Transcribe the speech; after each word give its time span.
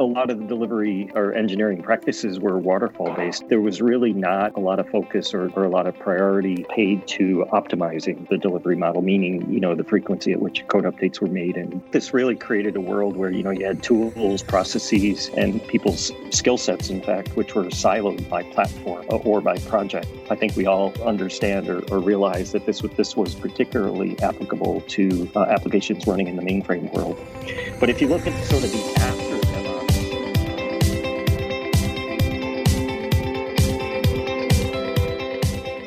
a 0.00 0.04
lot 0.04 0.30
of 0.30 0.38
the 0.38 0.46
delivery 0.46 1.10
or 1.14 1.34
engineering 1.34 1.82
practices 1.82 2.40
were 2.40 2.56
waterfall 2.58 3.14
based. 3.14 3.46
There 3.50 3.60
was 3.60 3.82
really 3.82 4.14
not 4.14 4.56
a 4.56 4.58
lot 4.58 4.80
of 4.80 4.88
focus 4.88 5.34
or, 5.34 5.50
or, 5.50 5.64
a 5.64 5.68
lot 5.68 5.86
of 5.86 5.96
priority 5.98 6.64
paid 6.70 7.06
to 7.08 7.46
optimizing 7.52 8.26
the 8.30 8.38
delivery 8.38 8.76
model, 8.76 9.02
meaning, 9.02 9.52
you 9.52 9.60
know, 9.60 9.74
the 9.74 9.84
frequency 9.84 10.32
at 10.32 10.40
which 10.40 10.66
code 10.68 10.84
updates 10.84 11.20
were 11.20 11.28
made. 11.28 11.56
And 11.58 11.82
this 11.90 12.14
really 12.14 12.34
created 12.34 12.76
a 12.76 12.80
world 12.80 13.14
where, 13.14 13.30
you 13.30 13.42
know, 13.42 13.50
you 13.50 13.66
had 13.66 13.82
tools, 13.82 14.42
processes, 14.42 15.30
and 15.36 15.62
people's 15.68 16.10
skill 16.30 16.56
sets, 16.56 16.88
in 16.88 17.02
fact, 17.02 17.36
which 17.36 17.54
were 17.54 17.64
siloed 17.64 18.26
by 18.30 18.42
platform 18.42 19.04
or 19.10 19.42
by 19.42 19.58
project. 19.58 20.08
I 20.30 20.34
think 20.34 20.56
we 20.56 20.64
all 20.64 20.94
understand 21.02 21.68
or, 21.68 21.80
or 21.92 21.98
realize 21.98 22.52
that 22.52 22.64
this, 22.64 22.80
this 22.96 23.16
was 23.16 23.34
particularly 23.34 24.18
applicable 24.20 24.80
to 24.80 25.30
uh, 25.36 25.42
applications 25.42 26.06
running 26.06 26.26
in 26.26 26.36
the 26.36 26.42
mainframe 26.42 26.90
world. 26.94 27.18
But 27.78 27.90
if 27.90 28.00
you 28.00 28.08
look 28.08 28.26
at 28.26 28.44
sort 28.46 28.64
of 28.64 28.72
the 28.72 29.00
after 29.00 29.19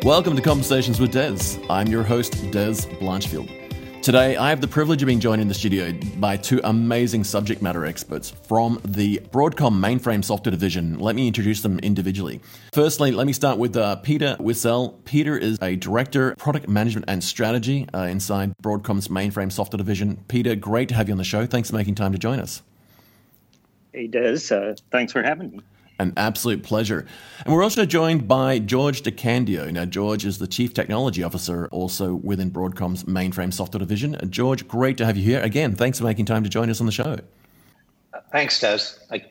Welcome 0.04 0.36
to 0.36 0.42
Conversations 0.42 1.00
with 1.00 1.14
Dez. 1.14 1.66
I'm 1.70 1.88
your 1.88 2.04
host, 2.04 2.34
Dez 2.52 2.86
Blanchfield. 3.00 4.02
Today, 4.02 4.36
I 4.36 4.50
have 4.50 4.60
the 4.60 4.68
privilege 4.68 5.02
of 5.02 5.08
being 5.08 5.22
joined 5.22 5.42
in 5.42 5.48
the 5.48 5.54
studio 5.54 5.94
by 6.18 6.36
two 6.36 6.60
amazing 6.66 7.24
subject 7.24 7.62
matter 7.62 7.86
experts 7.86 8.30
from 8.30 8.82
the 8.84 9.22
Broadcom 9.32 9.80
mainframe 9.80 10.22
software 10.22 10.52
division. 10.52 11.00
Let 11.00 11.16
me 11.16 11.26
introduce 11.26 11.62
them 11.62 11.80
individually. 11.80 12.42
Firstly, 12.74 13.14
let 13.14 13.26
me 13.26 13.32
start 13.32 13.58
with 13.58 13.78
uh, 13.78 13.96
Peter 13.96 14.36
Wassel. 14.42 15.02
Peter 15.06 15.38
is 15.38 15.58
a 15.62 15.78
director, 15.78 16.36
product 16.36 16.68
management 16.68 17.06
and 17.08 17.24
strategy 17.24 17.88
uh, 17.94 18.00
inside 18.00 18.54
Broadcom's 18.62 19.08
mainframe 19.08 19.54
software 19.54 19.78
division. 19.78 20.22
Peter, 20.28 20.54
great 20.54 20.90
to 20.90 20.96
have 20.96 21.08
you 21.08 21.14
on 21.14 21.18
the 21.18 21.24
show. 21.24 21.46
Thanks 21.46 21.70
for 21.70 21.78
making 21.78 21.96
time 21.96 22.12
to 22.12 22.18
join 22.18 22.42
us. 22.42 22.62
Hey, 23.94 24.10
Dez. 24.10 24.52
Uh, 24.52 24.76
thanks 24.92 25.14
for 25.14 25.24
having 25.24 25.52
me. 25.52 25.62
An 26.00 26.14
absolute 26.18 26.64
pleasure. 26.64 27.06
And 27.46 27.54
we're 27.54 27.64
also 27.64 27.86
joined 27.86 28.28
by 28.28 28.60
George 28.60 29.04
DeCandio. 29.04 29.72
Now, 29.72 29.86
George 29.86 30.26
is 30.26 30.40
the 30.40 30.48
Chief 30.48 30.74
Technology 30.74 31.24
Officer 31.24 31.68
also 31.68 32.16
within 32.16 32.50
Broadcom's 32.50 33.04
mainframe 33.04 33.54
software 33.54 33.80
division. 33.80 34.18
George, 34.30 34.68
great 34.68 34.98
to 34.98 35.06
have 35.06 35.18
you 35.18 35.24
here. 35.24 35.42
Again, 35.42 35.76
thanks 35.76 36.00
for 36.00 36.06
making 36.06 36.26
time 36.26 36.44
to 36.44 36.50
join 36.50 36.70
us 36.70 36.80
on 36.80 36.88
the 36.88 36.92
show. 36.92 37.20
Thanks, 38.32 38.60
Dez. 38.60 38.98
I 39.12 39.24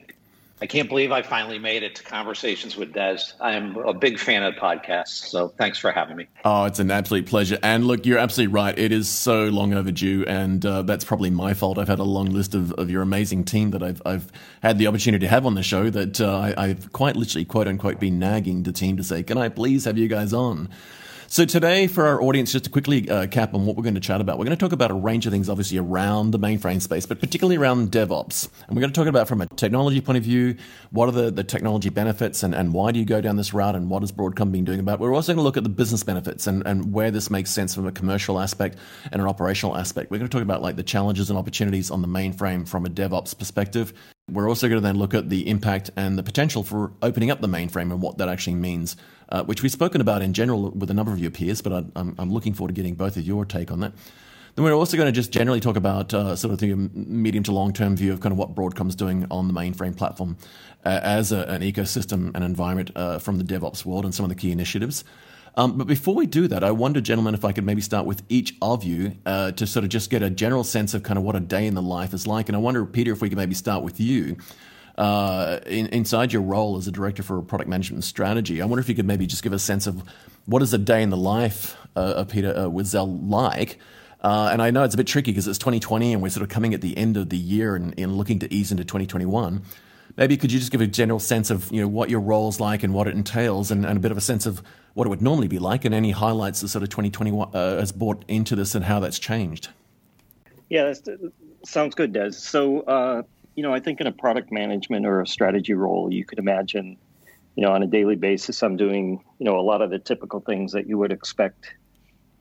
I 0.63 0.67
can't 0.67 0.89
believe 0.89 1.11
I 1.11 1.23
finally 1.23 1.59
made 1.59 1.83
it 1.83 1.97
to 1.97 2.05
Conversations 2.05 2.77
with 2.77 2.93
Dez. 2.93 3.33
I'm 3.41 3.77
a 3.79 3.93
big 3.93 4.21
fan 4.21 4.45
of 4.45 4.55
podcasts, 4.55 5.27
so 5.27 5.49
thanks 5.49 5.77
for 5.77 5.91
having 5.91 6.15
me. 6.15 6.29
Oh, 6.45 6.67
it's 6.67 6.79
an 6.79 6.93
absolute 6.93 7.27
pleasure. 7.27 7.59
And 7.65 7.85
look, 7.85 8.07
you're 8.07 8.21
absolutely 8.21 8.55
right. 8.55 8.79
It 8.79 8.93
is 8.93 9.09
so 9.09 9.47
long 9.47 9.75
overdue, 9.75 10.25
and 10.29 10.65
uh, 10.65 10.83
that's 10.83 11.05
probably 11.05 11.31
my 11.31 11.53
fault. 11.53 11.79
I've 11.79 11.89
had 11.89 11.99
a 11.99 12.05
long 12.05 12.27
list 12.27 12.55
of, 12.55 12.71
of 12.75 12.91
your 12.91 13.03
amazing 13.03 13.43
team 13.43 13.73
that 13.73 13.83
I've, 13.83 14.01
I've 14.07 14.31
had 14.63 14.79
the 14.79 14.87
opportunity 14.87 15.27
to 15.27 15.31
have 15.31 15.47
on 15.47 15.57
the 15.57 15.65
show 15.65 15.91
that 15.91 16.21
uh, 16.21 16.55
I, 16.57 16.69
have 16.69 16.93
quite 16.93 17.17
literally, 17.17 17.45
quote 17.45 17.67
unquote, 17.67 17.99
been 17.99 18.21
nagging 18.21 18.63
the 18.63 18.71
team 18.71 18.97
to 18.99 19.03
say, 19.03 19.25
can 19.25 19.39
I 19.39 19.49
please 19.49 19.85
have 19.87 19.99
you 19.99 20.07
guys 20.07 20.33
on? 20.33 20.69
So 21.33 21.47
today, 21.47 21.87
for 21.87 22.05
our 22.05 22.21
audience, 22.21 22.53
just 22.53 22.67
to 22.67 22.71
quickly 22.71 23.09
uh, 23.09 23.27
cap 23.27 23.55
on 23.55 23.65
what 23.65 23.75
we're 23.75 23.85
going 23.85 23.95
to 23.95 24.03
chat 24.03 24.21
about, 24.21 24.37
we're 24.37 24.45
going 24.45 24.55
to 24.55 24.63
talk 24.63 24.73
about 24.73 24.91
a 24.91 24.95
range 24.95 25.25
of 25.25 25.33
things, 25.33 25.49
obviously 25.49 25.79
around 25.79 26.33
the 26.33 26.39
mainframe 26.39 26.83
space, 26.83 27.07
but 27.07 27.21
particularly 27.21 27.57
around 27.57 27.91
DevOps. 27.91 28.51
And 28.69 28.77
we're 28.77 28.83
going 28.83 28.93
to 28.93 29.01
talk 29.01 29.07
about 29.07 29.29
from 29.29 29.41
a 29.41 29.47
technology 29.47 30.03
point 30.03 30.19
of 30.19 30.25
view, 30.25 30.57
what 30.91 31.09
are 31.09 31.13
the, 31.13 31.31
the 31.31 31.43
technology 31.43 31.89
benefits 31.89 32.43
and, 32.43 32.55
and 32.55 32.75
why 32.75 32.93
do 32.93 32.99
you 32.99 33.07
go 33.07 33.23
down 33.23 33.37
this 33.37 33.55
route 33.55 33.75
and 33.75 33.89
what 33.89 34.03
has 34.03 34.13
Broadcom 34.13 34.53
been 34.53 34.67
doing 34.67 34.79
about 34.79 35.01
it. 35.01 35.01
We're 35.01 35.15
also 35.15 35.33
going 35.33 35.39
to 35.39 35.43
look 35.43 35.57
at 35.57 35.63
the 35.63 35.71
business 35.71 36.03
benefits 36.03 36.47
and, 36.47 36.67
and 36.67 36.93
where 36.93 37.11
this 37.11 37.31
makes 37.31 37.49
sense 37.49 37.75
from 37.75 37.87
a 37.87 37.93
commercial 37.93 38.39
aspect 38.39 38.77
and 39.11 39.23
an 39.23 39.27
operational 39.27 39.75
aspect. 39.75 40.11
We're 40.11 40.19
going 40.19 40.29
to 40.29 40.37
talk 40.37 40.45
about 40.45 40.61
like 40.61 40.77
the 40.77 40.83
challenges 40.83 41.31
and 41.31 41.39
opportunities 41.39 41.91
on 41.91 42.03
the 42.03 42.09
mainframe 42.09 42.69
from 42.69 42.85
a 42.85 42.91
DevOps 42.91 43.39
perspective. 43.39 43.95
We're 44.31 44.49
also 44.49 44.69
going 44.69 44.81
to 44.81 44.87
then 44.87 44.97
look 44.97 45.15
at 45.15 45.29
the 45.29 45.49
impact 45.49 45.91
and 45.97 46.17
the 46.17 46.23
potential 46.23 46.63
for 46.63 46.93
opening 47.03 47.31
up 47.31 47.41
the 47.41 47.49
mainframe 47.49 47.91
and 47.93 48.01
what 48.01 48.19
that 48.19 48.29
actually 48.29 48.55
means 48.55 48.97
uh, 49.33 49.43
which 49.45 49.63
we've 49.63 49.73
spoken 49.73 50.01
about 50.01 50.23
in 50.23 50.35
general 50.35 50.71
with 50.71 50.91
a 50.91 50.95
number 50.95 51.11
of 51.11 51.19
your 51.19 51.31
peers, 51.31 51.63
but 51.63 51.73
I, 51.73 51.79
am 51.99 52.15
I'm 52.19 52.31
looking 52.31 52.53
forward 52.53 52.69
to 52.69 52.75
getting 52.75 52.95
both 52.95 53.17
of 53.17 53.23
your 53.25 53.45
take 53.47 53.73
on 53.73 53.81
that. 53.81 53.93
Then 54.55 54.65
we're 54.67 54.75
also 54.75 54.99
going 54.99 55.07
to 55.07 55.13
just 55.13 55.33
generally 55.33 55.61
talk 55.61 55.77
about 55.77 56.13
uh, 56.13 56.37
sort 56.37 56.53
of 56.53 56.59
the 56.59 56.75
medium 56.75 57.43
to 57.45 57.53
long 57.53 57.73
term 57.73 57.97
view 57.97 58.13
of 58.13 58.21
kind 58.21 58.33
of 58.33 58.39
what 58.39 58.55
Broadcom's 58.55 58.95
doing 58.95 59.27
on 59.31 59.49
the 59.49 59.55
mainframe 59.55 59.97
platform 59.97 60.37
uh, 60.85 61.01
as 61.03 61.33
a, 61.33 61.45
an 61.45 61.63
ecosystem 61.63 62.31
and 62.35 62.45
environment 62.45 62.91
uh, 62.95 63.19
from 63.19 63.39
the 63.39 63.45
DevOps 63.45 63.87
world 63.87 64.05
and 64.05 64.15
some 64.15 64.25
of 64.25 64.29
the 64.29 64.35
key 64.35 64.53
initiatives. 64.53 65.05
Um, 65.55 65.77
but 65.77 65.87
before 65.87 66.15
we 66.15 66.27
do 66.27 66.49
that, 66.49 66.65
I 66.65 66.71
wonder, 66.71 67.01
gentlemen, 67.01 67.35
if 67.35 67.45
I 67.45 67.53
could 67.53 67.65
maybe 67.65 67.83
start 67.83 68.07
with 68.07 68.23
each 68.29 68.57
of 68.63 68.85
you 68.85 69.17
uh, 69.27 69.53
to 69.53 69.67
sort 69.67 69.85
of 69.85 69.91
just 69.91 70.09
get 70.09 70.23
a 70.23 70.31
general 70.31 70.65
sense 70.65 70.95
of 70.95 71.03
kind 71.03 71.19
of 71.19 71.25
what 71.25 71.37
a 71.37 71.41
day 71.41 71.67
in 71.67 71.75
the 71.75 71.83
life 71.83 72.15
is 72.15 72.27
like. 72.27 72.49
And 72.49 72.57
I 72.57 72.59
wonder, 72.59 72.87
Peter, 72.87 73.13
if 73.13 73.21
we 73.21 73.29
could 73.29 73.39
maybe 73.39 73.55
start 73.55 73.85
with 73.85 74.01
you 74.01 74.39
uh, 74.97 75.61
in, 75.67 75.89
inside 75.89 76.33
your 76.33 76.43
role 76.43 76.77
as 76.77 76.87
a 76.87 76.93
director 76.93 77.23
for 77.23 77.41
product 77.43 77.69
management 77.69 78.05
strategy. 78.05 78.63
I 78.63 78.65
wonder 78.65 78.81
if 78.81 78.89
you 78.89 78.95
could 78.95 79.07
maybe 79.07 79.27
just 79.27 79.43
give 79.43 79.53
a 79.53 79.59
sense 79.59 79.87
of 79.87 80.03
what 80.47 80.63
is 80.63 80.73
a 80.73 80.79
day 80.79 81.03
in 81.03 81.11
the 81.11 81.17
life 81.17 81.77
uh, 81.97 82.15
of 82.17 82.29
Peter 82.29 82.55
uh, 82.57 82.69
like. 82.69 83.79
Uh, 84.21 84.51
and 84.53 84.63
I 84.63 84.71
know 84.71 84.85
it's 84.85 84.95
a 84.95 84.97
bit 84.97 85.07
tricky 85.07 85.33
because 85.33 85.49
it's 85.49 85.59
2020 85.59 86.13
and 86.13 86.23
we're 86.23 86.29
sort 86.29 86.45
of 86.45 86.49
coming 86.49 86.75
at 86.75 86.81
the 86.81 86.97
end 86.97 87.17
of 87.17 87.29
the 87.29 87.37
year 87.37 87.75
and, 87.75 87.99
and, 87.99 88.17
looking 88.17 88.39
to 88.39 88.55
ease 88.55 88.71
into 88.71 88.85
2021. 88.85 89.63
Maybe 90.17 90.37
could 90.37 90.53
you 90.53 90.59
just 90.59 90.73
give 90.73 90.81
a 90.81 90.87
general 90.87 91.19
sense 91.19 91.51
of 91.51 91.71
you 91.73 91.81
know 91.81 91.89
what 91.89 92.11
your 92.11 92.21
role's 92.21 92.61
like 92.61 92.83
and 92.83 92.93
what 92.93 93.07
it 93.07 93.15
entails, 93.15 93.71
and, 93.71 93.87
and 93.87 93.97
a 93.97 94.01
bit 94.01 94.11
of 94.11 94.19
a 94.19 94.23
sense 94.23 94.47
of 94.47 94.63
what 94.95 95.07
it 95.07 95.11
would 95.11 95.23
normally 95.23 95.49
be 95.49 95.59
like, 95.59 95.85
and 95.85 95.95
any 95.95 96.11
highlights 96.11 96.61
that 96.61 96.69
sort 96.69 96.83
of 96.83 96.91
2021 96.91 97.51
uh, 97.55 97.79
has 97.79 97.93
brought 97.93 98.25
into 98.29 98.55
this 98.55 98.75
and 98.75 98.85
how 98.85 99.01
that's 99.01 99.19
changed. 99.19 99.69
Yeah, 100.69 100.85
that 100.85 101.33
sounds 101.65 101.95
good, 101.95 102.13
Dez. 102.13 102.35
So 102.35 102.81
uh, 102.81 103.23
you 103.55 103.63
know, 103.63 103.73
I 103.73 103.81
think 103.81 104.01
in 104.01 104.07
a 104.07 104.13
product 104.13 104.51
management 104.51 105.07
or 105.07 105.21
a 105.21 105.27
strategy 105.27 105.75
role, 105.75 106.13
you 106.13 106.25
could 106.25 106.39
imagine, 106.39 106.97
you 107.55 107.63
know, 107.63 107.73
on 107.73 107.83
a 107.83 107.87
daily 107.87 108.17
basis, 108.17 108.63
I'm 108.63 108.77
doing, 108.77 109.23
you 109.39 109.45
know, 109.45 109.59
a 109.59 109.63
lot 109.63 109.83
of 109.83 109.91
the 109.91 109.99
typical 109.99 110.41
things 110.41 110.73
that 110.73 110.87
you 110.87 110.99
would 110.99 111.13
expect 111.13 111.75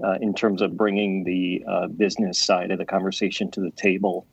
uh, 0.04 0.18
in 0.22 0.34
terms 0.34 0.62
of 0.62 0.78
bringing 0.78 1.24
the 1.24 1.64
uh, 1.68 1.88
business 1.88 2.40
side 2.40 2.72
of 2.72 2.78
the 2.78 2.86
conversation 2.86 3.52
to 3.52 3.60
the 3.60 3.72
table. 3.72 4.26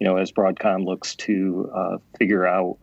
You 0.00 0.06
know, 0.06 0.16
as 0.16 0.32
Broadcom 0.32 0.84
looks 0.84 1.14
to 1.16 1.70
uh, 1.74 1.96
figure 2.18 2.46
out, 2.46 2.78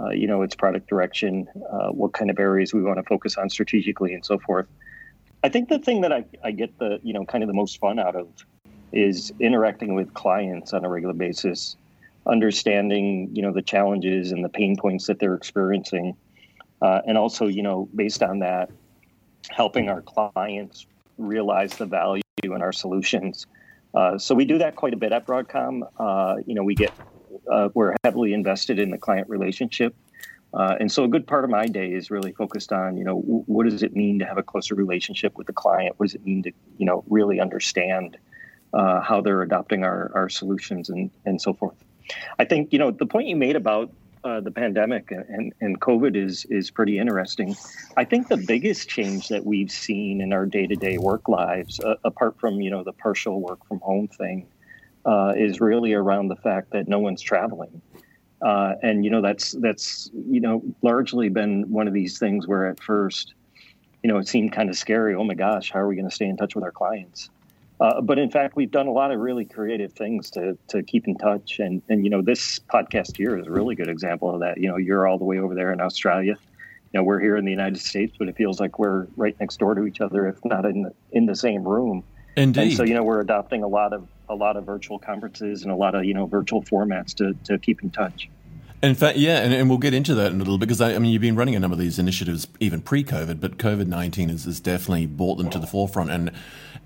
uh, 0.00 0.10
you 0.10 0.26
know, 0.26 0.42
its 0.42 0.54
product 0.54 0.88
direction, 0.88 1.46
uh, 1.70 1.88
what 1.88 2.12
kind 2.12 2.30
of 2.30 2.38
areas 2.38 2.72
we 2.72 2.82
want 2.82 2.98
to 2.98 3.04
focus 3.04 3.36
on 3.36 3.50
strategically, 3.50 4.14
and 4.14 4.24
so 4.24 4.38
forth. 4.38 4.66
I 5.44 5.48
think 5.48 5.68
the 5.68 5.78
thing 5.78 6.00
that 6.00 6.12
I, 6.12 6.24
I 6.42 6.50
get 6.50 6.78
the, 6.78 6.98
you 7.02 7.12
know, 7.12 7.24
kind 7.24 7.44
of 7.44 7.48
the 7.48 7.54
most 7.54 7.78
fun 7.78 7.98
out 7.98 8.16
of 8.16 8.28
is 8.92 9.32
interacting 9.38 9.94
with 9.94 10.14
clients 10.14 10.72
on 10.72 10.84
a 10.84 10.88
regular 10.88 11.14
basis 11.14 11.76
understanding 12.28 13.30
you 13.32 13.42
know 13.42 13.52
the 13.52 13.62
challenges 13.62 14.32
and 14.32 14.44
the 14.44 14.48
pain 14.48 14.76
points 14.76 15.06
that 15.06 15.18
they're 15.18 15.34
experiencing 15.34 16.14
uh, 16.82 17.00
and 17.06 17.16
also 17.16 17.46
you 17.46 17.62
know 17.62 17.88
based 17.94 18.22
on 18.22 18.38
that 18.40 18.70
helping 19.48 19.88
our 19.88 20.02
clients 20.02 20.86
realize 21.16 21.72
the 21.76 21.86
value 21.86 22.22
in 22.42 22.62
our 22.62 22.72
solutions 22.72 23.46
uh, 23.94 24.18
so 24.18 24.34
we 24.34 24.44
do 24.44 24.58
that 24.58 24.76
quite 24.76 24.94
a 24.94 24.96
bit 24.96 25.12
at 25.12 25.26
broadcom. 25.26 25.82
Uh, 25.98 26.36
you 26.46 26.54
know 26.54 26.62
we 26.62 26.74
get 26.74 26.92
uh, 27.50 27.68
we're 27.74 27.94
heavily 28.04 28.32
invested 28.32 28.78
in 28.78 28.90
the 28.90 28.98
client 28.98 29.28
relationship. 29.28 29.94
Uh, 30.54 30.76
and 30.80 30.90
so 30.90 31.04
a 31.04 31.08
good 31.08 31.26
part 31.26 31.44
of 31.44 31.50
my 31.50 31.66
day 31.66 31.92
is 31.92 32.10
really 32.10 32.32
focused 32.32 32.72
on 32.72 32.96
you 32.96 33.04
know 33.04 33.16
what 33.20 33.68
does 33.68 33.82
it 33.82 33.94
mean 33.94 34.18
to 34.18 34.24
have 34.24 34.38
a 34.38 34.42
closer 34.42 34.74
relationship 34.74 35.36
with 35.36 35.46
the 35.46 35.52
client? 35.52 35.94
What 35.98 36.06
does 36.06 36.14
it 36.14 36.24
mean 36.24 36.42
to 36.44 36.52
you 36.78 36.86
know 36.86 37.04
really 37.08 37.40
understand 37.40 38.16
uh, 38.72 39.00
how 39.00 39.20
they're 39.20 39.42
adopting 39.42 39.84
our, 39.84 40.10
our 40.14 40.28
solutions 40.28 40.88
and, 40.88 41.10
and 41.24 41.40
so 41.40 41.52
forth? 41.52 41.76
I 42.38 42.44
think 42.44 42.72
you 42.72 42.78
know 42.78 42.90
the 42.90 43.06
point 43.06 43.28
you 43.28 43.36
made 43.36 43.56
about 43.56 43.92
uh, 44.24 44.40
the 44.40 44.50
pandemic 44.50 45.10
and, 45.10 45.52
and 45.60 45.80
COVID 45.80 46.16
is 46.16 46.44
is 46.46 46.70
pretty 46.70 46.98
interesting. 46.98 47.56
I 47.96 48.04
think 48.04 48.28
the 48.28 48.36
biggest 48.36 48.88
change 48.88 49.28
that 49.28 49.44
we've 49.44 49.70
seen 49.70 50.20
in 50.20 50.32
our 50.32 50.46
day 50.46 50.66
to 50.66 50.76
day 50.76 50.98
work 50.98 51.28
lives, 51.28 51.80
uh, 51.80 51.94
apart 52.04 52.38
from 52.38 52.60
you 52.60 52.70
know 52.70 52.84
the 52.84 52.92
partial 52.92 53.40
work 53.40 53.64
from 53.66 53.80
home 53.80 54.08
thing, 54.08 54.46
uh, 55.04 55.34
is 55.36 55.60
really 55.60 55.92
around 55.92 56.28
the 56.28 56.36
fact 56.36 56.70
that 56.72 56.88
no 56.88 56.98
one's 56.98 57.22
traveling, 57.22 57.80
uh, 58.42 58.74
and 58.82 59.04
you 59.04 59.10
know 59.10 59.22
that's 59.22 59.52
that's 59.52 60.10
you 60.12 60.40
know 60.40 60.62
largely 60.82 61.28
been 61.28 61.70
one 61.70 61.86
of 61.86 61.94
these 61.94 62.18
things 62.18 62.46
where 62.46 62.66
at 62.66 62.82
first, 62.82 63.34
you 64.02 64.08
know, 64.08 64.18
it 64.18 64.28
seemed 64.28 64.52
kind 64.52 64.68
of 64.68 64.76
scary. 64.76 65.14
Oh 65.14 65.24
my 65.24 65.34
gosh, 65.34 65.70
how 65.72 65.80
are 65.80 65.88
we 65.88 65.96
going 65.96 66.08
to 66.08 66.14
stay 66.14 66.26
in 66.26 66.36
touch 66.36 66.54
with 66.54 66.64
our 66.64 66.72
clients? 66.72 67.30
Uh, 67.80 68.00
but 68.00 68.18
in 68.18 68.30
fact, 68.30 68.56
we've 68.56 68.70
done 68.70 68.88
a 68.88 68.92
lot 68.92 69.12
of 69.12 69.20
really 69.20 69.44
creative 69.44 69.92
things 69.92 70.30
to 70.30 70.58
to 70.68 70.82
keep 70.82 71.06
in 71.06 71.16
touch, 71.16 71.60
and 71.60 71.80
and 71.88 72.04
you 72.04 72.10
know 72.10 72.22
this 72.22 72.58
podcast 72.58 73.16
here 73.16 73.38
is 73.38 73.46
a 73.46 73.50
really 73.50 73.76
good 73.76 73.88
example 73.88 74.34
of 74.34 74.40
that. 74.40 74.58
You 74.58 74.68
know, 74.68 74.76
you're 74.76 75.06
all 75.06 75.18
the 75.18 75.24
way 75.24 75.38
over 75.38 75.54
there 75.54 75.72
in 75.72 75.80
Australia. 75.80 76.36
You 76.92 77.00
know, 77.00 77.04
we're 77.04 77.20
here 77.20 77.36
in 77.36 77.44
the 77.44 77.50
United 77.50 77.78
States, 77.78 78.16
but 78.18 78.28
it 78.28 78.36
feels 78.36 78.58
like 78.58 78.78
we're 78.78 79.06
right 79.16 79.36
next 79.38 79.58
door 79.58 79.74
to 79.74 79.84
each 79.84 80.00
other, 80.00 80.26
if 80.26 80.42
not 80.44 80.64
in 80.64 80.84
the, 80.84 80.94
in 81.12 81.26
the 81.26 81.36
same 81.36 81.62
room. 81.62 82.02
Indeed. 82.34 82.60
And 82.62 82.72
so 82.72 82.82
you 82.82 82.94
know, 82.94 83.04
we're 83.04 83.20
adopting 83.20 83.62
a 83.62 83.68
lot 83.68 83.92
of 83.92 84.08
a 84.28 84.34
lot 84.34 84.56
of 84.56 84.64
virtual 84.64 84.98
conferences 84.98 85.62
and 85.62 85.70
a 85.70 85.76
lot 85.76 85.94
of 85.94 86.04
you 86.04 86.14
know 86.14 86.26
virtual 86.26 86.62
formats 86.62 87.14
to 87.16 87.34
to 87.44 87.58
keep 87.58 87.82
in 87.82 87.90
touch. 87.90 88.28
In 88.82 88.94
fact, 88.94 89.18
yeah, 89.18 89.38
and, 89.38 89.52
and 89.52 89.68
we'll 89.68 89.78
get 89.78 89.92
into 89.92 90.14
that 90.16 90.30
in 90.30 90.36
a 90.36 90.38
little 90.38 90.56
bit 90.56 90.66
because 90.66 90.80
I, 90.80 90.94
I, 90.94 90.98
mean, 91.00 91.10
you've 91.10 91.22
been 91.22 91.34
running 91.34 91.56
a 91.56 91.60
number 91.60 91.74
of 91.74 91.80
these 91.80 91.98
initiatives 91.98 92.46
even 92.60 92.80
pre-COVID, 92.80 93.40
but 93.40 93.58
COVID 93.58 93.86
nineteen 93.86 94.28
has, 94.28 94.44
has 94.44 94.60
definitely 94.60 95.06
brought 95.06 95.38
them 95.38 95.50
to 95.50 95.58
the 95.58 95.66
forefront 95.66 96.10
and 96.10 96.30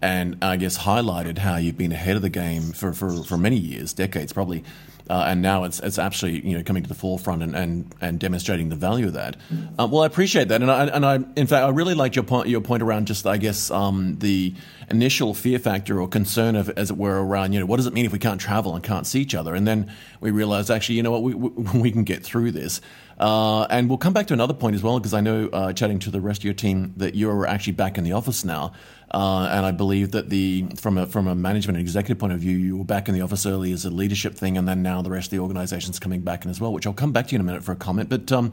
and 0.02 0.36
I 0.42 0.56
guess 0.56 0.78
highlighted 0.78 1.38
how 1.38 1.56
you've 1.56 1.78
been 1.78 1.92
ahead 1.92 2.16
of 2.16 2.22
the 2.22 2.28
game 2.28 2.72
for, 2.72 2.92
for, 2.92 3.22
for 3.22 3.38
many 3.38 3.56
years, 3.56 3.92
decades 3.92 4.32
probably, 4.32 4.64
uh, 5.08 5.24
and 5.28 5.42
now 5.42 5.64
it's 5.64 5.80
it's 5.80 5.98
actually 5.98 6.40
you 6.46 6.56
know 6.56 6.62
coming 6.62 6.82
to 6.82 6.88
the 6.88 6.94
forefront 6.94 7.42
and 7.42 7.54
and, 7.54 7.94
and 8.00 8.20
demonstrating 8.20 8.68
the 8.68 8.76
value 8.76 9.06
of 9.06 9.12
that. 9.14 9.36
Uh, 9.78 9.86
well, 9.90 10.02
I 10.02 10.06
appreciate 10.06 10.48
that, 10.48 10.62
and 10.62 10.70
I 10.70 10.86
and 10.86 11.04
I 11.04 11.16
in 11.36 11.46
fact 11.46 11.64
I 11.64 11.68
really 11.68 11.94
liked 11.94 12.16
your 12.16 12.24
point 12.24 12.48
your 12.48 12.60
point 12.60 12.82
around 12.82 13.06
just 13.06 13.26
I 13.26 13.36
guess 13.36 13.70
um, 13.70 14.18
the 14.20 14.54
initial 14.90 15.34
fear 15.34 15.58
factor 15.58 16.00
or 16.00 16.08
concern 16.08 16.56
of 16.56 16.70
as 16.70 16.90
it 16.90 16.96
were 16.96 17.24
around 17.24 17.52
you 17.52 17.60
know 17.60 17.66
what 17.66 17.76
does 17.76 17.86
it 17.86 17.92
mean 17.92 18.06
if 18.06 18.12
we 18.12 18.18
can't 18.18 18.40
travel 18.40 18.74
and 18.74 18.84
can't 18.84 19.06
see 19.06 19.20
each 19.20 19.34
other, 19.34 19.54
and 19.54 19.66
then 19.66 19.92
we 20.20 20.30
realized 20.30 20.70
actually 20.70 20.96
you 20.96 21.02
know 21.02 21.10
what 21.10 21.22
we 21.22 21.34
we, 21.34 21.50
we 21.80 21.90
can 21.90 22.04
get 22.04 22.22
through 22.22 22.52
this. 22.52 22.80
Uh, 23.22 23.68
and 23.70 23.88
we'll 23.88 23.98
come 23.98 24.12
back 24.12 24.26
to 24.26 24.34
another 24.34 24.52
point 24.52 24.74
as 24.74 24.82
well, 24.82 24.98
because 24.98 25.14
I 25.14 25.20
know, 25.20 25.48
uh, 25.52 25.72
chatting 25.72 26.00
to 26.00 26.10
the 26.10 26.20
rest 26.20 26.40
of 26.40 26.44
your 26.44 26.54
team, 26.54 26.92
that 26.96 27.14
you're 27.14 27.46
actually 27.46 27.74
back 27.74 27.96
in 27.96 28.02
the 28.02 28.10
office 28.10 28.44
now. 28.44 28.72
Uh, 29.12 29.46
and 29.48 29.64
I 29.64 29.70
believe 29.70 30.10
that 30.10 30.28
the 30.28 30.66
from 30.76 30.98
a 30.98 31.06
from 31.06 31.28
a 31.28 31.34
management 31.36 31.78
and 31.78 31.86
executive 31.86 32.18
point 32.18 32.32
of 32.32 32.40
view, 32.40 32.56
you 32.56 32.78
were 32.78 32.84
back 32.84 33.08
in 33.08 33.14
the 33.14 33.20
office 33.20 33.46
early 33.46 33.70
as 33.70 33.84
a 33.84 33.90
leadership 33.90 34.34
thing, 34.34 34.58
and 34.58 34.66
then 34.66 34.82
now 34.82 35.02
the 35.02 35.10
rest 35.10 35.26
of 35.26 35.30
the 35.30 35.38
organization's 35.38 36.00
coming 36.00 36.22
back 36.22 36.44
in 36.44 36.50
as 36.50 36.60
well, 36.60 36.72
which 36.72 36.84
I'll 36.84 36.92
come 36.92 37.12
back 37.12 37.28
to 37.28 37.32
you 37.32 37.36
in 37.36 37.42
a 37.42 37.44
minute 37.44 37.62
for 37.62 37.70
a 37.70 37.76
comment. 37.76 38.08
But 38.08 38.32
um, 38.32 38.50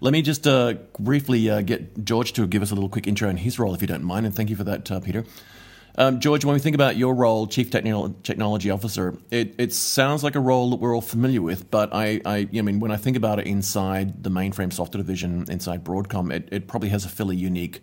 let 0.00 0.12
me 0.12 0.22
just 0.22 0.46
uh, 0.46 0.76
briefly 0.98 1.50
uh, 1.50 1.60
get 1.60 2.02
George 2.02 2.32
to 2.34 2.46
give 2.46 2.62
us 2.62 2.70
a 2.70 2.74
little 2.74 2.88
quick 2.88 3.06
intro 3.06 3.28
in 3.28 3.36
his 3.36 3.58
role, 3.58 3.74
if 3.74 3.82
you 3.82 3.86
don't 3.86 4.04
mind, 4.04 4.24
and 4.24 4.34
thank 4.34 4.48
you 4.48 4.56
for 4.56 4.64
that, 4.64 4.90
uh, 4.90 5.00
Peter. 5.00 5.24
Um, 5.98 6.20
George, 6.20 6.44
when 6.44 6.52
we 6.52 6.60
think 6.60 6.74
about 6.74 6.96
your 6.96 7.14
role, 7.14 7.46
Chief 7.46 7.70
Technology 7.70 8.70
Officer, 8.70 9.16
it, 9.30 9.54
it 9.56 9.72
sounds 9.72 10.22
like 10.22 10.34
a 10.34 10.40
role 10.40 10.70
that 10.70 10.76
we're 10.76 10.94
all 10.94 11.00
familiar 11.00 11.40
with, 11.40 11.70
but 11.70 11.94
I, 11.94 12.20
I, 12.26 12.48
I 12.54 12.60
mean, 12.62 12.80
when 12.80 12.90
I 12.90 12.96
think 12.96 13.16
about 13.16 13.38
it 13.38 13.46
inside 13.46 14.22
the 14.22 14.28
mainframe 14.28 14.72
software 14.72 15.02
division, 15.02 15.46
inside 15.48 15.84
Broadcom, 15.84 16.30
it, 16.30 16.48
it 16.52 16.68
probably 16.68 16.90
has 16.90 17.06
a 17.06 17.08
fairly 17.08 17.36
unique 17.36 17.80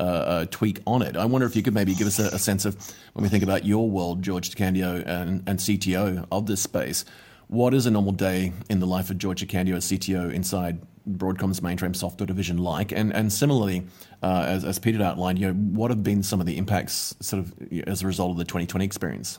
uh, 0.00 0.02
uh, 0.02 0.46
tweak 0.50 0.80
on 0.86 1.02
it. 1.02 1.16
I 1.16 1.24
wonder 1.26 1.46
if 1.46 1.54
you 1.54 1.62
could 1.62 1.74
maybe 1.74 1.94
give 1.94 2.08
us 2.08 2.18
a, 2.18 2.34
a, 2.34 2.38
sense 2.38 2.64
of 2.64 2.76
when 3.12 3.22
we 3.22 3.28
think 3.28 3.44
about 3.44 3.64
your 3.64 3.88
world, 3.88 4.22
George 4.22 4.50
DeCandio 4.50 5.06
and, 5.06 5.42
and 5.46 5.58
CTO 5.58 6.26
of 6.32 6.46
this 6.46 6.62
space. 6.62 7.04
What 7.46 7.74
is 7.74 7.86
a 7.86 7.90
normal 7.90 8.12
day 8.12 8.54
in 8.70 8.80
the 8.80 8.86
life 8.86 9.10
of 9.10 9.18
George 9.18 9.46
DeCandio 9.46 9.76
as 9.76 9.84
CTO 9.84 10.32
inside 10.32 10.80
Broadcom's 11.08 11.60
mainframe 11.60 11.96
software 11.96 12.26
division 12.26 12.58
like? 12.58 12.92
And 12.92 13.12
and 13.12 13.32
similarly, 13.32 13.86
uh, 14.22 14.44
as, 14.46 14.64
as 14.64 14.78
Peter 14.78 15.02
outlined, 15.02 15.38
you 15.38 15.48
know, 15.48 15.54
what 15.54 15.90
have 15.90 16.02
been 16.02 16.22
some 16.22 16.40
of 16.40 16.46
the 16.46 16.58
impacts 16.58 17.14
sort 17.20 17.44
of 17.44 17.54
as 17.86 18.02
a 18.02 18.06
result 18.06 18.32
of 18.32 18.36
the 18.36 18.44
2020 18.44 18.84
experience? 18.84 19.38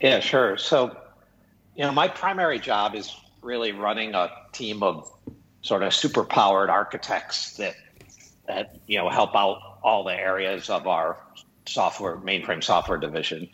Yeah, 0.00 0.20
sure. 0.20 0.56
So, 0.58 0.96
you 1.76 1.84
know, 1.84 1.92
my 1.92 2.08
primary 2.08 2.58
job 2.58 2.94
is 2.94 3.14
really 3.42 3.72
running 3.72 4.14
a 4.14 4.30
team 4.52 4.82
of 4.82 5.10
sort 5.62 5.82
of 5.82 5.92
superpowered 5.92 6.68
architects 6.68 7.56
that 7.56 7.74
that 8.46 8.76
you 8.86 8.98
know 8.98 9.08
help 9.08 9.34
out 9.34 9.58
all 9.82 10.04
the 10.04 10.14
areas 10.14 10.70
of 10.70 10.86
our 10.86 11.18
software 11.66 12.16
mainframe 12.16 12.62
software 12.62 12.98
division. 12.98 13.48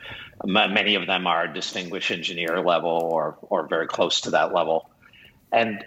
Many 0.44 0.94
of 0.96 1.06
them 1.06 1.26
are 1.26 1.46
distinguished 1.46 2.10
engineer 2.10 2.60
level 2.60 2.90
or 2.90 3.38
or 3.42 3.66
very 3.68 3.86
close 3.86 4.22
to 4.22 4.30
that 4.30 4.52
level, 4.52 4.90
and 5.52 5.84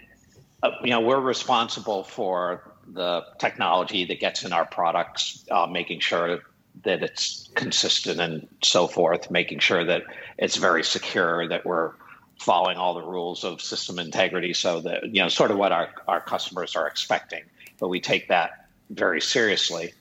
uh, 0.64 0.70
you 0.82 0.90
know 0.90 1.00
we're 1.00 1.20
responsible 1.20 2.04
for 2.04 2.72
the 2.86 3.22
technology 3.38 4.04
that 4.06 4.18
gets 4.18 4.44
in 4.44 4.52
our 4.52 4.64
products, 4.64 5.44
uh, 5.50 5.66
making 5.66 6.00
sure 6.00 6.40
that 6.84 7.02
it's 7.02 7.48
consistent 7.54 8.20
and 8.20 8.48
so 8.62 8.86
forth, 8.86 9.30
making 9.30 9.58
sure 9.58 9.84
that 9.84 10.02
it's 10.38 10.56
very 10.56 10.82
secure, 10.82 11.46
that 11.48 11.64
we're 11.64 11.92
following 12.40 12.76
all 12.76 12.94
the 12.94 13.02
rules 13.02 13.44
of 13.44 13.60
system 13.60 13.98
integrity, 13.98 14.54
so 14.54 14.80
that 14.80 15.04
you 15.04 15.22
know 15.22 15.28
sort 15.28 15.50
of 15.50 15.58
what 15.58 15.70
our 15.70 15.90
our 16.08 16.20
customers 16.20 16.74
are 16.76 16.86
expecting. 16.86 17.42
But 17.78 17.88
we 17.88 18.00
take 18.00 18.28
that 18.28 18.68
very 18.88 19.20
seriously. 19.20 19.92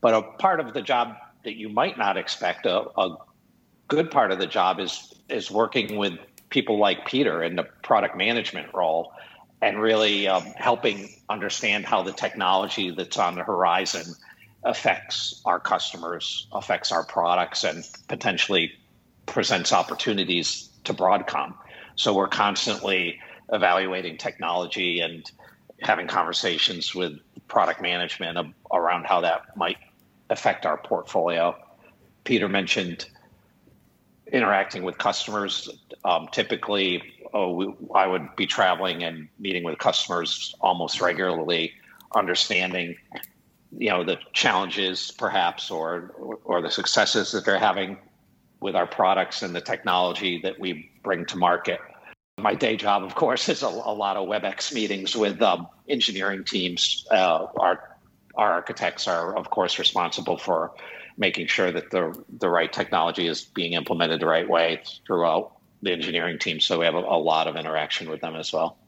But 0.00 0.14
a 0.14 0.22
part 0.22 0.60
of 0.60 0.72
the 0.72 0.82
job 0.82 1.16
that 1.42 1.56
you 1.56 1.68
might 1.68 1.98
not 1.98 2.16
expect, 2.16 2.66
a, 2.66 2.82
a 3.00 3.16
good 3.88 4.10
part 4.10 4.30
of 4.30 4.38
the 4.38 4.46
job 4.46 4.78
is 4.78 5.14
is 5.28 5.50
working 5.50 5.96
with 5.96 6.14
people 6.48 6.78
like 6.78 7.06
Peter 7.06 7.42
in 7.42 7.56
the 7.56 7.64
product 7.82 8.16
management 8.16 8.72
role 8.72 9.12
and 9.62 9.80
really 9.80 10.28
um, 10.28 10.44
helping 10.56 11.08
understand 11.28 11.84
how 11.84 12.02
the 12.02 12.12
technology 12.12 12.90
that's 12.90 13.18
on 13.18 13.34
the 13.34 13.42
horizon 13.42 14.14
affects 14.64 15.40
our 15.44 15.60
customers, 15.60 16.48
affects 16.52 16.92
our 16.92 17.04
products, 17.04 17.64
and 17.64 17.84
potentially 18.08 18.72
presents 19.24 19.72
opportunities 19.72 20.70
to 20.84 20.92
Broadcom. 20.92 21.54
So 21.94 22.12
we're 22.14 22.28
constantly 22.28 23.20
evaluating 23.52 24.18
technology 24.18 25.00
and 25.00 25.30
having 25.80 26.06
conversations 26.06 26.94
with 26.94 27.18
product 27.48 27.80
management 27.80 28.54
around 28.72 29.04
how 29.04 29.20
that 29.20 29.56
might 29.56 29.78
affect 30.30 30.66
our 30.66 30.76
portfolio. 30.76 31.56
Peter 32.24 32.48
mentioned 32.48 33.06
interacting 34.32 34.82
with 34.82 34.98
customers. 34.98 35.68
Um, 36.04 36.28
typically, 36.32 37.02
oh, 37.32 37.52
we, 37.52 37.74
I 37.94 38.06
would 38.06 38.34
be 38.36 38.46
traveling 38.46 39.02
and 39.02 39.28
meeting 39.38 39.64
with 39.64 39.78
customers 39.78 40.54
almost 40.60 41.00
regularly, 41.00 41.72
understanding, 42.14 42.96
you 43.76 43.90
know, 43.90 44.04
the 44.04 44.18
challenges 44.32 45.12
perhaps 45.18 45.70
or 45.70 46.12
or 46.44 46.62
the 46.62 46.70
successes 46.70 47.32
that 47.32 47.44
they're 47.44 47.58
having 47.58 47.98
with 48.60 48.74
our 48.74 48.86
products 48.86 49.42
and 49.42 49.54
the 49.54 49.60
technology 49.60 50.40
that 50.42 50.58
we 50.58 50.90
bring 51.02 51.26
to 51.26 51.36
market. 51.36 51.80
My 52.38 52.54
day 52.54 52.76
job, 52.76 53.02
of 53.02 53.14
course, 53.14 53.48
is 53.48 53.62
a, 53.62 53.66
a 53.66 53.94
lot 53.94 54.16
of 54.16 54.28
WebEx 54.28 54.72
meetings 54.72 55.16
with 55.16 55.40
um, 55.42 55.68
engineering 55.88 56.44
teams. 56.44 57.06
Uh, 57.10 57.46
our 57.58 57.96
our 58.34 58.52
architects 58.52 59.08
are, 59.08 59.34
of 59.36 59.48
course, 59.50 59.78
responsible 59.78 60.36
for 60.36 60.72
making 61.16 61.46
sure 61.46 61.72
that 61.72 61.90
the 61.90 62.24
the 62.38 62.48
right 62.48 62.72
technology 62.72 63.26
is 63.26 63.42
being 63.42 63.72
implemented 63.72 64.20
the 64.20 64.26
right 64.26 64.48
way 64.48 64.82
throughout 65.06 65.55
the 65.86 65.92
engineering 65.92 66.38
team. 66.38 66.60
So 66.60 66.78
we 66.78 66.84
have 66.84 66.94
a, 66.94 66.98
a 66.98 67.18
lot 67.18 67.48
of 67.48 67.56
interaction 67.56 68.10
with 68.10 68.20
them 68.20 68.36
as 68.36 68.52
well. 68.52 68.78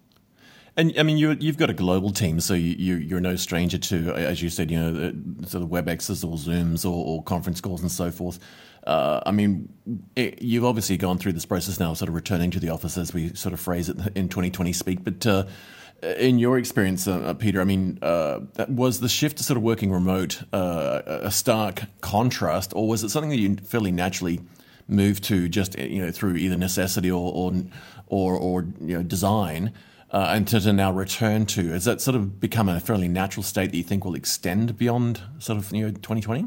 And 0.76 0.94
I 0.96 1.02
mean, 1.02 1.18
you 1.18 1.36
you've 1.40 1.56
got 1.56 1.70
a 1.70 1.74
global 1.74 2.12
team, 2.12 2.38
so 2.38 2.54
you, 2.54 3.16
are 3.16 3.20
no 3.20 3.34
stranger 3.34 3.78
to, 3.78 4.14
as 4.14 4.40
you 4.40 4.48
said, 4.48 4.70
you 4.70 4.78
know, 4.78 5.12
sort 5.44 5.64
of 5.64 5.70
WebExes 5.70 6.24
or 6.24 6.36
Zooms 6.36 6.84
or, 6.84 7.04
or 7.04 7.22
conference 7.24 7.60
calls 7.60 7.82
and 7.82 7.90
so 7.90 8.12
forth. 8.12 8.38
Uh, 8.86 9.20
I 9.26 9.32
mean, 9.32 9.72
it, 10.14 10.40
you've 10.40 10.64
obviously 10.64 10.96
gone 10.96 11.18
through 11.18 11.32
this 11.32 11.44
process 11.44 11.80
now, 11.80 11.94
sort 11.94 12.08
of 12.08 12.14
returning 12.14 12.52
to 12.52 12.60
the 12.60 12.68
office, 12.68 12.96
as 12.96 13.12
we 13.12 13.34
sort 13.34 13.52
of 13.54 13.60
phrase 13.60 13.88
it 13.88 13.98
in 14.14 14.28
2020 14.28 14.72
speak. 14.72 15.02
But 15.02 15.26
uh, 15.26 15.46
in 16.16 16.38
your 16.38 16.58
experience, 16.58 17.08
uh, 17.08 17.18
uh 17.18 17.34
Peter, 17.34 17.60
I 17.60 17.64
mean, 17.64 17.98
uh, 18.00 18.40
was 18.68 19.00
the 19.00 19.08
shift 19.08 19.38
to 19.38 19.42
sort 19.42 19.56
of 19.56 19.64
working 19.64 19.90
remote 19.90 20.42
uh, 20.52 21.02
a 21.06 21.30
stark 21.32 21.82
contrast, 22.02 22.72
or 22.76 22.86
was 22.86 23.02
it 23.02 23.08
something 23.08 23.30
that 23.30 23.40
you 23.40 23.56
fairly 23.56 23.90
naturally 23.90 24.40
moved 24.88 25.22
to 25.24 25.48
just 25.48 25.78
you 25.78 26.02
know 26.02 26.10
through 26.10 26.36
either 26.36 26.56
necessity 26.56 27.10
or 27.10 27.32
or 27.32 27.52
or, 28.06 28.36
or 28.36 28.66
you 28.80 28.96
know 28.96 29.02
design? 29.02 29.72
Uh, 30.10 30.32
and 30.34 30.48
to, 30.48 30.58
to, 30.58 30.72
now 30.72 30.90
return 30.90 31.44
to, 31.44 31.68
has 31.68 31.84
that 31.84 32.00
sort 32.00 32.14
of 32.14 32.40
become 32.40 32.66
a 32.66 32.80
fairly 32.80 33.08
natural 33.08 33.42
state 33.42 33.70
that 33.70 33.76
you 33.76 33.82
think 33.82 34.06
will 34.06 34.14
extend 34.14 34.78
beyond 34.78 35.20
sort 35.38 35.58
of 35.58 35.70
you 35.70 35.82
know 35.82 35.90
2020? 35.90 36.46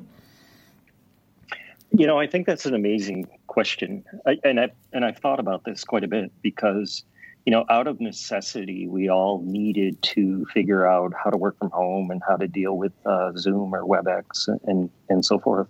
You 1.94 2.08
know, 2.08 2.20
I 2.20 2.26
think 2.26 2.48
that's 2.48 2.66
an 2.66 2.74
amazing 2.74 3.28
question, 3.48 4.04
I, 4.26 4.40
and 4.44 4.60
I 4.60 4.70
and 4.94 5.04
I've 5.06 5.18
thought 5.18 5.40
about 5.40 5.66
this 5.66 5.84
quite 5.84 6.04
a 6.04 6.08
bit 6.08 6.32
because, 6.42 7.04
you 7.46 7.52
know, 7.52 7.66
out 7.70 7.86
of 7.86 8.00
necessity, 8.00 8.88
we 8.88 9.10
all 9.10 9.42
needed 9.44 10.02
to 10.04 10.46
figure 10.46 10.88
out 10.88 11.14
how 11.22 11.30
to 11.30 11.38
work 11.38 11.60
from 11.60 11.70
home 11.70 12.10
and 12.10 12.22
how 12.26 12.38
to 12.38 12.48
deal 12.48 12.78
with 12.78 12.94
uh, 13.06 13.34
Zoom 13.38 13.76
or 13.76 13.84
WebEx 13.84 14.48
and 14.64 14.90
and 15.10 15.26
so 15.26 15.38
forth. 15.38 15.68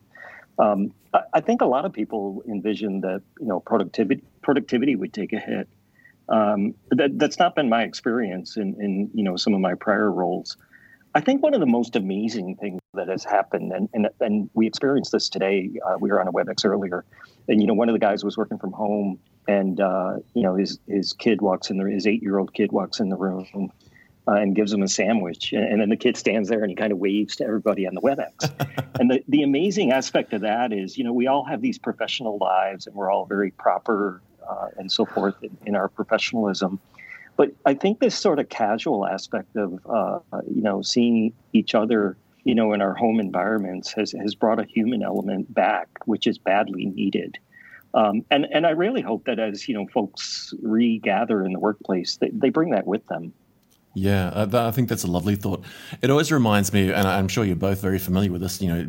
Um, 0.59 0.93
I, 1.13 1.41
think 1.41 1.61
a 1.61 1.65
lot 1.65 1.85
of 1.85 1.93
people 1.93 2.43
envisioned 2.47 3.03
that 3.03 3.21
you 3.39 3.47
know 3.47 3.59
productivity 3.59 4.23
productivity 4.41 4.95
would 4.95 5.13
take 5.13 5.33
a 5.33 5.39
hit. 5.39 5.67
Um, 6.29 6.75
that 6.91 7.19
that's 7.19 7.37
not 7.39 7.55
been 7.55 7.69
my 7.69 7.83
experience 7.83 8.57
in 8.57 8.75
in 8.79 9.09
you 9.13 9.23
know 9.23 9.35
some 9.35 9.53
of 9.53 9.59
my 9.59 9.75
prior 9.75 10.11
roles. 10.11 10.57
I 11.13 11.19
think 11.19 11.43
one 11.43 11.53
of 11.53 11.59
the 11.59 11.65
most 11.65 11.97
amazing 11.97 12.55
things 12.55 12.79
that 12.93 13.09
has 13.09 13.25
happened, 13.25 13.73
and, 13.73 13.89
and, 13.93 14.07
and 14.21 14.49
we 14.53 14.65
experienced 14.65 15.11
this 15.11 15.27
today. 15.27 15.69
Uh, 15.85 15.97
we 15.99 16.09
were 16.09 16.21
on 16.21 16.27
a 16.29 16.31
WebEx 16.31 16.63
earlier, 16.63 17.03
and 17.49 17.59
you 17.59 17.67
know, 17.67 17.73
one 17.73 17.89
of 17.89 17.93
the 17.93 17.99
guys 17.99 18.23
was 18.23 18.37
working 18.37 18.57
from 18.57 18.71
home, 18.71 19.19
and 19.47 19.81
uh, 19.81 20.17
you 20.33 20.43
know, 20.43 20.55
his 20.55 20.79
his 20.87 21.11
kid 21.11 21.41
walks 21.41 21.69
in 21.69 21.77
the 21.77 21.85
his 21.85 22.07
eight 22.07 22.21
year 22.21 22.39
old 22.39 22.53
kid 22.53 22.71
walks 22.71 22.99
in 23.01 23.09
the 23.09 23.17
room. 23.17 23.71
Uh, 24.27 24.33
and 24.33 24.55
gives 24.55 24.69
them 24.69 24.83
a 24.83 24.87
sandwich, 24.87 25.51
and, 25.51 25.63
and, 25.63 25.81
then 25.81 25.89
the 25.89 25.97
kid 25.97 26.15
stands 26.15 26.47
there 26.47 26.61
and 26.61 26.69
he 26.69 26.75
kind 26.75 26.91
of 26.91 26.99
waves 26.99 27.35
to 27.35 27.43
everybody 27.43 27.87
on 27.87 27.95
the 27.95 28.01
WebEx. 28.01 28.93
and 28.99 29.09
the, 29.09 29.23
the 29.27 29.41
amazing 29.41 29.91
aspect 29.91 30.31
of 30.31 30.41
that 30.41 30.71
is, 30.71 30.95
you 30.95 31.03
know, 31.03 31.11
we 31.11 31.25
all 31.25 31.43
have 31.43 31.59
these 31.59 31.79
professional 31.79 32.37
lives, 32.37 32.85
and 32.85 32.95
we're 32.95 33.11
all 33.11 33.25
very 33.25 33.49
proper 33.49 34.21
uh, 34.47 34.67
and 34.77 34.91
so 34.91 35.05
forth 35.05 35.35
in, 35.41 35.57
in 35.65 35.75
our 35.75 35.87
professionalism. 35.87 36.79
But 37.37 37.51
I 37.65 37.73
think 37.73 37.99
this 37.99 38.15
sort 38.15 38.39
of 38.39 38.49
casual 38.49 39.07
aspect 39.07 39.55
of 39.55 39.79
uh, 39.85 40.19
you 40.47 40.61
know 40.61 40.81
seeing 40.81 41.33
each 41.53 41.73
other 41.73 42.17
you 42.43 42.55
know 42.55 42.73
in 42.73 42.81
our 42.81 42.93
home 42.93 43.19
environments 43.19 43.93
has 43.93 44.11
has 44.11 44.35
brought 44.35 44.59
a 44.59 44.65
human 44.65 45.01
element 45.01 45.53
back, 45.53 45.87
which 46.05 46.27
is 46.27 46.37
badly 46.37 46.85
needed. 46.85 47.37
Um, 47.93 48.23
and 48.29 48.45
and 48.51 48.65
I 48.65 48.71
really 48.71 49.01
hope 49.01 49.25
that 49.25 49.39
as 49.39 49.67
you 49.67 49.75
know 49.75 49.87
folks 49.87 50.53
regather 50.61 51.43
in 51.43 51.53
the 51.53 51.59
workplace, 51.59 52.17
they, 52.17 52.29
they 52.29 52.49
bring 52.49 52.71
that 52.71 52.85
with 52.85 53.05
them. 53.07 53.33
Yeah, 53.93 54.27
uh, 54.29 54.67
I 54.67 54.71
think 54.71 54.87
that's 54.87 55.03
a 55.03 55.11
lovely 55.11 55.35
thought. 55.35 55.65
It 56.01 56.09
always 56.09 56.31
reminds 56.31 56.71
me, 56.71 56.93
and 56.93 57.05
I'm 57.05 57.27
sure 57.27 57.43
you're 57.43 57.57
both 57.57 57.81
very 57.81 57.99
familiar 57.99 58.31
with 58.31 58.41
this. 58.41 58.61
You 58.61 58.69
know, 58.69 58.83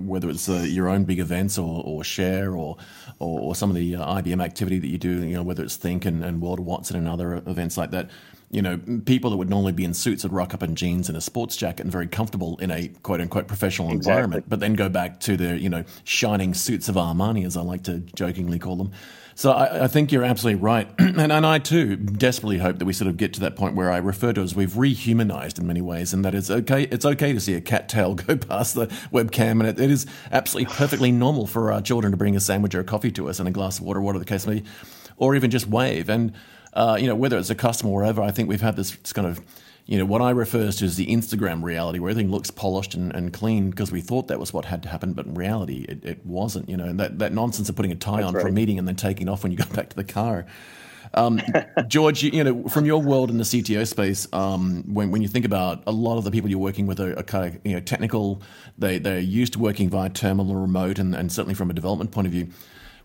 whether 0.00 0.30
it's 0.30 0.48
uh, 0.48 0.64
your 0.68 0.88
own 0.88 1.04
big 1.04 1.18
events 1.18 1.58
or, 1.58 1.82
or 1.84 2.04
share 2.04 2.52
or, 2.52 2.76
or, 3.18 3.40
or 3.40 3.54
some 3.56 3.70
of 3.70 3.76
the 3.76 3.96
uh, 3.96 4.14
IBM 4.22 4.42
activity 4.42 4.78
that 4.78 4.86
you 4.86 4.98
do. 4.98 5.24
You 5.24 5.34
know, 5.34 5.42
whether 5.42 5.64
it's 5.64 5.74
Think 5.74 6.04
and, 6.04 6.24
and 6.24 6.40
World 6.40 6.60
Watson 6.60 6.96
and 6.96 7.08
other 7.08 7.36
events 7.46 7.76
like 7.76 7.90
that. 7.90 8.10
You 8.52 8.62
know, 8.62 8.78
people 9.04 9.30
that 9.30 9.36
would 9.36 9.50
normally 9.50 9.72
be 9.72 9.82
in 9.82 9.92
suits 9.92 10.22
would 10.22 10.32
rock 10.32 10.54
up 10.54 10.62
in 10.62 10.76
jeans 10.76 11.08
and 11.08 11.18
a 11.18 11.20
sports 11.20 11.56
jacket 11.56 11.82
and 11.82 11.90
very 11.90 12.06
comfortable 12.06 12.56
in 12.58 12.70
a 12.70 12.86
quote 13.02 13.20
unquote 13.20 13.48
professional 13.48 13.90
exactly. 13.90 14.12
environment, 14.12 14.44
but 14.48 14.60
then 14.60 14.74
go 14.74 14.88
back 14.88 15.18
to 15.20 15.36
their 15.36 15.56
you 15.56 15.68
know 15.68 15.82
shining 16.04 16.54
suits 16.54 16.88
of 16.88 16.94
Armani, 16.94 17.44
as 17.44 17.56
I 17.56 17.62
like 17.62 17.82
to 17.84 17.98
jokingly 18.14 18.60
call 18.60 18.76
them 18.76 18.92
so 19.36 19.52
I, 19.52 19.84
I 19.84 19.86
think 19.86 20.12
you're 20.12 20.24
absolutely 20.24 20.62
right. 20.62 20.88
and, 20.98 21.30
and 21.30 21.44
I 21.46 21.58
too 21.58 21.94
desperately 21.94 22.56
hope 22.56 22.78
that 22.78 22.86
we 22.86 22.94
sort 22.94 23.08
of 23.08 23.18
get 23.18 23.34
to 23.34 23.40
that 23.40 23.54
point 23.54 23.76
where 23.76 23.92
I 23.92 23.98
refer 23.98 24.32
to 24.32 24.40
as 24.40 24.54
we've 24.54 24.72
rehumanized 24.72 25.58
in 25.58 25.66
many 25.66 25.82
ways, 25.82 26.14
and 26.14 26.24
that 26.24 26.34
it's 26.34 26.50
okay. 26.50 26.84
It's 26.84 27.04
okay 27.04 27.34
to 27.34 27.38
see 27.38 27.52
a 27.52 27.60
cat 27.60 27.88
tail 27.90 28.14
go 28.16 28.38
past 28.38 28.74
the 28.74 28.86
webcam, 29.12 29.60
and 29.60 29.66
it, 29.66 29.78
it 29.78 29.90
is 29.90 30.06
absolutely 30.32 30.74
perfectly 30.74 31.12
normal 31.12 31.46
for 31.46 31.70
our 31.70 31.82
children 31.82 32.12
to 32.12 32.16
bring 32.16 32.34
a 32.34 32.40
sandwich 32.40 32.74
or 32.74 32.80
a 32.80 32.84
coffee 32.84 33.12
to 33.12 33.28
us 33.28 33.38
and 33.38 33.46
a 33.46 33.52
glass 33.52 33.78
of 33.78 33.84
water, 33.84 34.00
whatever 34.00 34.18
the 34.18 34.24
case 34.24 34.46
may 34.46 34.60
be, 34.60 34.64
or 35.18 35.36
even 35.36 35.50
just 35.50 35.68
wave. 35.68 36.08
And 36.08 36.32
uh, 36.72 36.96
you 36.98 37.06
know, 37.06 37.14
whether 37.14 37.36
it's 37.36 37.50
a 37.50 37.54
customer 37.54 37.90
or 37.90 38.00
whatever, 38.00 38.22
I 38.22 38.30
think 38.30 38.48
we've 38.48 38.62
had 38.62 38.76
this 38.76 38.96
kind 39.12 39.28
of 39.28 39.40
you 39.86 39.98
know, 39.98 40.04
what 40.04 40.20
I 40.20 40.30
refer 40.30 40.70
to 40.70 40.84
as 40.84 40.96
the 40.96 41.06
Instagram 41.06 41.62
reality, 41.62 42.00
where 42.00 42.10
everything 42.10 42.30
looks 42.30 42.50
polished 42.50 42.94
and, 42.94 43.14
and 43.14 43.32
clean 43.32 43.70
because 43.70 43.92
we 43.92 44.00
thought 44.00 44.26
that 44.28 44.40
was 44.40 44.52
what 44.52 44.64
had 44.64 44.82
to 44.82 44.88
happen, 44.88 45.12
but 45.12 45.26
in 45.26 45.34
reality, 45.34 45.86
it, 45.88 46.04
it 46.04 46.26
wasn't. 46.26 46.68
You 46.68 46.76
know, 46.76 46.86
and 46.86 46.98
that, 46.98 47.20
that 47.20 47.32
nonsense 47.32 47.68
of 47.68 47.76
putting 47.76 47.92
a 47.92 47.94
tie 47.94 48.16
That's 48.16 48.26
on 48.26 48.34
right. 48.34 48.42
for 48.42 48.48
a 48.48 48.52
meeting 48.52 48.80
and 48.80 48.88
then 48.88 48.96
taking 48.96 49.28
off 49.28 49.44
when 49.44 49.52
you 49.52 49.58
go 49.58 49.64
back 49.74 49.88
to 49.90 49.96
the 49.96 50.04
car. 50.04 50.46
Um, 51.14 51.40
George, 51.86 52.24
you, 52.24 52.30
you, 52.32 52.44
know, 52.44 52.64
from 52.68 52.84
your 52.84 53.00
world 53.00 53.30
in 53.30 53.38
the 53.38 53.44
CTO 53.44 53.86
space, 53.86 54.26
um, 54.32 54.82
when, 54.92 55.12
when 55.12 55.22
you 55.22 55.28
think 55.28 55.44
about 55.46 55.84
a 55.86 55.92
lot 55.92 56.18
of 56.18 56.24
the 56.24 56.32
people 56.32 56.50
you're 56.50 56.58
working 56.58 56.88
with 56.88 56.98
are, 57.00 57.16
are 57.16 57.22
kind 57.22 57.54
of 57.54 57.60
you 57.64 57.74
know 57.74 57.80
technical, 57.80 58.42
they 58.76 58.98
they're 58.98 59.20
used 59.20 59.52
to 59.52 59.60
working 59.60 59.88
via 59.88 60.10
terminal 60.10 60.50
or 60.50 60.60
remote, 60.60 60.98
and, 60.98 61.14
and 61.14 61.30
certainly 61.30 61.54
from 61.54 61.70
a 61.70 61.74
development 61.74 62.10
point 62.10 62.26
of 62.26 62.32
view 62.32 62.48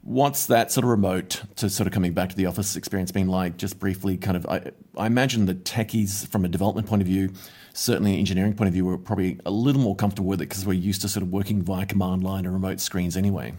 What's 0.04 0.48
that 0.48 0.72
sort 0.72 0.84
of 0.84 0.90
remote 0.90 1.44
to 1.58 1.70
sort 1.70 1.86
of 1.86 1.94
coming 1.94 2.14
back 2.14 2.30
to 2.30 2.36
the 2.36 2.48
office 2.48 2.76
experience 2.76 3.12
been 3.12 3.28
like? 3.28 3.58
Just 3.58 3.80
briefly, 3.80 4.18
kind 4.18 4.36
of, 4.36 4.48
I, 4.48 4.72
I 4.98 5.06
imagine 5.06 5.46
the 5.46 5.54
techies 5.54 6.28
from 6.28 6.44
a 6.44 6.48
development 6.48 6.88
point 6.88 7.04
of 7.04 7.08
view, 7.08 7.32
certainly 7.74 8.14
an 8.14 8.20
engineering 8.20 8.56
point 8.56 8.68
of 8.68 8.74
view, 8.74 8.84
were 8.84 8.98
probably 8.98 9.40
a 9.46 9.52
little 9.52 9.82
more 9.82 9.96
comfortable 9.96 10.28
with 10.28 10.42
it 10.42 10.50
because 10.50 10.66
we're 10.66 10.74
used 10.74 11.02
to 11.02 11.10
sort 11.10 11.22
of 11.22 11.32
working 11.32 11.62
via 11.62 11.86
command 11.86 12.24
line 12.24 12.48
or 12.48 12.52
remote 12.52 12.80
screens 12.80 13.16
anyway. 13.16 13.54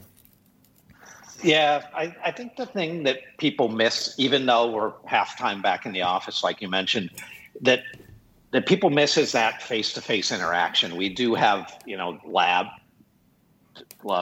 Yeah, 1.44 1.86
I, 1.94 2.14
I 2.24 2.32
think 2.32 2.56
the 2.56 2.66
thing 2.66 3.04
that 3.04 3.18
people 3.38 3.68
miss, 3.68 4.14
even 4.18 4.46
though 4.46 4.70
we're 4.70 4.92
half 5.06 5.38
time 5.38 5.62
back 5.62 5.86
in 5.86 5.92
the 5.92 6.02
office, 6.02 6.42
like 6.42 6.60
you 6.60 6.68
mentioned, 6.68 7.10
that 7.60 7.82
that 8.52 8.66
people 8.66 8.90
miss 8.90 9.16
is 9.16 9.32
that 9.32 9.62
face 9.62 9.92
to 9.94 10.00
face 10.00 10.30
interaction. 10.30 10.96
We 10.96 11.08
do 11.08 11.34
have, 11.34 11.78
you 11.86 11.96
know, 11.96 12.18
lab 12.24 12.66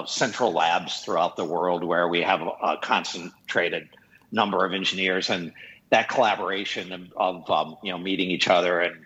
central 0.06 0.52
labs 0.52 1.00
throughout 1.00 1.36
the 1.36 1.44
world 1.44 1.84
where 1.84 2.08
we 2.08 2.22
have 2.22 2.40
a 2.40 2.76
concentrated 2.82 3.88
number 4.32 4.64
of 4.64 4.72
engineers 4.72 5.30
and 5.30 5.52
that 5.90 6.08
collaboration 6.08 6.92
of, 6.92 7.12
of 7.16 7.50
um, 7.50 7.76
you 7.82 7.90
know 7.90 7.98
meeting 7.98 8.30
each 8.30 8.48
other 8.48 8.80
and 8.80 9.04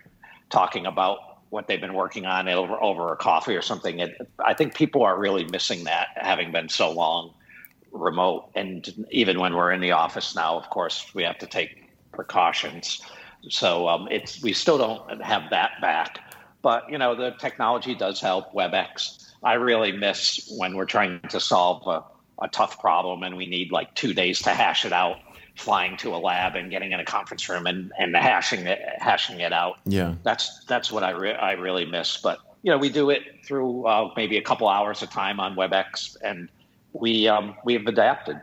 talking 0.49 0.85
about 0.85 1.19
what 1.49 1.67
they've 1.67 1.81
been 1.81 1.93
working 1.93 2.25
on 2.25 2.47
over 2.47 2.81
over 2.81 3.11
a 3.11 3.15
coffee 3.15 3.55
or 3.55 3.61
something. 3.61 3.99
It, 3.99 4.15
I 4.43 4.53
think 4.53 4.75
people 4.75 5.03
are 5.03 5.17
really 5.17 5.45
missing 5.45 5.85
that, 5.85 6.09
having 6.15 6.51
been 6.51 6.69
so 6.69 6.91
long 6.91 7.33
remote. 7.91 8.49
And 8.55 9.05
even 9.11 9.39
when 9.39 9.55
we're 9.55 9.71
in 9.71 9.81
the 9.81 9.91
office 9.91 10.35
now, 10.35 10.57
of 10.57 10.69
course, 10.69 11.09
we 11.13 11.23
have 11.23 11.37
to 11.39 11.47
take 11.47 11.89
precautions. 12.11 13.01
So 13.49 13.87
um, 13.87 14.07
it's 14.11 14.41
we 14.41 14.53
still 14.53 14.77
don't 14.77 15.21
have 15.21 15.49
that 15.51 15.81
back, 15.81 16.19
but 16.61 16.89
you 16.89 16.97
know 16.97 17.15
the 17.15 17.31
technology 17.31 17.95
does 17.95 18.19
help. 18.19 18.53
WebEx 18.53 19.24
I 19.45 19.53
really 19.53 19.91
miss 19.91 20.51
when 20.57 20.75
we're 20.75 20.85
trying 20.85 21.21
to 21.29 21.39
solve 21.39 21.85
a, 21.87 22.03
a 22.43 22.49
tough 22.49 22.79
problem 22.79 23.21
and 23.23 23.37
we 23.37 23.45
need 23.45 23.71
like 23.71 23.93
two 23.93 24.13
days 24.13 24.41
to 24.41 24.49
hash 24.49 24.85
it 24.85 24.91
out 24.91 25.17
flying 25.55 25.95
to 25.97 26.13
a 26.13 26.17
lab 26.17 26.55
and 26.55 26.69
getting 26.69 26.91
in 26.91 26.99
a 26.99 27.05
conference 27.05 27.47
room 27.47 27.65
and, 27.65 27.91
and 27.97 28.15
hashing 28.15 28.65
it 28.65 28.81
hashing 28.97 29.39
it 29.39 29.53
out. 29.53 29.77
Yeah, 29.85 30.15
that's 30.23 30.65
that's 30.65 30.91
what 30.91 31.03
I 31.03 31.11
re- 31.11 31.35
I 31.35 31.53
really 31.53 31.85
miss. 31.85 32.17
But 32.17 32.39
you 32.63 32.71
know, 32.71 32.77
we 32.77 32.89
do 32.89 33.11
it 33.11 33.21
through 33.45 33.85
uh, 33.85 34.11
maybe 34.17 34.37
a 34.37 34.41
couple 34.41 34.67
hours 34.67 35.01
of 35.01 35.11
time 35.11 35.39
on 35.39 35.55
WebEx, 35.55 36.17
and 36.23 36.49
we 36.93 37.27
um, 37.27 37.55
we 37.63 37.73
have 37.73 37.85
adapted. 37.85 38.41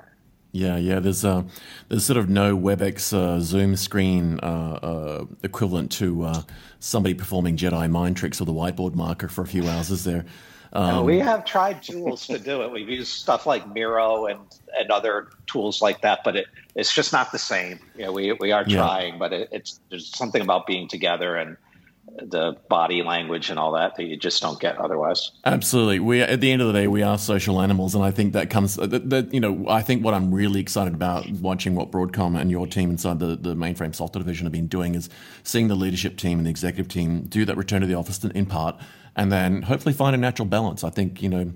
Yeah, 0.52 0.76
yeah. 0.76 1.00
There's 1.00 1.24
uh, 1.24 1.42
there's 1.88 2.04
sort 2.04 2.18
of 2.18 2.28
no 2.28 2.56
WebEx 2.56 3.12
uh, 3.12 3.40
Zoom 3.40 3.74
screen 3.76 4.38
uh, 4.42 4.78
uh 4.82 5.24
equivalent 5.42 5.90
to 5.92 6.24
uh, 6.24 6.42
somebody 6.78 7.14
performing 7.14 7.56
Jedi 7.56 7.90
mind 7.90 8.16
tricks 8.16 8.38
with 8.38 8.48
a 8.48 8.52
whiteboard 8.52 8.94
marker 8.94 9.28
for 9.28 9.42
a 9.42 9.46
few 9.46 9.68
hours, 9.68 9.90
is 9.90 10.04
there? 10.04 10.24
Um, 10.74 11.04
we 11.04 11.18
have 11.18 11.44
tried 11.44 11.82
tools 11.82 12.26
to 12.28 12.38
do 12.38 12.62
it. 12.62 12.72
We've 12.72 12.88
used 12.88 13.12
stuff 13.12 13.46
like 13.46 13.72
Miro 13.74 14.26
and, 14.26 14.40
and 14.78 14.90
other 14.90 15.28
tools 15.46 15.82
like 15.82 16.00
that, 16.00 16.20
but 16.24 16.36
it, 16.36 16.46
it's 16.74 16.94
just 16.94 17.12
not 17.12 17.30
the 17.30 17.38
same. 17.38 17.78
You 17.94 18.06
know, 18.06 18.12
we, 18.12 18.32
we 18.32 18.52
are 18.52 18.64
trying, 18.64 19.14
yeah. 19.14 19.18
but 19.18 19.32
it, 19.34 19.48
it's 19.52 19.80
there's 19.90 20.14
something 20.16 20.40
about 20.40 20.66
being 20.66 20.88
together 20.88 21.36
and 21.36 21.56
the 22.20 22.56
body 22.68 23.02
language 23.02 23.48
and 23.48 23.58
all 23.58 23.72
that 23.72 23.94
that 23.96 24.04
you 24.04 24.16
just 24.16 24.42
don't 24.42 24.60
get 24.60 24.76
otherwise. 24.78 25.30
Absolutely. 25.44 26.00
We 26.00 26.20
at 26.20 26.40
the 26.40 26.50
end 26.50 26.60
of 26.60 26.68
the 26.68 26.74
day 26.74 26.86
we 26.86 27.02
are 27.02 27.16
social 27.16 27.60
animals 27.60 27.94
and 27.94 28.04
I 28.04 28.10
think 28.10 28.32
that 28.32 28.50
comes 28.50 28.76
that, 28.76 29.08
that 29.10 29.32
you 29.32 29.40
know 29.40 29.66
I 29.68 29.82
think 29.82 30.04
what 30.04 30.12
I'm 30.12 30.34
really 30.34 30.60
excited 30.60 30.94
about 30.94 31.28
watching 31.30 31.74
what 31.74 31.90
Broadcom 31.90 32.38
and 32.38 32.50
your 32.50 32.66
team 32.66 32.90
inside 32.90 33.18
the 33.18 33.36
the 33.36 33.54
mainframe 33.54 33.94
software 33.94 34.22
division 34.22 34.46
have 34.46 34.52
been 34.52 34.66
doing 34.66 34.94
is 34.94 35.08
seeing 35.42 35.68
the 35.68 35.74
leadership 35.74 36.16
team 36.16 36.38
and 36.38 36.46
the 36.46 36.50
executive 36.50 36.88
team 36.88 37.22
do 37.22 37.44
that 37.44 37.56
return 37.56 37.80
to 37.80 37.86
the 37.86 37.94
office 37.94 38.22
in 38.22 38.46
part 38.46 38.76
and 39.16 39.30
then 39.30 39.62
hopefully 39.62 39.94
find 39.94 40.14
a 40.14 40.18
natural 40.18 40.46
balance. 40.46 40.84
I 40.84 40.90
think, 40.90 41.22
you 41.22 41.28
know, 41.28 41.52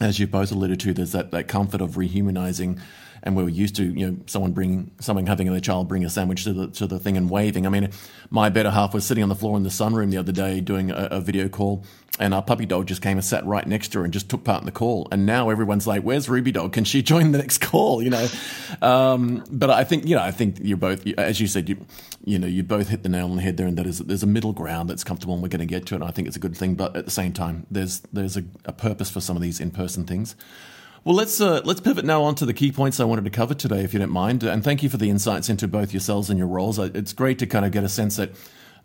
as 0.00 0.18
you 0.18 0.26
both 0.26 0.52
alluded 0.52 0.80
to, 0.80 0.92
there's 0.92 1.12
that, 1.12 1.30
that 1.30 1.48
comfort 1.48 1.80
of 1.80 1.92
rehumanizing 1.92 2.80
and 3.26 3.34
we 3.34 3.42
were 3.42 3.48
used 3.48 3.74
to 3.76 3.84
you 3.84 4.06
know 4.06 4.16
someone 4.26 4.52
bringing 4.52 4.90
someone 5.00 5.26
having 5.26 5.50
their 5.50 5.60
child 5.60 5.88
bring 5.88 6.04
a 6.04 6.08
sandwich 6.08 6.44
to 6.44 6.52
the 6.52 6.68
to 6.68 6.86
the 6.86 6.98
thing 6.98 7.16
and 7.16 7.28
waving. 7.28 7.66
I 7.66 7.70
mean, 7.70 7.90
my 8.30 8.48
better 8.48 8.70
half 8.70 8.94
was 8.94 9.04
sitting 9.04 9.22
on 9.22 9.28
the 9.28 9.34
floor 9.34 9.56
in 9.56 9.64
the 9.64 9.68
sunroom 9.68 10.10
the 10.10 10.18
other 10.18 10.32
day 10.32 10.60
doing 10.60 10.90
a, 10.92 11.08
a 11.10 11.20
video 11.20 11.48
call, 11.48 11.84
and 12.18 12.32
our 12.32 12.42
puppy 12.42 12.66
dog 12.66 12.86
just 12.86 13.02
came 13.02 13.18
and 13.18 13.24
sat 13.24 13.44
right 13.46 13.66
next 13.66 13.88
to 13.88 13.98
her 13.98 14.04
and 14.04 14.12
just 14.12 14.28
took 14.28 14.44
part 14.44 14.62
in 14.62 14.66
the 14.66 14.72
call. 14.72 15.08
And 15.12 15.26
now 15.26 15.50
everyone's 15.50 15.86
like, 15.86 16.02
"Where's 16.02 16.28
Ruby 16.28 16.52
dog? 16.52 16.72
Can 16.72 16.84
she 16.84 17.02
join 17.12 17.32
the 17.32 17.38
next 17.38 17.58
call?" 17.58 18.02
You 18.02 18.10
know. 18.10 18.28
Um, 18.82 19.44
but 19.50 19.70
I 19.70 19.84
think 19.84 20.06
you 20.06 20.16
know 20.16 20.22
I 20.22 20.30
think 20.30 20.58
you're 20.60 20.76
both 20.76 21.06
as 21.18 21.40
you 21.40 21.46
said 21.46 21.68
you 21.68 21.84
you 22.24 22.38
know 22.38 22.46
you 22.46 22.62
both 22.62 22.88
hit 22.88 23.02
the 23.02 23.08
nail 23.08 23.30
on 23.30 23.36
the 23.36 23.42
head 23.42 23.56
there, 23.56 23.66
and 23.66 23.76
that 23.78 23.86
is 23.86 23.98
there's 23.98 24.22
a 24.22 24.26
middle 24.26 24.52
ground 24.52 24.90
that's 24.90 25.04
comfortable, 25.04 25.34
and 25.34 25.42
we're 25.42 25.48
going 25.48 25.60
to 25.60 25.66
get 25.66 25.86
to 25.86 25.94
it. 25.94 25.98
And 26.00 26.04
I 26.04 26.10
think 26.10 26.28
it's 26.28 26.36
a 26.36 26.40
good 26.40 26.56
thing, 26.56 26.74
but 26.74 26.96
at 26.96 27.04
the 27.04 27.10
same 27.10 27.32
time, 27.32 27.66
there's 27.70 28.00
there's 28.12 28.36
a, 28.36 28.44
a 28.64 28.72
purpose 28.72 29.10
for 29.10 29.20
some 29.20 29.36
of 29.36 29.42
these 29.42 29.60
in 29.60 29.70
person 29.70 30.04
things. 30.04 30.36
Well, 31.06 31.14
let's 31.14 31.40
uh, 31.40 31.60
let's 31.64 31.80
pivot 31.80 32.04
now 32.04 32.24
on 32.24 32.34
to 32.34 32.46
the 32.46 32.52
key 32.52 32.72
points 32.72 32.98
I 32.98 33.04
wanted 33.04 33.24
to 33.26 33.30
cover 33.30 33.54
today, 33.54 33.84
if 33.84 33.92
you 33.92 34.00
don't 34.00 34.10
mind. 34.10 34.42
And 34.42 34.64
thank 34.64 34.82
you 34.82 34.88
for 34.88 34.96
the 34.96 35.08
insights 35.08 35.48
into 35.48 35.68
both 35.68 35.92
yourselves 35.92 36.30
and 36.30 36.36
your 36.36 36.48
roles. 36.48 36.80
It's 36.80 37.12
great 37.12 37.38
to 37.38 37.46
kind 37.46 37.64
of 37.64 37.70
get 37.70 37.84
a 37.84 37.88
sense 37.88 38.16
that 38.16 38.32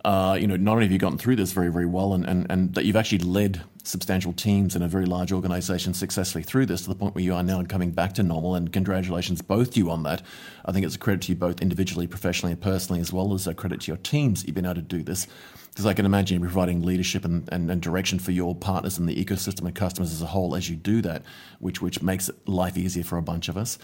uh, 0.05 0.37
you 0.39 0.47
know 0.47 0.55
not 0.55 0.73
only 0.73 0.85
have 0.85 0.91
you 0.91 0.97
gotten 0.97 1.17
through 1.17 1.35
this 1.35 1.51
very 1.51 1.71
very 1.71 1.85
well, 1.85 2.13
and, 2.13 2.25
and 2.25 2.47
and 2.49 2.73
that 2.75 2.85
you've 2.85 2.95
actually 2.95 3.19
led 3.19 3.61
substantial 3.83 4.33
teams 4.33 4.75
in 4.75 4.81
a 4.81 4.87
very 4.87 5.05
large 5.05 5.31
organization 5.31 5.93
successfully 5.93 6.43
through 6.43 6.65
this 6.65 6.83
to 6.83 6.89
the 6.89 6.95
point 6.95 7.15
where 7.15 7.23
you 7.23 7.33
are 7.33 7.43
now 7.43 7.63
coming 7.63 7.91
back 7.91 8.13
to 8.13 8.23
normal. 8.23 8.55
And 8.55 8.71
congratulations 8.71 9.41
both 9.41 9.75
you 9.75 9.89
on 9.89 10.03
that. 10.03 10.21
I 10.65 10.71
think 10.71 10.85
it's 10.85 10.95
a 10.95 10.99
credit 10.99 11.23
to 11.23 11.31
you 11.31 11.35
both 11.35 11.61
individually, 11.61 12.07
professionally, 12.07 12.53
and 12.53 12.61
personally, 12.61 13.01
as 13.01 13.11
well 13.11 13.33
as 13.33 13.47
a 13.47 13.53
credit 13.53 13.81
to 13.81 13.87
your 13.87 13.97
teams. 13.97 14.45
You've 14.45 14.55
been 14.55 14.65
able 14.65 14.75
to 14.75 14.81
do 14.81 15.03
this 15.03 15.27
because 15.69 15.85
I 15.85 15.93
can 15.93 16.05
imagine 16.05 16.35
you 16.35 16.41
providing 16.41 16.81
leadership 16.81 17.23
and, 17.23 17.47
and, 17.51 17.71
and, 17.71 17.81
direction 17.81 18.19
for 18.19 18.31
your 18.31 18.53
partners 18.53 18.99
in 18.99 19.05
the 19.05 19.23
ecosystem 19.23 19.65
and 19.65 19.73
customers 19.73 20.11
as 20.11 20.21
a 20.21 20.27
whole 20.27 20.53
as 20.53 20.69
you 20.69 20.75
do 20.75 21.01
that, 21.01 21.23
which 21.59 21.81
which 21.81 22.01
makes 22.01 22.29
life 22.45 22.77
easier 22.77 23.03
for 23.03 23.17
a 23.17 23.21
bunch 23.21 23.47
of 23.47 23.57
us. 23.57 23.77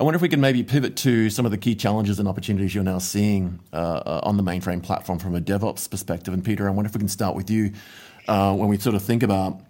I 0.00 0.02
wonder 0.02 0.16
if 0.16 0.22
we 0.22 0.30
can 0.30 0.40
maybe 0.40 0.62
pivot 0.62 0.96
to 0.96 1.28
some 1.28 1.44
of 1.44 1.50
the 1.50 1.58
key 1.58 1.74
challenges 1.74 2.18
and 2.18 2.26
opportunities 2.26 2.74
you're 2.74 2.82
now 2.82 2.96
seeing 2.96 3.60
uh, 3.70 3.76
uh, 3.76 4.20
on 4.22 4.38
the 4.38 4.42
mainframe 4.42 4.82
platform 4.82 5.18
from 5.18 5.34
a 5.34 5.42
DevOps 5.42 5.90
perspective. 5.90 6.32
And 6.32 6.42
Peter, 6.42 6.66
I 6.66 6.70
wonder 6.70 6.88
if 6.88 6.94
we 6.94 7.00
can 7.00 7.08
start 7.08 7.36
with 7.36 7.50
you 7.50 7.72
uh, 8.26 8.54
when 8.54 8.70
we 8.70 8.78
sort 8.78 8.96
of 8.96 9.02
think 9.02 9.22
about 9.22 9.60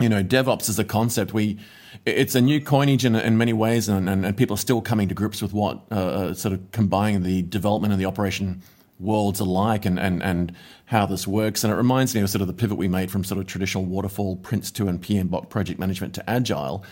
you 0.00 0.08
know 0.08 0.22
DevOps 0.22 0.68
as 0.68 0.78
a 0.78 0.84
concept. 0.84 1.34
We 1.34 1.58
it's 2.06 2.36
a 2.36 2.40
new 2.40 2.60
coinage 2.60 3.04
in, 3.04 3.16
in 3.16 3.36
many 3.36 3.52
ways, 3.52 3.88
and, 3.88 4.08
and, 4.08 4.24
and, 4.24 4.36
people 4.36 4.54
are 4.54 4.58
still 4.58 4.80
coming 4.80 5.08
to 5.08 5.14
grips 5.14 5.42
with 5.42 5.52
what 5.52 5.80
uh, 5.90 5.94
uh 5.94 6.34
sort 6.34 6.54
of 6.54 6.70
combining 6.70 7.24
the 7.24 7.42
development 7.42 7.92
and 7.92 8.00
the 8.00 8.06
operation 8.06 8.62
worlds 9.00 9.40
alike 9.40 9.84
and, 9.84 9.98
and, 9.98 10.22
and 10.22 10.54
how 10.84 11.06
this 11.06 11.26
works. 11.26 11.64
And 11.64 11.72
it 11.72 11.76
reminds 11.76 12.14
me 12.14 12.20
of 12.20 12.30
sort 12.30 12.40
of 12.40 12.46
the 12.46 12.54
pivot 12.54 12.78
we 12.78 12.86
made 12.86 13.10
from 13.10 13.24
sort 13.24 13.40
of 13.40 13.48
traditional 13.48 13.84
waterfall, 13.84 14.36
Prince2 14.36 14.88
and 14.88 15.02
PMBOK 15.02 15.48
project 15.48 15.80
management 15.80 16.14
to 16.14 16.30
agile. 16.30 16.84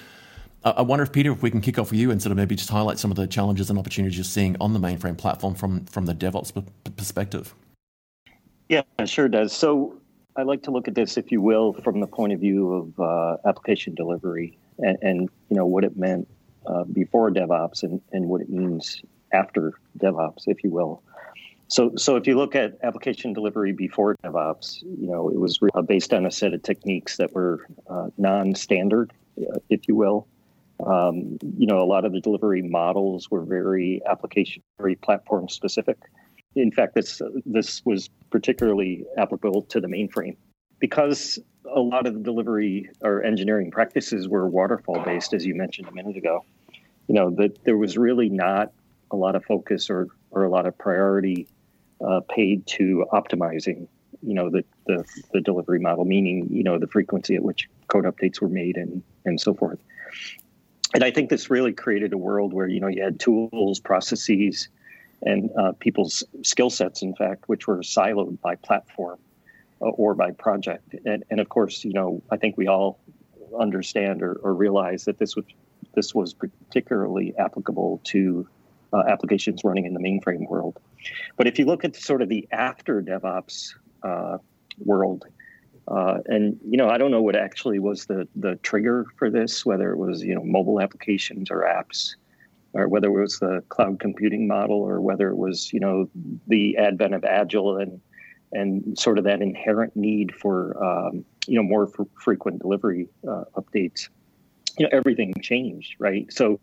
I 0.63 0.83
wonder 0.83 1.03
if 1.03 1.11
Peter, 1.11 1.33
if 1.33 1.43
we 1.43 1.51
can 1.51 1.63
kick 1.63 1.79
off 1.79 1.91
with 1.91 1.99
you 1.99 2.11
and 2.11 2.21
sort 2.21 2.33
of 2.33 2.37
maybe 2.37 2.55
just 2.55 2.69
highlight 2.69 2.99
some 2.99 3.11
of 3.11 3.17
the 3.17 3.27
challenges 3.27 3.71
and 3.71 3.79
opportunities 3.79 4.19
you're 4.19 4.25
seeing 4.25 4.57
on 4.61 4.75
the 4.75 4.79
mainframe 4.79 5.17
platform 5.17 5.55
from 5.55 5.87
from 5.87 6.05
the 6.05 6.15
DevOps 6.15 6.53
perspective. 6.97 7.55
Yeah, 8.69 8.83
sure 9.07 9.29
does. 9.29 9.53
So 9.53 9.99
I 10.37 10.43
like 10.43 10.63
to 10.65 10.71
look 10.71 10.87
at 10.87 10.95
this, 10.95 11.17
if 11.17 11.33
you 11.33 11.41
will, 11.41 11.73
from 11.73 12.01
the 12.01 12.07
point 12.07 12.33
of 12.33 12.41
view 12.41 12.73
of 12.73 13.01
uh, 13.01 13.49
application 13.49 13.95
delivery 13.95 14.59
and, 14.79 14.99
and, 15.03 15.21
you 15.49 15.57
know 15.57 15.67
what 15.67 15.85
it 15.85 15.97
meant 15.97 16.29
uh, 16.67 16.85
before 16.85 17.31
DevOps 17.31 17.83
and, 17.83 18.01
and 18.13 18.29
what 18.29 18.41
it 18.41 18.49
means 18.49 19.03
after 19.33 19.75
DevOps, 19.99 20.45
if 20.47 20.63
you 20.63 20.71
will. 20.71 21.03
So, 21.69 21.93
so 21.97 22.17
if 22.17 22.27
you 22.27 22.37
look 22.37 22.55
at 22.55 22.79
application 22.83 23.33
delivery 23.33 23.73
before 23.73 24.17
DevOps, 24.25 24.83
you 24.83 25.09
know, 25.09 25.29
it 25.31 25.39
was 25.39 25.59
based 25.87 26.13
on 26.13 26.27
a 26.27 26.31
set 26.31 26.53
of 26.53 26.63
techniques 26.63 27.17
that 27.17 27.33
were 27.33 27.67
uh, 27.89 28.09
non-standard, 28.19 29.13
uh, 29.41 29.59
if 29.69 29.89
you 29.89 29.95
will. 29.95 30.27
Um, 30.87 31.39
you 31.57 31.67
know, 31.67 31.83
a 31.83 31.85
lot 31.85 32.05
of 32.05 32.13
the 32.13 32.21
delivery 32.21 32.63
models 32.63 33.31
were 33.31 33.45
very 33.45 34.01
application, 34.09 34.63
very 34.79 34.95
platform 34.97 35.49
specific. 35.49 35.99
In 36.55 36.73
fact, 36.73 36.95
this 36.95 37.21
this 37.47 37.85
was 37.85 38.09
particularly 38.31 39.05
applicable 39.17 39.63
to 39.63 39.81
the 39.81 39.87
mainframe 39.89 40.37
because 40.79 41.39
a 41.73 41.81
lot 41.81 42.07
of 42.07 42.15
the 42.15 42.21
delivery 42.21 42.91
or 43.03 43.23
engineering 43.23 43.71
practices 43.71 44.29
were 44.29 44.49
waterfall 44.49 45.01
based, 45.05 45.33
as 45.35 45.45
you 45.45 45.55
mentioned 45.55 45.89
a 45.89 45.93
minute 45.93 46.17
ago. 46.17 46.45
You 47.07 47.15
know 47.15 47.31
that 47.37 47.63
there 47.65 47.77
was 47.77 47.97
really 47.97 48.29
not 48.29 48.73
a 49.11 49.17
lot 49.17 49.37
of 49.37 49.45
focus 49.45 49.91
or 49.91 50.09
or 50.31 50.45
a 50.45 50.49
lot 50.49 50.67
of 50.67 50.77
priority 50.79 51.47
uh, 52.05 52.21
paid 52.29 52.67
to 52.67 53.07
optimizing. 53.13 53.87
You 54.23 54.35
know 54.35 54.51
the, 54.51 54.65
the 54.87 55.05
the 55.33 55.41
delivery 55.41 55.79
model, 55.81 56.05
meaning 56.05 56.49
you 56.51 56.63
know 56.63 56.79
the 56.79 56.87
frequency 56.87 57.37
at 57.37 57.43
which 57.43 57.69
code 57.89 58.05
updates 58.05 58.41
were 58.41 58.49
made 58.49 58.77
and 58.77 59.03
and 59.25 59.41
so 59.41 59.55
forth. 59.55 59.79
And 60.95 61.05
I 61.05 61.11
think 61.11 61.31
this 61.31 61.51
really 61.51 61.73
created 61.73 62.13
a 62.13 62.19
world 62.19 62.53
where 62.53 62.67
you 62.67 62.81
know 62.81 62.89
you 62.89 63.03
had 63.03 63.21
tools, 63.21 63.81
processes, 63.81 64.69
and 65.23 65.51
uh, 65.59 65.73
people's 65.79 66.25
skill 66.43 66.71
sets, 66.71 67.03
in 67.03 67.15
fact, 67.15 67.49
which 67.49 67.67
were 67.67 67.79
siloed 67.79 68.41
by 68.41 68.57
platform 68.57 69.19
uh, 69.81 69.87
or 69.87 70.15
by 70.15 70.33
project. 70.33 70.95
And, 71.05 71.25
and, 71.31 71.41
of 71.41 71.49
course, 71.49 71.85
you 71.85 71.93
know, 71.93 72.23
I 72.31 72.37
think 72.37 72.57
we 72.57 72.67
all 72.67 72.99
understand 73.59 74.23
or, 74.23 74.35
or, 74.43 74.55
realize 74.55 75.05
that 75.07 75.19
this 75.19 75.35
was 75.35 75.45
this 75.95 76.15
was 76.15 76.35
particularly 76.35 77.35
applicable 77.37 78.01
to 78.05 78.49
uh, 78.93 79.03
applications 79.09 79.65
running 79.65 79.87
in 79.87 79.95
the 79.95 80.01
mainframe 80.01 80.49
world. 80.49 80.79
But 81.37 81.49
if 81.49 81.59
you 81.59 81.65
look 81.65 81.85
at 81.85 81.97
sort 81.97 82.23
of 82.23 82.29
the 82.29 82.47
after 82.53 83.03
DevOps 83.03 83.75
uh, 84.03 84.39
world, 84.79 85.25
uh, 85.91 86.19
and 86.27 86.57
you 86.65 86.77
know, 86.77 86.89
I 86.89 86.99
don't 86.99 87.11
know 87.11 87.23
what 87.23 87.37
actually 87.37 87.79
was 87.79 88.07
the 88.07 88.29
the 88.37 88.57
trigger 88.57 89.07
for 89.17 89.29
this, 89.29 89.67
whether 89.67 89.91
it 89.91 89.99
was 89.99 90.23
you 90.23 90.35
know 90.35 90.45
mobile 90.45 90.81
applications 90.81 91.51
or 91.51 91.63
apps 91.63 92.15
or 92.73 92.89
whether 92.89 93.09
it 93.09 93.21
was 93.21 93.39
the 93.41 93.63
cloud 93.69 93.99
computing 93.99 94.47
model 94.47 94.77
or 94.77 95.01
whether 95.01 95.29
it 95.29 95.37
was 95.37 95.73
you 95.73 95.81
know 95.81 96.09
the 96.47 96.77
advent 96.77 97.15
of 97.15 97.25
agile 97.25 97.77
and 97.77 98.01
and 98.53 98.99
sort 98.99 99.19
of 99.19 99.25
that 99.25 99.43
inherent 99.43 99.95
need 99.97 100.35
for 100.35 100.83
um, 100.83 101.25
you 101.47 101.57
know 101.57 101.63
more 101.63 101.89
f- 101.89 102.07
frequent 102.15 102.61
delivery 102.61 103.09
uh, 103.29 103.45
updates. 103.57 104.09
You 104.79 104.85
know 104.85 104.91
everything 104.93 105.35
changed 105.43 105.97
right? 105.99 106.33
So 106.33 106.61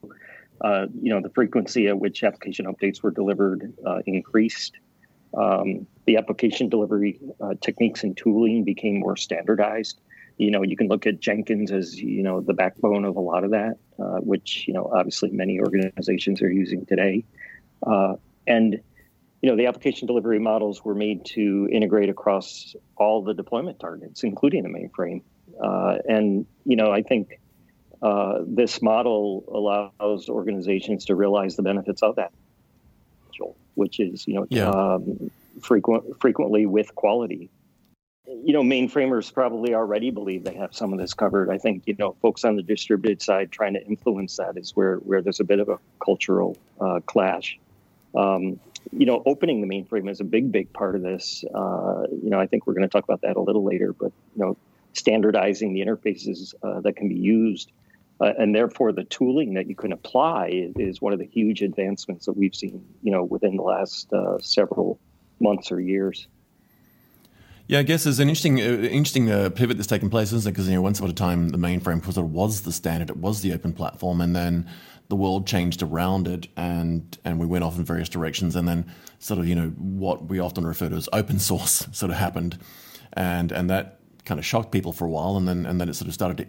uh, 0.62 0.88
you 1.02 1.14
know 1.14 1.22
the 1.22 1.32
frequency 1.32 1.88
at 1.88 2.00
which 2.00 2.24
application 2.24 2.66
updates 2.66 3.04
were 3.04 3.12
delivered 3.12 3.74
uh, 3.86 4.00
increased 4.06 4.78
um, 5.34 5.88
the 6.06 6.18
application 6.18 6.70
delivery 6.70 7.20
uh, 7.42 7.54
techniques 7.62 8.04
and 8.04 8.16
tooling 8.16 8.64
became 8.64 9.00
more 9.00 9.18
standardized. 9.18 10.00
You 10.38 10.52
know, 10.52 10.62
you 10.62 10.78
can 10.78 10.88
look 10.88 11.08
at 11.08 11.20
Jenkins 11.20 11.72
as 11.72 12.00
you 12.00 12.24
know 12.24 12.42
the 12.42 12.54
backbone 12.54 13.06
of 13.06 13.16
a 13.16 13.20
lot 13.20 13.44
of 13.44 13.52
that, 13.52 13.78
uh, 14.00 14.20
which 14.20 14.68
you 14.68 14.74
know 14.74 14.92
obviously 14.96 15.32
many 15.32 15.60
organizations 15.60 16.42
are 16.42 16.52
using 16.52 16.86
today, 16.86 17.26
uh, 17.86 18.16
and 18.46 18.80
you 19.42 19.50
know 19.50 19.56
the 19.56 19.66
application 19.66 20.08
delivery 20.08 20.40
models 20.40 20.86
were 20.86 20.96
made 20.96 21.26
to 21.26 21.68
integrate 21.72 22.10
across 22.10 22.76
all 22.98 23.24
the 23.24 23.34
deployment 23.34 23.80
targets, 23.80 24.24
including 24.24 24.64
the 24.64 24.70
mainframe, 24.70 25.22
uh, 25.62 25.98
and 26.08 26.46
you 26.66 26.76
know 26.76 26.92
I 26.92 27.02
think 27.02 27.40
uh, 28.02 28.40
this 28.46 28.82
model 28.82 29.44
allows 29.52 30.30
organizations 30.30 31.06
to 31.06 31.16
realize 31.16 31.56
the 31.56 31.64
benefits 31.64 32.04
of 32.04 32.16
that, 32.18 32.32
which 33.78 34.00
is 34.00 34.28
you 34.28 34.34
know 34.34 34.48
yeah. 34.50 34.70
um, 34.70 35.32
frequent 35.62 36.20
frequently 36.20 36.66
with 36.66 36.94
quality 36.96 37.50
you 38.28 38.54
know, 38.54 38.62
mainframers 38.62 39.34
probably 39.34 39.74
already 39.74 40.12
believe 40.12 40.44
they 40.44 40.56
have 40.56 40.76
some 40.76 40.92
of 40.92 41.00
this 41.00 41.14
covered. 41.14 41.50
I 41.50 41.58
think 41.58 41.84
you 41.86 41.96
know, 41.98 42.16
folks 42.22 42.44
on 42.44 42.56
the 42.56 42.64
distributed 42.64 43.22
side 43.22 43.52
trying 43.52 43.74
to 43.74 43.86
influence 43.86 44.38
that 44.38 44.58
is 44.58 44.76
where 44.76 44.98
where 44.98 45.22
there's 45.22 45.40
a 45.40 45.46
bit 45.46 45.60
of 45.60 45.70
a 45.70 45.80
cultural 46.04 46.58
uh, 46.80 47.00
clash. 47.06 47.58
Um, 48.16 48.60
you 48.92 49.06
know, 49.06 49.22
opening 49.26 49.62
the 49.62 49.68
mainframe 49.68 50.10
is 50.10 50.20
a 50.20 50.24
big, 50.24 50.52
big 50.52 50.72
part 50.74 50.96
of 50.96 51.02
this. 51.02 51.44
Uh, 51.54 52.04
you 52.12 52.30
know, 52.30 52.40
I 52.40 52.48
think 52.48 52.68
we're 52.68 52.74
going 52.74 52.88
to 52.88 52.90
talk 52.90 53.04
about 53.04 53.22
that 53.22 53.38
a 53.38 53.42
little 53.42 53.64
later, 53.64 53.94
but 53.94 54.12
you 54.36 54.44
know, 54.44 54.58
standardizing 54.94 55.74
the 55.74 55.82
interfaces 55.82 56.54
uh, 56.64 56.82
that 56.82 56.96
can 56.96 57.10
be 57.10 57.16
used. 57.16 57.72
Uh, 58.20 58.34
and 58.38 58.56
therefore, 58.56 58.92
the 58.92 59.04
tooling 59.04 59.54
that 59.54 59.68
you 59.68 59.76
can 59.76 59.92
apply 59.92 60.48
is, 60.48 60.74
is, 60.78 61.02
one 61.02 61.14
of 61.14 61.20
the 61.20 61.26
huge 61.26 61.62
advancements 61.62 62.26
that 62.26 62.34
we've 62.34 62.56
seen, 62.56 62.84
you 63.04 63.12
know, 63.12 63.24
within 63.24 63.58
the 63.58 63.64
last 63.64 64.12
uh, 64.12 64.40
several 64.40 65.00
months 65.40 65.72
or 65.72 65.80
years. 65.80 66.28
Yeah, 67.68 67.80
I 67.80 67.84
guess 67.84 68.06
there's 68.06 68.20
an 68.20 68.30
interesting, 68.30 68.60
uh, 68.60 68.64
interesting 68.64 69.30
uh, 69.30 69.50
pivot 69.50 69.78
that's 69.78 69.88
taken 69.88 70.10
place, 70.10 70.32
isn't 70.32 70.50
it? 70.50 70.54
Because 70.54 70.68
you 70.68 70.76
know, 70.76 70.82
once 70.82 71.00
upon 71.00 71.12
a 71.12 71.14
time, 71.14 71.50
the 71.50 71.58
mainframe 71.58 72.02
sort 72.04 72.18
of 72.18 72.32
was 72.32 72.62
the 72.62 72.72
standard, 72.72 73.10
it 73.10 73.18
was 73.18 73.42
the 73.42 73.54
open 73.54 73.74
platform, 73.74 74.22
and 74.22 74.36
then 74.36 74.68
the 75.10 75.16
world 75.16 75.46
changed 75.46 75.84
around 75.84 76.28
it, 76.28 76.48
and 76.56 77.18
and 77.24 77.40
we 77.40 77.46
went 77.46 77.64
off 77.64 77.78
in 77.78 77.84
various 77.84 78.10
directions, 78.10 78.56
and 78.56 78.68
then 78.68 78.92
sort 79.20 79.40
of 79.40 79.48
you 79.48 79.56
know 79.56 79.68
what 79.78 80.26
we 80.26 80.40
often 80.40 80.66
refer 80.66 80.90
to 80.90 80.96
as 80.96 81.10
open 81.12 81.40
source 81.40 81.88
sort 81.92 82.10
of 82.10 82.18
happened, 82.18 82.58
and 83.14 83.52
and 83.52 83.70
that 83.70 84.00
kind 84.24 84.40
of 84.40 84.46
shocked 84.46 84.72
people 84.72 84.94
for 84.94 85.06
a 85.06 85.10
while, 85.10 85.36
and 85.36 85.48
then 85.48 85.66
and 85.66 85.80
then 85.80 85.90
it 85.90 85.96
sort 85.96 86.08
of 86.08 86.14
started 86.14 86.38
to 86.38 86.46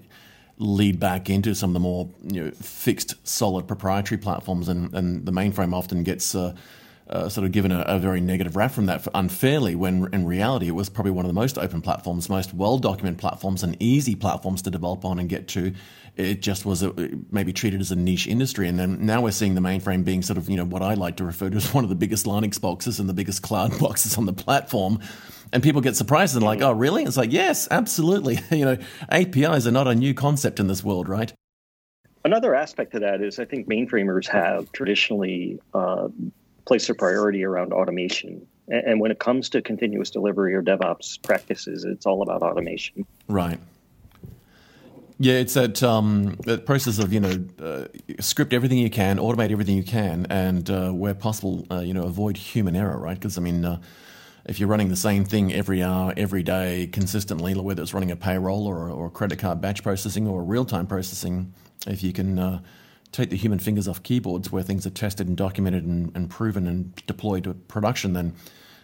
lead 0.58 0.98
back 1.00 1.30
into 1.30 1.54
some 1.54 1.70
of 1.70 1.74
the 1.74 1.80
more 1.80 2.08
you 2.22 2.44
know, 2.44 2.50
fixed, 2.50 3.14
solid 3.26 3.66
proprietary 3.66 4.18
platforms, 4.18 4.68
and 4.68 4.92
and 4.94 5.26
the 5.26 5.32
mainframe 5.32 5.72
often 5.72 6.02
gets. 6.02 6.34
Uh, 6.34 6.54
uh, 7.10 7.26
sort 7.26 7.46
of 7.46 7.52
given 7.52 7.72
a, 7.72 7.80
a, 7.86 7.98
very 7.98 8.20
negative 8.20 8.54
rap 8.54 8.70
from 8.70 8.84
that 8.84 9.06
unfairly, 9.14 9.74
when 9.74 10.08
in 10.12 10.26
reality 10.26 10.68
it 10.68 10.72
was 10.72 10.90
probably 10.90 11.10
one 11.10 11.24
of 11.24 11.28
the 11.28 11.34
most 11.34 11.56
open 11.56 11.80
platforms, 11.80 12.28
most 12.28 12.52
well 12.52 12.76
documented 12.76 13.18
platforms, 13.18 13.62
and 13.62 13.76
easy 13.80 14.14
platforms 14.14 14.60
to 14.60 14.70
develop 14.70 15.06
on 15.06 15.18
and 15.18 15.26
get 15.26 15.48
to. 15.48 15.72
It 16.16 16.42
just 16.42 16.66
was 16.66 16.82
a, 16.82 16.92
maybe 17.30 17.52
treated 17.54 17.80
as 17.80 17.90
a 17.90 17.96
niche 17.96 18.26
industry, 18.26 18.68
and 18.68 18.78
then 18.78 19.06
now 19.06 19.22
we're 19.22 19.30
seeing 19.30 19.54
the 19.54 19.62
mainframe 19.62 20.04
being 20.04 20.20
sort 20.20 20.36
of 20.36 20.50
you 20.50 20.56
know 20.58 20.66
what 20.66 20.82
I 20.82 20.94
like 20.94 21.16
to 21.16 21.24
refer 21.24 21.48
to 21.48 21.56
as 21.56 21.72
one 21.72 21.82
of 21.82 21.88
the 21.88 21.96
biggest 21.96 22.26
Linux 22.26 22.60
boxes 22.60 23.00
and 23.00 23.08
the 23.08 23.14
biggest 23.14 23.42
cloud 23.42 23.78
boxes 23.80 24.18
on 24.18 24.26
the 24.26 24.34
platform. 24.34 25.00
And 25.52 25.62
people 25.62 25.80
get 25.80 25.96
surprised 25.96 26.34
and 26.34 26.44
like, 26.44 26.60
oh, 26.62 26.72
really? 26.72 27.04
It's 27.04 27.16
like, 27.16 27.32
yes, 27.32 27.68
absolutely. 27.70 28.38
you 28.50 28.64
know, 28.64 28.78
APIs 29.10 29.66
are 29.66 29.72
not 29.72 29.88
a 29.88 29.94
new 29.94 30.14
concept 30.14 30.60
in 30.60 30.66
this 30.66 30.84
world, 30.84 31.08
right? 31.08 31.32
Another 32.24 32.54
aspect 32.54 32.92
to 32.92 33.00
that 33.00 33.22
is 33.22 33.38
I 33.38 33.44
think 33.44 33.68
mainframers 33.68 34.28
have 34.28 34.70
traditionally 34.72 35.60
uh, 35.72 36.08
place 36.66 36.88
a 36.88 36.94
priority 36.94 37.44
around 37.44 37.72
automation. 37.72 38.46
And 38.68 39.00
when 39.00 39.10
it 39.10 39.18
comes 39.18 39.48
to 39.50 39.62
continuous 39.62 40.10
delivery 40.10 40.54
or 40.54 40.62
DevOps 40.62 41.22
practices, 41.22 41.84
it's 41.84 42.04
all 42.04 42.20
about 42.20 42.42
automation. 42.42 43.06
Right. 43.26 43.58
Yeah, 45.18 45.34
it's 45.34 45.54
that, 45.54 45.82
um, 45.82 46.36
that 46.44 46.64
process 46.64 46.98
of 46.98 47.12
you 47.12 47.18
know 47.18 47.44
uh, 47.60 47.86
script 48.20 48.52
everything 48.52 48.78
you 48.78 48.90
can, 48.90 49.18
automate 49.18 49.50
everything 49.50 49.76
you 49.76 49.82
can, 49.82 50.26
and 50.30 50.70
uh, 50.70 50.90
where 50.90 51.14
possible, 51.14 51.66
uh, 51.72 51.80
you 51.80 51.92
know, 51.92 52.04
avoid 52.04 52.36
human 52.36 52.76
error. 52.76 52.96
Right? 52.96 53.14
Because 53.14 53.36
I 53.36 53.40
mean, 53.40 53.64
uh, 53.64 53.80
if 54.48 54.58
you're 54.58 54.68
running 54.68 54.88
the 54.88 54.96
same 54.96 55.24
thing 55.24 55.52
every 55.52 55.82
hour, 55.82 56.14
every 56.16 56.42
day, 56.42 56.88
consistently, 56.90 57.54
whether 57.54 57.82
it's 57.82 57.92
running 57.92 58.10
a 58.10 58.16
payroll 58.16 58.66
or, 58.66 58.88
or 58.88 59.10
credit 59.10 59.38
card 59.38 59.60
batch 59.60 59.82
processing 59.82 60.26
or 60.26 60.42
real 60.42 60.64
time 60.64 60.86
processing, 60.86 61.52
if 61.86 62.02
you 62.02 62.14
can 62.14 62.38
uh, 62.38 62.60
take 63.12 63.28
the 63.28 63.36
human 63.36 63.58
fingers 63.58 63.86
off 63.86 64.02
keyboards 64.02 64.50
where 64.50 64.62
things 64.62 64.86
are 64.86 64.90
tested 64.90 65.28
and 65.28 65.36
documented 65.36 65.84
and, 65.84 66.10
and 66.16 66.30
proven 66.30 66.66
and 66.66 66.96
deployed 67.06 67.44
to 67.44 67.54
production, 67.54 68.14
then 68.14 68.34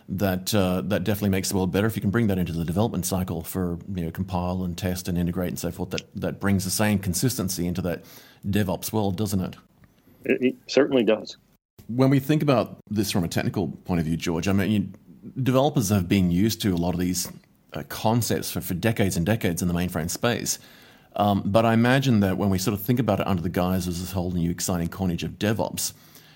that 0.07 0.55
uh, 0.55 0.83
that 0.83 1.03
definitely 1.03 1.31
makes 1.31 1.49
the 1.49 1.57
world 1.57 1.73
better. 1.73 1.87
If 1.87 1.97
you 1.97 2.03
can 2.03 2.11
bring 2.11 2.27
that 2.27 2.39
into 2.39 2.53
the 2.53 2.65
development 2.65 3.07
cycle 3.07 3.43
for 3.43 3.79
you 3.95 4.05
know 4.05 4.11
compile 4.11 4.63
and 4.65 4.77
test 4.77 5.09
and 5.09 5.17
integrate 5.17 5.49
and 5.49 5.59
so 5.59 5.71
forth, 5.71 5.91
that 5.91 6.03
that 6.15 6.41
brings 6.41 6.65
the 6.65 6.71
same 6.71 6.99
consistency 6.99 7.67
into 7.67 7.81
that 7.83 8.05
DevOps 8.47 8.93
world, 8.93 9.17
doesn't 9.17 9.41
it? 9.41 9.57
It, 10.27 10.43
it 10.43 10.57
certainly 10.67 11.05
does. 11.05 11.39
When 11.87 12.11
we 12.11 12.19
think 12.19 12.43
about 12.43 12.79
this 12.91 13.11
from 13.11 13.25
a 13.25 13.29
technical 13.29 13.69
point 13.69 14.01
of 14.01 14.07
view, 14.07 14.17
George, 14.17 14.49
I 14.49 14.53
mean, 14.53 14.71
you, 14.71 14.89
developers 15.43 15.89
have 15.91 16.09
been 16.09 16.31
used 16.31 16.61
to 16.63 16.75
a 16.75 16.77
lot 16.77 16.95
of 16.95 17.01
these 17.01 17.31
uh, 17.73 17.83
concepts 17.89 18.51
for, 18.51 18.61
for 18.61 18.75
decades 18.75 19.17
and 19.17 19.27
decades 19.27 19.63
in 19.63 19.69
the 19.69 19.75
mainframe 19.75 20.11
space. 20.11 20.59
Um, 21.17 21.43
but 21.45 21.65
I 21.65 21.75
imagine 21.75 22.21
that 22.21 22.39
when 22.39 22.51
we 22.51 22.59
sort 22.59 22.75
of 22.75 22.85
think 22.85 22.99
about 22.99 23.21
it 23.21 23.27
under 23.27 23.43
the 23.43 23.49
guise 23.49 23.87
of 23.87 23.99
this 23.99 24.13
whole 24.13 24.33
new 24.33 24.51
exciting 24.51 24.89
coinage 24.89 25.23
of 25.23 25.33
DevOps, 25.33 25.93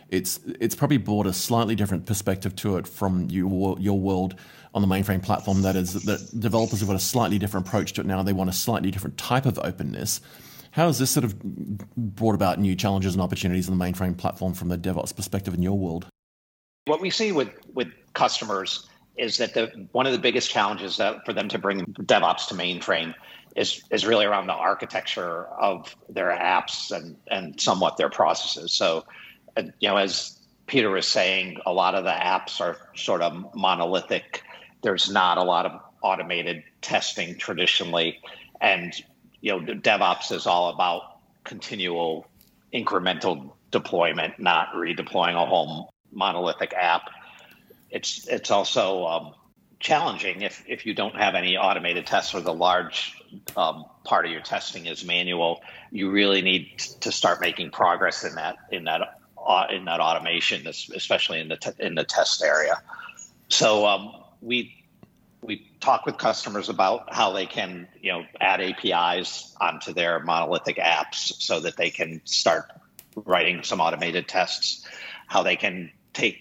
it's 0.08 0.40
it's 0.60 0.74
probably 0.74 0.96
brought 0.96 1.26
a 1.26 1.32
slightly 1.32 1.74
different 1.74 2.06
perspective 2.06 2.56
to 2.56 2.76
it 2.76 2.86
from 2.86 3.28
your 3.28 3.76
your 3.78 3.98
world 3.98 4.36
on 4.74 4.82
the 4.82 4.88
mainframe 4.88 5.22
platform. 5.22 5.62
That 5.62 5.76
is, 5.76 5.94
that 6.04 6.40
developers 6.40 6.80
have 6.80 6.88
got 6.88 6.96
a 6.96 7.00
slightly 7.00 7.38
different 7.38 7.66
approach 7.66 7.92
to 7.94 8.02
it 8.02 8.06
now. 8.06 8.22
They 8.22 8.32
want 8.32 8.50
a 8.50 8.54
slightly 8.54 8.90
different 8.90 9.18
type 9.18 9.46
of 9.46 9.58
openness. 9.58 10.20
How 10.70 10.86
has 10.86 10.98
this 10.98 11.10
sort 11.10 11.24
of 11.24 11.38
brought 11.96 12.34
about 12.34 12.58
new 12.58 12.76
challenges 12.76 13.14
and 13.14 13.22
opportunities 13.22 13.68
on 13.68 13.78
the 13.78 13.84
mainframe 13.84 14.16
platform 14.16 14.54
from 14.54 14.68
the 14.68 14.78
DevOps 14.78 15.14
perspective 15.14 15.54
in 15.54 15.62
your 15.62 15.78
world? 15.78 16.06
What 16.84 17.00
we 17.00 17.10
see 17.10 17.32
with 17.32 17.50
with 17.74 17.88
customers 18.18 18.88
is 19.16 19.38
that 19.38 19.54
the 19.54 19.88
one 19.92 20.06
of 20.06 20.12
the 20.12 20.18
biggest 20.18 20.50
challenges 20.50 20.96
that 20.96 21.24
for 21.24 21.32
them 21.32 21.48
to 21.48 21.58
bring 21.58 21.84
DevOps 21.86 22.48
to 22.48 22.54
mainframe 22.54 23.14
is 23.56 23.82
is 23.90 24.04
really 24.04 24.26
around 24.26 24.46
the 24.48 24.52
architecture 24.52 25.46
of 25.46 25.94
their 26.08 26.30
apps 26.30 26.90
and 26.90 27.16
and 27.28 27.60
somewhat 27.60 27.96
their 27.96 28.10
processes. 28.10 28.72
So, 28.72 29.04
uh, 29.56 29.62
you 29.80 29.88
know, 29.88 29.96
as 29.96 30.38
Peter 30.66 30.90
was 30.90 31.06
saying, 31.06 31.58
a 31.64 31.72
lot 31.72 31.94
of 31.94 32.04
the 32.04 32.10
apps 32.10 32.60
are 32.60 32.76
sort 32.94 33.22
of 33.22 33.54
monolithic. 33.54 34.42
There's 34.82 35.10
not 35.10 35.38
a 35.38 35.42
lot 35.42 35.64
of 35.66 35.80
automated 36.02 36.62
testing 36.82 37.38
traditionally, 37.38 38.20
and 38.60 38.92
you 39.40 39.52
know, 39.52 39.60
DevOps 39.60 40.32
is 40.32 40.46
all 40.46 40.70
about 40.70 41.02
continual 41.44 42.26
incremental 42.74 43.52
deployment, 43.70 44.38
not 44.38 44.68
redeploying 44.74 45.34
a 45.40 45.46
whole 45.46 45.92
monolithic 46.12 46.72
app. 46.74 47.02
It's 47.90 48.26
it's 48.26 48.50
also 48.50 49.06
um, 49.06 49.34
challenging 49.80 50.42
if 50.42 50.64
if 50.66 50.86
you 50.86 50.94
don't 50.94 51.14
have 51.14 51.34
any 51.34 51.56
automated 51.56 52.06
tests 52.06 52.34
or 52.34 52.40
the 52.40 52.52
large 52.52 53.14
um, 53.56 53.84
part 54.04 54.26
of 54.26 54.32
your 54.32 54.40
testing 54.40 54.86
is 54.86 55.04
manual. 55.04 55.62
You 55.90 56.10
really 56.10 56.42
need 56.42 56.78
to 57.00 57.12
start 57.12 57.40
making 57.40 57.70
progress 57.70 58.24
in 58.24 58.34
that 58.34 58.56
in 58.70 58.84
that 58.84 59.18
uh, 59.46 59.66
in 59.70 59.84
that 59.86 60.00
automation, 60.00 60.66
especially 60.66 61.40
in 61.40 61.48
the 61.48 61.56
te- 61.56 61.78
in 61.78 61.94
the 61.94 62.04
test 62.04 62.42
area. 62.42 62.82
So 63.48 63.86
um, 63.86 64.12
we 64.42 64.74
we 65.40 65.70
talk 65.80 66.04
with 66.04 66.18
customers 66.18 66.68
about 66.68 67.14
how 67.14 67.32
they 67.32 67.46
can 67.46 67.88
you 68.02 68.12
know 68.12 68.24
add 68.40 68.60
APIs 68.60 69.54
onto 69.60 69.92
their 69.92 70.20
monolithic 70.20 70.76
apps 70.76 71.40
so 71.40 71.60
that 71.60 71.76
they 71.76 71.90
can 71.90 72.20
start 72.24 72.70
writing 73.14 73.62
some 73.62 73.80
automated 73.80 74.28
tests. 74.28 74.86
How 75.26 75.42
they 75.42 75.56
can 75.56 75.92
take 76.12 76.40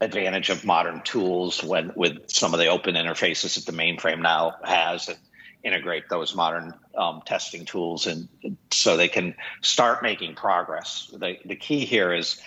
advantage 0.00 0.50
of 0.50 0.64
modern 0.64 1.00
tools 1.02 1.62
when 1.64 1.92
with 1.96 2.30
some 2.30 2.52
of 2.52 2.60
the 2.60 2.66
open 2.66 2.94
interfaces 2.94 3.54
that 3.54 3.64
the 3.70 3.76
mainframe 3.76 4.20
now 4.20 4.54
has 4.62 5.08
and 5.08 5.18
integrate 5.64 6.08
those 6.08 6.34
modern 6.34 6.72
um, 6.96 7.22
testing 7.24 7.64
tools 7.64 8.06
and 8.06 8.28
so 8.70 8.96
they 8.96 9.08
can 9.08 9.34
start 9.62 10.02
making 10.02 10.34
progress. 10.34 11.10
The, 11.12 11.38
the 11.44 11.56
key 11.56 11.84
here 11.84 12.12
is 12.12 12.40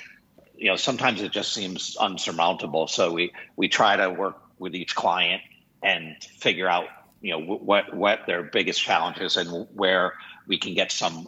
you 0.55 0.67
know 0.67 0.75
sometimes 0.75 1.21
it 1.21 1.31
just 1.31 1.53
seems 1.53 1.95
unsurmountable. 1.99 2.87
So 2.87 3.11
we 3.11 3.31
we 3.55 3.67
try 3.67 3.95
to 3.95 4.09
work 4.09 4.41
with 4.59 4.75
each 4.75 4.95
client 4.95 5.41
and 5.81 6.21
figure 6.23 6.67
out 6.67 6.85
you 7.21 7.31
know 7.31 7.39
what 7.39 7.93
what 7.95 8.25
their 8.27 8.43
biggest 8.43 8.81
challenges 8.81 9.37
and 9.37 9.67
where 9.73 10.13
we 10.47 10.57
can 10.57 10.73
get 10.73 10.91
some 10.91 11.27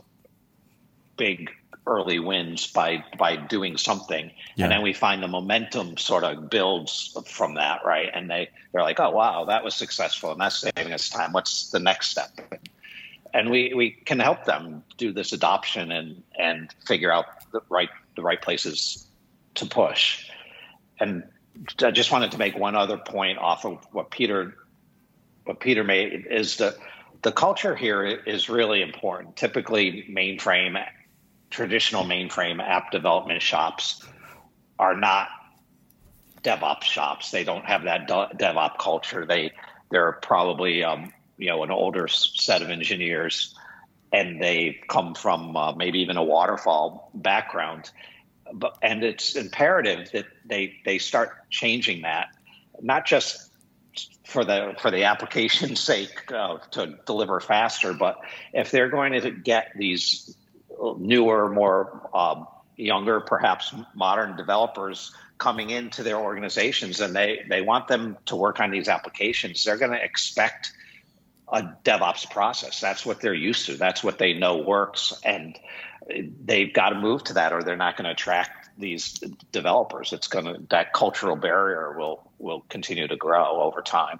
big 1.17 1.51
early 1.87 2.19
wins 2.19 2.67
by 2.67 3.03
by 3.17 3.35
doing 3.35 3.77
something. 3.77 4.31
Yeah. 4.55 4.65
and 4.65 4.71
then 4.71 4.81
we 4.81 4.93
find 4.93 5.23
the 5.23 5.27
momentum 5.27 5.97
sort 5.97 6.23
of 6.23 6.49
builds 6.49 7.17
from 7.27 7.55
that 7.55 7.81
right? 7.85 8.09
And 8.13 8.29
they 8.29 8.49
they're 8.71 8.83
like 8.83 8.99
oh 8.99 9.11
wow 9.11 9.45
that 9.45 9.63
was 9.63 9.75
successful 9.75 10.31
and 10.31 10.41
that's 10.41 10.57
saving 10.57 10.93
us 10.93 11.09
time. 11.09 11.33
What's 11.33 11.71
the 11.71 11.79
next 11.79 12.09
step? 12.09 12.29
And 13.33 13.49
we 13.49 13.73
we 13.73 13.91
can 13.91 14.19
help 14.19 14.45
them 14.45 14.83
do 14.97 15.11
this 15.11 15.33
adoption 15.33 15.91
and 15.91 16.21
and 16.37 16.73
figure 16.85 17.11
out 17.11 17.25
the 17.51 17.61
right 17.69 17.89
the 18.15 18.21
right 18.21 18.41
places 18.41 19.07
to 19.55 19.65
push. 19.65 20.29
And 20.99 21.23
i 21.83 21.91
just 21.91 22.11
wanted 22.11 22.31
to 22.31 22.37
make 22.37 22.57
one 22.57 22.75
other 22.75 22.97
point 22.97 23.37
off 23.37 23.65
of 23.65 23.85
what 23.91 24.09
peter 24.09 24.55
what 25.43 25.59
peter 25.59 25.83
made 25.83 26.25
is 26.29 26.57
that 26.57 26.75
the 27.21 27.31
culture 27.31 27.75
here 27.75 28.03
is 28.03 28.49
really 28.49 28.81
important. 28.81 29.35
Typically 29.35 30.05
mainframe 30.09 30.83
traditional 31.51 32.03
mainframe 32.03 32.61
app 32.61 32.91
development 32.91 33.41
shops 33.41 34.03
are 34.79 34.95
not 34.95 35.27
DevOps 36.43 36.83
shops. 36.83 37.29
They 37.29 37.43
don't 37.43 37.65
have 37.65 37.83
that 37.83 38.07
DevOps 38.07 38.79
culture. 38.79 39.25
They 39.25 39.51
they're 39.91 40.13
probably 40.13 40.83
um, 40.83 41.13
you 41.37 41.49
know 41.49 41.63
an 41.63 41.71
older 41.71 42.07
set 42.07 42.61
of 42.61 42.69
engineers, 42.69 43.55
and 44.11 44.41
they 44.41 44.79
come 44.87 45.13
from 45.13 45.55
uh, 45.55 45.73
maybe 45.73 45.99
even 45.99 46.17
a 46.17 46.23
waterfall 46.23 47.11
background. 47.13 47.91
But 48.53 48.77
and 48.81 49.03
it's 49.03 49.35
imperative 49.35 50.11
that 50.13 50.25
they 50.45 50.77
they 50.83 50.97
start 50.97 51.49
changing 51.49 52.01
that, 52.01 52.29
not 52.81 53.05
just 53.05 53.51
for 54.25 54.43
the 54.43 54.73
for 54.79 54.89
the 54.89 55.03
application's 55.03 55.79
sake 55.91 56.31
uh, 56.31 56.57
to 56.71 56.97
deliver 57.05 57.39
faster, 57.39 57.93
but 57.93 58.19
if 58.53 58.71
they're 58.71 58.89
going 58.89 59.13
to 59.13 59.31
get 59.31 59.71
these 59.75 60.35
newer, 60.97 61.49
more 61.49 62.09
um, 62.13 62.47
younger, 62.75 63.19
perhaps 63.19 63.73
modern 63.93 64.35
developers 64.35 65.13
coming 65.37 65.71
into 65.71 66.03
their 66.03 66.17
organizations 66.17 67.01
and 67.01 67.15
they, 67.15 67.43
they 67.49 67.61
want 67.61 67.87
them 67.87 68.17
to 68.25 68.35
work 68.35 68.59
on 68.59 68.69
these 68.71 68.87
applications, 68.87 69.63
they're 69.63 69.77
going 69.77 69.91
to 69.91 70.03
expect 70.03 70.71
a 71.51 71.63
DevOps 71.83 72.29
process. 72.29 72.79
That's 72.79 73.05
what 73.05 73.21
they're 73.21 73.33
used 73.33 73.65
to. 73.65 73.75
That's 73.75 74.03
what 74.03 74.17
they 74.17 74.33
know 74.33 74.57
works. 74.57 75.13
And 75.25 75.57
they've 76.45 76.71
got 76.71 76.89
to 76.89 76.95
move 76.95 77.23
to 77.25 77.33
that 77.33 77.53
or 77.53 77.63
they're 77.63 77.75
not 77.75 77.97
going 77.97 78.05
to 78.05 78.11
attract 78.11 78.69
these 78.77 79.21
developers. 79.51 80.13
It's 80.13 80.27
going 80.27 80.45
to, 80.45 80.61
that 80.69 80.93
cultural 80.93 81.35
barrier 81.35 81.97
will, 81.97 82.31
will 82.39 82.61
continue 82.69 83.07
to 83.07 83.15
grow 83.15 83.61
over 83.61 83.81
time. 83.81 84.19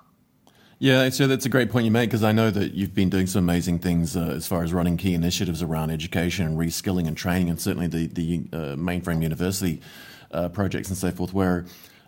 Yeah, 0.82 1.10
so 1.10 1.28
that's 1.28 1.46
a 1.46 1.50
great 1.50 1.70
point 1.70 1.86
you 1.86 1.91
make 1.91 2.10
because 2.10 2.24
I 2.24 2.32
know 2.32 2.50
that 2.50 2.74
you've 2.74 2.96
been 2.96 3.12
doing 3.12 3.28
some 3.28 3.44
amazing 3.44 3.78
things 3.78 4.17
uh, 4.17 4.34
as 4.36 4.48
far 4.48 4.63
as 4.63 4.74
running 4.74 4.98
key 4.98 5.13
initiatives 5.13 5.62
around 5.62 5.91
education 5.91 6.48
and 6.48 6.58
reskilling 6.58 7.08
and 7.08 7.15
training, 7.15 7.52
and 7.52 7.62
certainly 7.62 7.86
the 7.86 8.08
the 8.08 8.41
uh, 8.52 8.58
mainframe 8.78 9.22
university 9.22 9.80
uh, 10.32 10.50
projects 10.50 10.89
and 10.89 10.98
so 10.98 11.12
forth, 11.12 11.36
where 11.36 11.65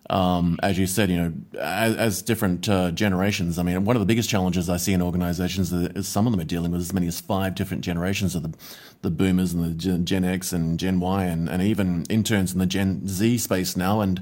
um, 0.10 0.60
as 0.62 0.78
you 0.78 0.86
said, 0.86 1.10
you 1.10 1.18
know, 1.18 1.34
as, 1.60 1.96
as 1.96 2.22
different 2.22 2.68
uh, 2.68 2.92
generations. 2.92 3.58
I 3.58 3.64
mean, 3.64 3.86
one 3.86 3.96
of 3.96 4.02
the 4.02 4.06
biggest 4.06 4.30
challenges 4.30 4.70
I 4.70 4.78
see 4.78 4.94
in 4.94 5.02
organizations 5.02 5.72
is 5.72 6.08
some 6.08 6.28
of 6.28 6.34
them 6.34 6.42
are 6.42 6.46
dealing 6.46 6.72
with 6.72 6.82
as 6.82 6.94
many 6.94 7.08
as 7.08 7.22
five 7.22 7.56
different 7.56 7.84
generations 7.84 8.36
of 8.36 8.44
the, 8.44 8.54
the 9.02 9.10
boomers 9.10 9.54
and 9.54 9.64
the 9.64 9.74
Gen, 9.74 10.06
Gen 10.06 10.26
X 10.26 10.52
and 10.52 10.78
Gen 10.78 11.00
Y 11.00 11.24
and, 11.24 11.50
and 11.50 11.62
even 11.62 12.04
interns 12.10 12.52
in 12.54 12.60
the 12.60 12.66
Gen 12.66 13.08
Z 13.08 13.38
space 13.38 13.78
now. 13.78 14.02
And, 14.02 14.22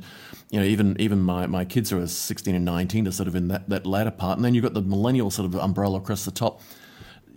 you 0.52 0.60
know, 0.60 0.66
even 0.66 1.00
even 1.00 1.20
my, 1.22 1.48
my 1.48 1.66
kids 1.66 1.90
who 1.90 2.00
are 2.00 2.08
16 2.08 2.54
and 2.54 2.66
19 2.66 3.08
are 3.08 3.12
sort 3.12 3.28
of 3.28 3.36
in 3.36 3.48
that, 3.48 3.68
that 3.70 3.88
latter 3.88 4.12
part. 4.12 4.38
And 4.38 4.46
then 4.46 4.54
you've 4.54 4.64
got 4.64 4.76
the 4.76 4.82
millennial 4.82 5.32
sort 5.32 5.48
of 5.48 5.56
umbrella 5.56 5.98
across 5.98 6.26
the 6.26 6.32
top 6.32 6.62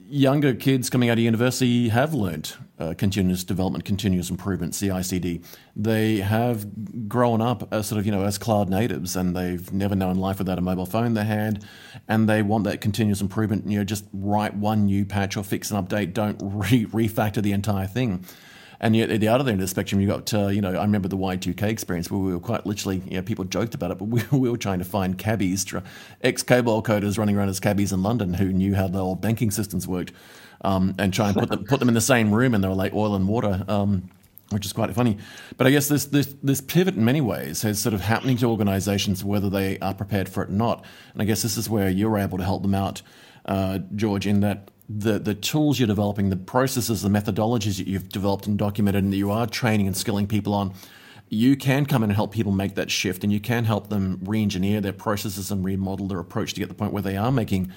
younger 0.06 0.54
kids 0.54 0.90
coming 0.90 1.08
out 1.08 1.18
of 1.18 1.24
university 1.24 1.88
have 1.88 2.14
learned 2.14 2.54
uh, 2.78 2.94
continuous 2.96 3.44
development, 3.44 3.84
continuous 3.84 4.30
improvement, 4.30 4.74
CI/CD. 4.74 5.40
They 5.76 6.16
have 6.18 7.08
grown 7.08 7.40
up 7.40 7.72
as 7.72 7.86
sort 7.86 7.98
of 7.98 8.06
you 8.06 8.12
know 8.12 8.24
as 8.24 8.38
cloud 8.38 8.68
natives, 8.68 9.16
and 9.16 9.36
they've 9.36 9.72
never 9.72 9.94
known 9.94 10.16
life 10.16 10.38
without 10.38 10.58
a 10.58 10.60
mobile 10.60 10.86
phone 10.86 11.06
in 11.06 11.14
their 11.14 11.24
hand, 11.24 11.64
and 12.08 12.28
they 12.28 12.42
want 12.42 12.64
that 12.64 12.80
continuous 12.80 13.20
improvement. 13.20 13.68
You 13.68 13.78
know, 13.78 13.84
just 13.84 14.04
write 14.12 14.54
one 14.54 14.86
new 14.86 15.04
patch 15.04 15.36
or 15.36 15.44
fix 15.44 15.70
an 15.70 15.84
update. 15.84 16.12
Don't 16.12 16.38
re- 16.42 16.86
refactor 16.86 17.42
the 17.42 17.52
entire 17.52 17.86
thing. 17.86 18.24
And 18.84 18.94
yet, 18.94 19.10
at 19.10 19.18
the 19.18 19.28
other 19.28 19.50
end 19.50 19.60
of 19.60 19.64
the 19.64 19.68
spectrum, 19.68 19.98
you 20.02 20.06
got, 20.06 20.34
uh, 20.34 20.48
you 20.48 20.60
know, 20.60 20.74
I 20.74 20.82
remember 20.82 21.08
the 21.08 21.16
Y2K 21.16 21.62
experience 21.62 22.10
where 22.10 22.20
we 22.20 22.34
were 22.34 22.38
quite 22.38 22.66
literally, 22.66 23.02
you 23.06 23.16
know, 23.16 23.22
people 23.22 23.46
joked 23.46 23.74
about 23.74 23.90
it, 23.90 23.96
but 23.96 24.04
we, 24.08 24.22
we 24.30 24.50
were 24.50 24.58
trying 24.58 24.78
to 24.78 24.84
find 24.84 25.16
cabbies, 25.16 25.64
ex 26.20 26.42
COBOL 26.42 26.84
coders 26.84 27.16
running 27.16 27.34
around 27.34 27.48
as 27.48 27.58
cabbies 27.58 27.94
in 27.94 28.02
London 28.02 28.34
who 28.34 28.52
knew 28.52 28.74
how 28.74 28.86
the 28.86 28.98
old 28.98 29.22
banking 29.22 29.50
systems 29.50 29.88
worked, 29.88 30.12
um, 30.60 30.94
and 30.98 31.14
try 31.14 31.28
and 31.28 31.36
put 31.38 31.48
them, 31.48 31.64
put 31.64 31.80
them 31.80 31.88
in 31.88 31.94
the 31.94 32.00
same 32.02 32.30
room, 32.30 32.52
and 32.54 32.62
they 32.62 32.68
were 32.68 32.74
like 32.74 32.92
oil 32.92 33.14
and 33.14 33.26
water. 33.26 33.64
Um, 33.68 34.10
which 34.50 34.66
is 34.66 34.74
quite 34.74 34.94
funny. 34.94 35.16
But 35.56 35.66
I 35.66 35.70
guess 35.70 35.88
this, 35.88 36.04
this, 36.04 36.34
this 36.42 36.60
pivot 36.60 36.94
in 36.94 37.04
many 37.04 37.22
ways 37.22 37.64
is 37.64 37.80
sort 37.80 37.94
of 37.94 38.02
happening 38.02 38.36
to 38.36 38.46
organizations 38.46 39.24
whether 39.24 39.48
they 39.48 39.78
are 39.78 39.94
prepared 39.94 40.28
for 40.28 40.42
it 40.42 40.50
or 40.50 40.52
not. 40.52 40.84
And 41.14 41.22
I 41.22 41.24
guess 41.24 41.42
this 41.42 41.56
is 41.56 41.70
where 41.70 41.88
you're 41.88 42.18
able 42.18 42.36
to 42.36 42.44
help 42.44 42.60
them 42.60 42.74
out, 42.74 43.00
uh, 43.46 43.78
George, 43.96 44.26
in 44.26 44.40
that 44.40 44.70
the 44.88 45.18
the 45.18 45.34
tools 45.34 45.78
you're 45.78 45.86
developing, 45.86 46.30
the 46.30 46.36
processes, 46.36 47.02
the 47.02 47.08
methodologies 47.08 47.78
that 47.78 47.86
you've 47.86 48.08
developed 48.08 48.46
and 48.46 48.58
documented, 48.58 49.04
and 49.04 49.12
that 49.12 49.16
you 49.16 49.30
are 49.30 49.46
training 49.46 49.86
and 49.86 49.96
skilling 49.96 50.26
people 50.26 50.54
on, 50.54 50.74
you 51.28 51.56
can 51.56 51.86
come 51.86 52.02
in 52.02 52.10
and 52.10 52.16
help 52.16 52.32
people 52.32 52.52
make 52.52 52.74
that 52.74 52.90
shift, 52.90 53.24
and 53.24 53.32
you 53.32 53.40
can 53.40 53.64
help 53.64 53.88
them 53.88 54.20
re-engineer 54.22 54.80
their 54.80 54.92
processes 54.92 55.50
and 55.50 55.64
remodel 55.64 56.08
their 56.08 56.18
approach 56.20 56.54
to 56.54 56.60
get 56.60 56.68
the 56.68 56.74
point 56.74 56.92
where 56.92 57.02
they 57.02 57.16
are 57.16 57.32
making 57.32 57.72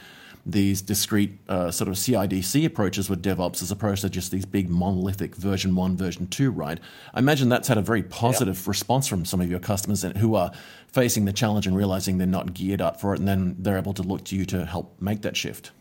these 0.46 0.82
discrete 0.82 1.38
uh, 1.50 1.70
sort 1.70 1.90
of 1.90 1.96
CIDC 1.96 2.66
approaches 2.66 3.10
with 3.10 3.22
DevOps 3.22 3.62
as 3.62 3.70
opposed 3.70 4.02
to 4.02 4.10
just 4.10 4.32
these 4.32 4.46
big 4.46 4.70
monolithic 4.70 5.36
version 5.36 5.76
one, 5.76 5.98
version 5.98 6.26
two, 6.28 6.52
right? 6.52 6.80
I 7.14 7.20
imagine 7.20 7.50
that's 7.50 7.68
had 7.68 7.78
a 7.78 7.82
very 7.82 8.02
positive 8.02 8.66
response 8.66 9.08
from 9.08 9.26
some 9.26 9.42
of 9.42 9.50
your 9.50 9.60
customers 9.60 10.04
who 10.04 10.36
are 10.36 10.52
facing 10.88 11.26
the 11.26 11.34
challenge 11.34 11.68
and 11.68 11.76
realizing 11.76 12.18
they're 12.18 12.28
not 12.28 12.54
geared 12.54 12.82
up 12.82 13.02
for 13.02 13.14
it, 13.14 13.20
and 13.20 13.28
then 13.28 13.58
they're 13.60 13.78
able 13.78 13.94
to 13.94 14.04
look 14.04 14.24
to 14.26 14.38
you 14.38 14.46
to 14.46 14.66
help 14.66 15.02
make 15.02 15.22
that 15.24 15.36
shift. 15.36 15.72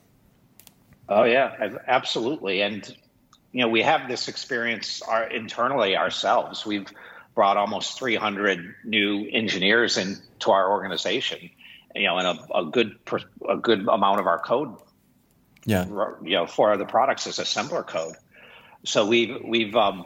Oh 1.08 1.24
yeah, 1.24 1.78
absolutely. 1.86 2.62
And 2.62 2.96
you 3.52 3.62
know, 3.62 3.68
we 3.68 3.82
have 3.82 4.08
this 4.08 4.28
experience 4.28 5.02
our, 5.02 5.24
internally 5.24 5.96
ourselves. 5.96 6.66
We've 6.66 6.86
brought 7.34 7.56
almost 7.56 7.98
300 7.98 8.74
new 8.84 9.28
engineers 9.30 9.96
into 9.96 10.50
our 10.50 10.70
organization. 10.70 11.50
You 11.94 12.08
know, 12.08 12.18
and 12.18 12.38
a, 12.38 12.58
a 12.58 12.64
good 12.66 12.96
a 13.48 13.56
good 13.56 13.88
amount 13.88 14.20
of 14.20 14.26
our 14.26 14.38
code. 14.38 14.76
Yeah. 15.64 15.86
You 16.22 16.36
know, 16.36 16.46
for 16.46 16.76
the 16.76 16.84
products 16.84 17.26
is 17.26 17.38
assembler 17.38 17.86
code. 17.86 18.16
So 18.84 19.06
we've 19.06 19.42
we've 19.44 19.74
um, 19.74 20.04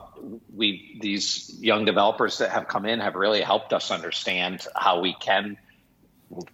we 0.54 0.98
these 1.00 1.54
young 1.60 1.84
developers 1.84 2.38
that 2.38 2.50
have 2.50 2.68
come 2.68 2.86
in 2.86 3.00
have 3.00 3.14
really 3.14 3.42
helped 3.42 3.72
us 3.72 3.90
understand 3.90 4.66
how 4.74 5.00
we 5.00 5.14
can, 5.14 5.58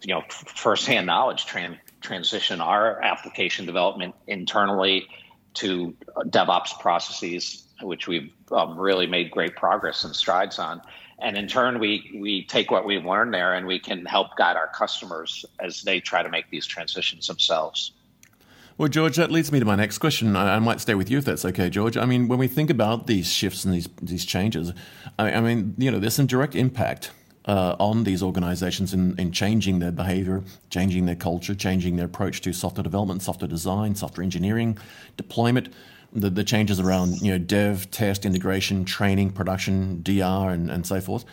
you 0.03 0.13
know, 0.13 0.23
firsthand 0.29 1.05
knowledge 1.05 1.45
trans 1.45 1.77
transition 2.01 2.61
our 2.61 3.01
application 3.01 3.65
development 3.65 4.15
internally 4.27 5.07
to 5.55 5.95
DevOps 6.25 6.79
processes, 6.79 7.67
which 7.81 8.07
we've 8.07 8.31
um, 8.51 8.77
really 8.77 9.07
made 9.07 9.31
great 9.31 9.55
progress 9.55 10.03
and 10.03 10.15
strides 10.15 10.59
on. 10.59 10.81
And 11.19 11.35
in 11.35 11.47
turn, 11.47 11.79
we 11.79 12.19
we 12.21 12.45
take 12.45 12.69
what 12.69 12.85
we've 12.85 13.03
learned 13.03 13.33
there 13.33 13.55
and 13.55 13.65
we 13.65 13.79
can 13.79 14.05
help 14.05 14.35
guide 14.37 14.55
our 14.55 14.67
customers 14.67 15.45
as 15.59 15.81
they 15.81 15.99
try 15.99 16.21
to 16.21 16.29
make 16.29 16.49
these 16.51 16.67
transitions 16.67 17.25
themselves. 17.25 17.91
Well, 18.77 18.87
George, 18.87 19.15
that 19.15 19.31
leads 19.31 19.51
me 19.51 19.57
to 19.57 19.65
my 19.65 19.75
next 19.75 19.97
question. 19.97 20.35
I, 20.35 20.59
might 20.59 20.79
stay 20.79 20.93
with 20.93 21.09
you 21.09 21.17
if 21.17 21.25
that's 21.25 21.43
okay, 21.43 21.67
George. 21.71 21.97
I 21.97 22.05
mean, 22.05 22.27
when 22.27 22.37
we 22.37 22.47
think 22.47 22.69
about 22.69 23.07
these 23.07 23.33
shifts 23.33 23.65
and 23.65 23.73
these 23.73 23.89
these 23.99 24.23
changes, 24.23 24.71
I, 25.17 25.31
I 25.31 25.41
mean, 25.41 25.73
you 25.79 25.89
know, 25.89 25.97
there's 25.97 26.13
some 26.13 26.27
direct 26.27 26.55
impact 26.55 27.09
uh, 27.47 27.75
on 27.79 28.03
these 28.03 28.21
organizations 28.21 28.93
in, 28.93 29.17
in 29.17 29.31
changing 29.31 29.79
their 29.79 29.91
behavior, 29.91 30.43
changing 30.69 31.05
their 31.05 31.15
culture, 31.15 31.55
changing 31.55 31.95
their 31.95 32.05
approach 32.05 32.41
to 32.41 32.53
software 32.53 32.83
development, 32.83 33.21
software 33.21 33.47
design, 33.47 33.95
software 33.95 34.23
engineering, 34.23 34.77
deployment. 35.15 35.73
The, 36.13 36.29
the 36.29 36.43
changes 36.43 36.79
around 36.79 37.21
you 37.21 37.31
know 37.31 37.37
dev, 37.37 37.91
test, 37.91 38.25
integration, 38.25 38.85
training, 38.85 39.31
production, 39.31 40.01
DR, 40.03 40.53
and, 40.53 40.69
and 40.69 40.85
so 40.85 41.01
forth. 41.01 41.25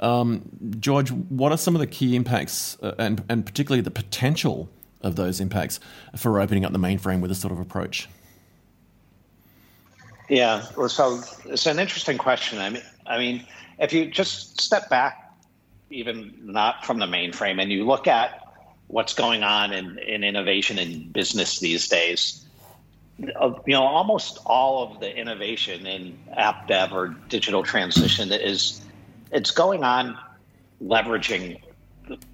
Um, 0.00 0.42
George, 0.78 1.10
what 1.10 1.52
are 1.52 1.58
some 1.58 1.74
of 1.74 1.80
the 1.80 1.86
key 1.86 2.16
impacts, 2.16 2.78
uh, 2.82 2.94
and 2.98 3.22
and 3.28 3.44
particularly 3.44 3.82
the 3.82 3.90
potential 3.90 4.68
of 5.02 5.16
those 5.16 5.40
impacts 5.40 5.80
for 6.16 6.40
opening 6.40 6.64
up 6.64 6.72
the 6.72 6.78
mainframe 6.78 7.20
with 7.20 7.30
this 7.30 7.38
sort 7.38 7.52
of 7.52 7.60
approach? 7.60 8.08
Yeah, 10.28 10.64
well, 10.76 10.88
so 10.88 11.20
it's 11.44 11.66
an 11.66 11.78
interesting 11.78 12.18
question. 12.18 12.58
I 12.58 12.70
mean, 12.70 12.82
I 13.06 13.18
mean, 13.18 13.46
if 13.78 13.92
you 13.92 14.06
just 14.06 14.60
step 14.60 14.88
back, 14.88 15.25
even 15.90 16.34
not 16.42 16.84
from 16.84 16.98
the 16.98 17.06
mainframe, 17.06 17.60
and 17.60 17.70
you 17.70 17.84
look 17.84 18.06
at 18.06 18.42
what's 18.88 19.14
going 19.14 19.42
on 19.42 19.72
in, 19.72 19.98
in 19.98 20.24
innovation 20.24 20.78
in 20.78 21.10
business 21.10 21.58
these 21.58 21.88
days, 21.88 22.46
you 23.18 23.28
know, 23.66 23.82
almost 23.82 24.38
all 24.44 24.82
of 24.82 25.00
the 25.00 25.16
innovation 25.16 25.86
in 25.86 26.18
app 26.36 26.68
dev 26.68 26.92
or 26.92 27.08
digital 27.28 27.62
transition 27.62 28.30
is 28.30 28.82
it's 29.32 29.50
going 29.50 29.82
on 29.82 30.18
leveraging 30.82 31.60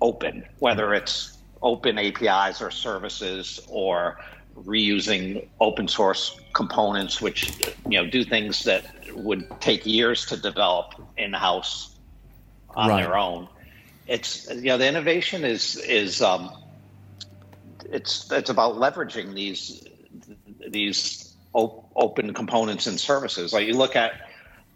open, 0.01 0.45
whether 0.59 0.93
it's 0.93 1.39
open 1.63 1.99
APIs 1.99 2.61
or 2.61 2.71
services 2.71 3.61
or 3.69 4.19
reusing 4.57 5.49
open 5.61 5.89
source 5.89 6.39
components, 6.53 7.23
which 7.23 7.53
you 7.89 8.03
know 8.03 8.07
do 8.09 8.25
things 8.25 8.65
that 8.65 8.85
would 9.15 9.49
take 9.61 9.87
years 9.87 10.27
to 10.27 10.37
develop 10.37 10.95
in 11.17 11.33
house 11.33 11.92
on 12.75 12.89
right. 12.89 13.03
their 13.03 13.17
own. 13.17 13.49
It's 14.07 14.49
you 14.51 14.63
know 14.63 14.79
the 14.79 14.89
innovation 14.89 15.45
is 15.45 15.77
is 15.77 16.23
um, 16.23 16.51
it's 17.91 18.31
it's 18.31 18.51
about 18.51 18.77
leveraging 18.77 19.35
these 19.35 19.85
these 20.69 21.35
op- 21.53 21.91
open 21.95 22.35
components 22.35 22.87
and 22.87 22.99
services. 22.99 23.53
Like 23.53 23.67
you 23.67 23.75
look 23.75 23.97
at 23.97 24.13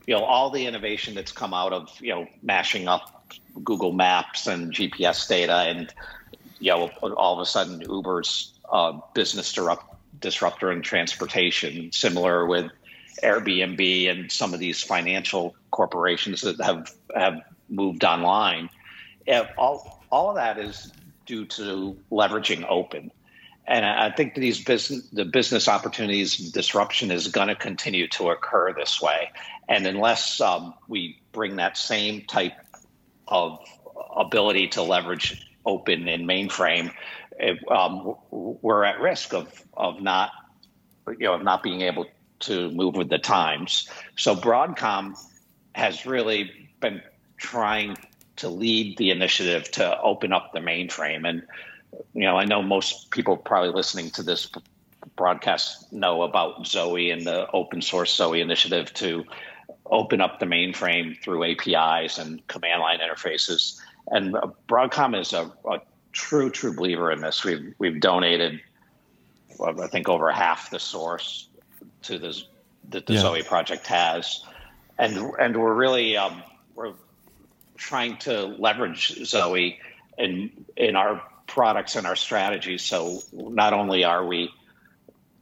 you 0.06 0.14
know 0.14 0.24
all 0.24 0.50
the 0.50 0.66
innovation 0.66 1.14
that's 1.14 1.32
come 1.32 1.52
out 1.52 1.72
of 1.72 1.90
you 2.00 2.14
know 2.14 2.26
mashing 2.42 2.88
up 2.88 3.24
Google 3.64 3.92
Maps 3.92 4.46
and 4.46 4.72
GPS 4.72 5.28
data 5.28 5.56
and 5.56 5.92
you 6.58 6.70
know, 6.70 6.88
all 7.02 7.34
of 7.34 7.40
a 7.40 7.46
sudden 7.46 7.82
Uber's 7.82 8.52
uh, 8.70 8.98
business 9.14 9.52
disrupt, 9.52 9.94
disruptor 10.20 10.72
in 10.72 10.82
transportation, 10.82 11.92
similar 11.92 12.46
with 12.46 12.70
Airbnb 13.22 14.10
and 14.10 14.32
some 14.32 14.54
of 14.54 14.60
these 14.60 14.82
financial 14.82 15.54
corporations 15.70 16.42
that 16.42 16.60
have 16.60 16.92
have 17.14 17.40
moved 17.68 18.04
online. 18.04 18.68
all 19.58 20.04
all 20.10 20.30
of 20.30 20.36
that 20.36 20.58
is 20.58 20.92
due 21.26 21.44
to 21.44 21.96
leveraging 22.10 22.64
open. 22.68 23.10
And 23.68 23.84
I 23.84 24.10
think 24.10 24.34
these 24.36 24.62
business 24.62 25.08
the 25.10 25.24
business 25.24 25.68
opportunities 25.68 26.36
disruption 26.52 27.10
is 27.10 27.28
going 27.28 27.48
to 27.48 27.56
continue 27.56 28.06
to 28.08 28.30
occur 28.30 28.72
this 28.72 29.00
way. 29.00 29.30
And 29.68 29.86
unless 29.86 30.40
um, 30.40 30.74
we 30.86 31.18
bring 31.32 31.56
that 31.56 31.76
same 31.76 32.22
type 32.26 32.52
of 33.26 33.58
ability 34.16 34.68
to 34.68 34.82
leverage 34.82 35.44
open 35.64 36.06
and 36.06 36.28
mainframe, 36.28 36.92
um, 37.68 38.14
we're 38.30 38.84
at 38.84 39.00
risk 39.00 39.34
of 39.34 39.48
of 39.76 40.00
not 40.00 40.30
you 41.08 41.26
know 41.26 41.34
of 41.34 41.42
not 41.42 41.64
being 41.64 41.80
able 41.80 42.06
to 42.38 42.70
move 42.70 42.94
with 42.94 43.08
the 43.08 43.18
times. 43.18 43.88
So 44.16 44.36
Broadcom 44.36 45.14
has 45.74 46.06
really 46.06 46.50
been 46.80 47.02
trying 47.36 47.96
to 48.36 48.48
lead 48.48 48.96
the 48.98 49.10
initiative 49.10 49.70
to 49.72 50.00
open 50.00 50.32
up 50.32 50.52
the 50.52 50.60
mainframe 50.60 51.28
and 51.28 51.42
you 52.12 52.22
know 52.22 52.36
I 52.36 52.44
know 52.44 52.62
most 52.62 53.10
people 53.10 53.36
probably 53.36 53.70
listening 53.70 54.10
to 54.10 54.22
this 54.22 54.50
broadcast 55.14 55.92
know 55.92 56.22
about 56.22 56.66
Zowe 56.66 57.12
and 57.12 57.26
the 57.26 57.50
open 57.52 57.80
source 57.80 58.14
Zowe 58.16 58.38
initiative 58.38 58.92
to 58.94 59.24
open 59.90 60.20
up 60.20 60.40
the 60.40 60.46
mainframe 60.46 61.20
through 61.22 61.44
APIs 61.44 62.18
and 62.18 62.46
command 62.48 62.80
line 62.80 62.98
interfaces. 63.00 63.80
And 64.08 64.34
Broadcom 64.68 65.18
is 65.18 65.32
a, 65.32 65.52
a 65.68 65.80
true, 66.12 66.50
true 66.50 66.74
believer 66.74 67.10
in 67.10 67.20
this. 67.20 67.44
We've 67.44 67.74
we've 67.78 68.00
donated, 68.00 68.60
well, 69.58 69.80
I 69.80 69.86
think, 69.88 70.08
over 70.08 70.30
half 70.30 70.70
the 70.70 70.78
source 70.78 71.48
to 72.02 72.18
this 72.18 72.46
that 72.90 73.06
the 73.06 73.14
yeah. 73.14 73.22
Zowe 73.22 73.44
project 73.44 73.86
has, 73.86 74.44
and 74.98 75.16
and 75.40 75.56
we're 75.56 75.74
really 75.74 76.16
um, 76.16 76.42
we're 76.74 76.92
trying 77.76 78.16
to 78.18 78.46
leverage 78.46 79.14
Zowe 79.24 79.76
in 80.18 80.50
in 80.76 80.96
our 80.96 81.22
products 81.46 81.96
and 81.96 82.06
our 82.06 82.16
strategies. 82.16 82.82
So 82.82 83.20
not 83.32 83.72
only 83.72 84.04
are 84.04 84.24
we 84.24 84.50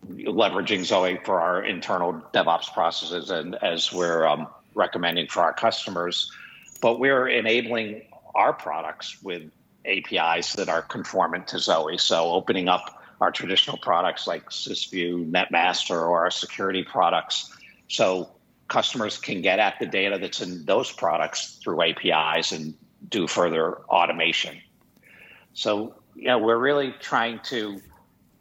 leveraging 0.09 0.81
Zowe 0.81 1.25
for 1.25 1.41
our 1.41 1.65
internal 1.65 2.13
DevOps 2.35 2.73
processes 2.73 3.31
and 3.31 3.55
as 3.57 3.93
we're 3.93 4.27
um, 4.27 4.47
recommending 4.75 5.29
for 5.29 5.41
our 5.41 5.55
customers, 5.55 6.31
but 6.83 6.99
we're 6.99 7.29
enabling 7.29 8.03
our 8.35 8.53
products 8.53 9.23
with 9.23 9.51
APIs 9.87 10.55
that 10.55 10.69
are 10.69 10.83
conformant 10.83 11.49
to 11.49 11.57
Zowe. 11.57 11.99
So 11.99 12.33
opening 12.33 12.69
up 12.69 13.03
our 13.21 13.31
traditional 13.31 13.79
products 13.79 14.27
like 14.27 14.51
SysView, 14.51 15.31
NetMaster, 15.31 15.97
or 15.97 16.21
our 16.21 16.31
security 16.31 16.83
products, 16.83 17.55
so 17.89 18.31
customers 18.69 19.19
can 19.19 19.43
get 19.43 19.59
at 19.59 19.79
the 19.79 19.87
data 19.87 20.19
that's 20.19 20.41
in 20.41 20.65
those 20.65 20.91
products 20.91 21.57
through 21.63 21.83
APIs 21.83 22.53
and 22.53 22.75
do 23.09 23.27
further 23.27 23.79
automation. 23.85 24.61
So, 25.53 25.95
you 26.15 26.27
know, 26.27 26.39
we're 26.39 26.59
really 26.59 26.95
trying 27.01 27.41
to 27.45 27.81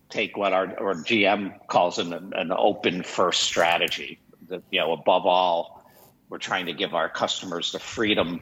take 0.09 0.37
what 0.37 0.53
our, 0.53 0.67
our 0.79 0.95
GM 0.95 1.67
calls 1.67 1.99
an, 1.99 2.13
an 2.33 2.51
open 2.51 3.03
first 3.03 3.43
strategy. 3.43 4.19
That, 4.49 4.63
you 4.71 4.79
know, 4.79 4.93
above 4.93 5.25
all, 5.25 5.83
we're 6.29 6.37
trying 6.37 6.67
to 6.67 6.73
give 6.73 6.93
our 6.93 7.09
customers 7.09 7.71
the 7.71 7.79
freedom 7.79 8.41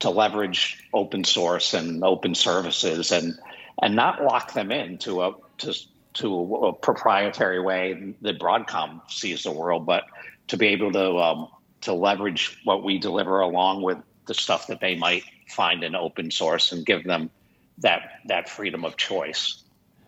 to 0.00 0.10
leverage 0.10 0.86
open 0.92 1.24
source 1.24 1.72
and 1.74 2.04
open 2.04 2.34
services 2.34 3.12
and 3.12 3.38
and 3.82 3.96
not 3.96 4.22
lock 4.22 4.52
them 4.52 4.70
into 4.70 5.22
a 5.22 5.32
to 5.58 5.74
to 6.14 6.56
a 6.66 6.72
proprietary 6.72 7.60
way 7.60 8.14
that 8.22 8.38
Broadcom 8.38 9.00
sees 9.10 9.42
the 9.42 9.50
world, 9.50 9.84
but 9.84 10.04
to 10.48 10.56
be 10.56 10.68
able 10.68 10.92
to 10.92 11.18
um, 11.18 11.48
to 11.82 11.92
leverage 11.92 12.58
what 12.64 12.82
we 12.82 12.98
deliver 12.98 13.40
along 13.40 13.82
with 13.82 13.98
the 14.26 14.34
stuff 14.34 14.66
that 14.68 14.80
they 14.80 14.94
might 14.94 15.24
find 15.48 15.84
in 15.84 15.94
open 15.94 16.30
source 16.30 16.72
and 16.72 16.84
give 16.84 17.04
them 17.04 17.30
that 17.78 18.20
that 18.26 18.48
freedom 18.48 18.84
of 18.84 18.96
choice. 18.96 19.60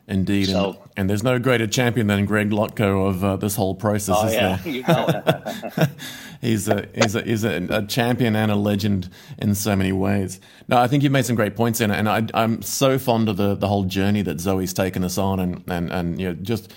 Indeed, 0.08 0.46
so, 0.46 0.68
and, 0.68 0.78
and, 0.96 1.10
there's 1.10 1.24
no 1.24 1.40
greater 1.40 1.66
champion 1.66 2.06
than 2.06 2.26
Greg 2.26 2.50
Lotko 2.50 3.08
of 3.08 3.24
uh, 3.24 3.36
this 3.36 3.56
whole 3.56 3.74
process. 3.74 4.16
Oh 4.16 4.30
yeah, 4.30 4.56
there? 4.58 4.72
you 4.72 4.82
know 4.82 5.86
he's 6.40 6.68
a 6.68 6.88
he's 6.94 7.16
a 7.16 7.22
he's 7.22 7.42
a, 7.42 7.66
a, 7.70 7.86
champion 7.86 8.36
and 8.36 8.52
a 8.52 8.54
legend 8.54 9.10
in 9.38 9.56
so 9.56 9.74
many 9.74 9.90
ways. 9.90 10.40
No, 10.68 10.78
I 10.78 10.86
think 10.86 11.02
you've 11.02 11.10
made 11.10 11.26
some 11.26 11.34
great 11.34 11.56
points 11.56 11.80
in 11.80 11.90
it, 11.90 11.96
and 11.96 12.08
I, 12.08 12.22
am 12.34 12.62
so 12.62 13.00
fond 13.00 13.28
of 13.28 13.36
the 13.36 13.56
the 13.56 13.66
whole 13.66 13.82
journey 13.82 14.22
that 14.22 14.36
Zowe's 14.36 14.72
taken 14.72 15.02
us 15.02 15.18
on, 15.18 15.40
and 15.40 15.64
and 15.66 15.90
and 15.90 16.20
you 16.20 16.28
know 16.28 16.34
just 16.34 16.72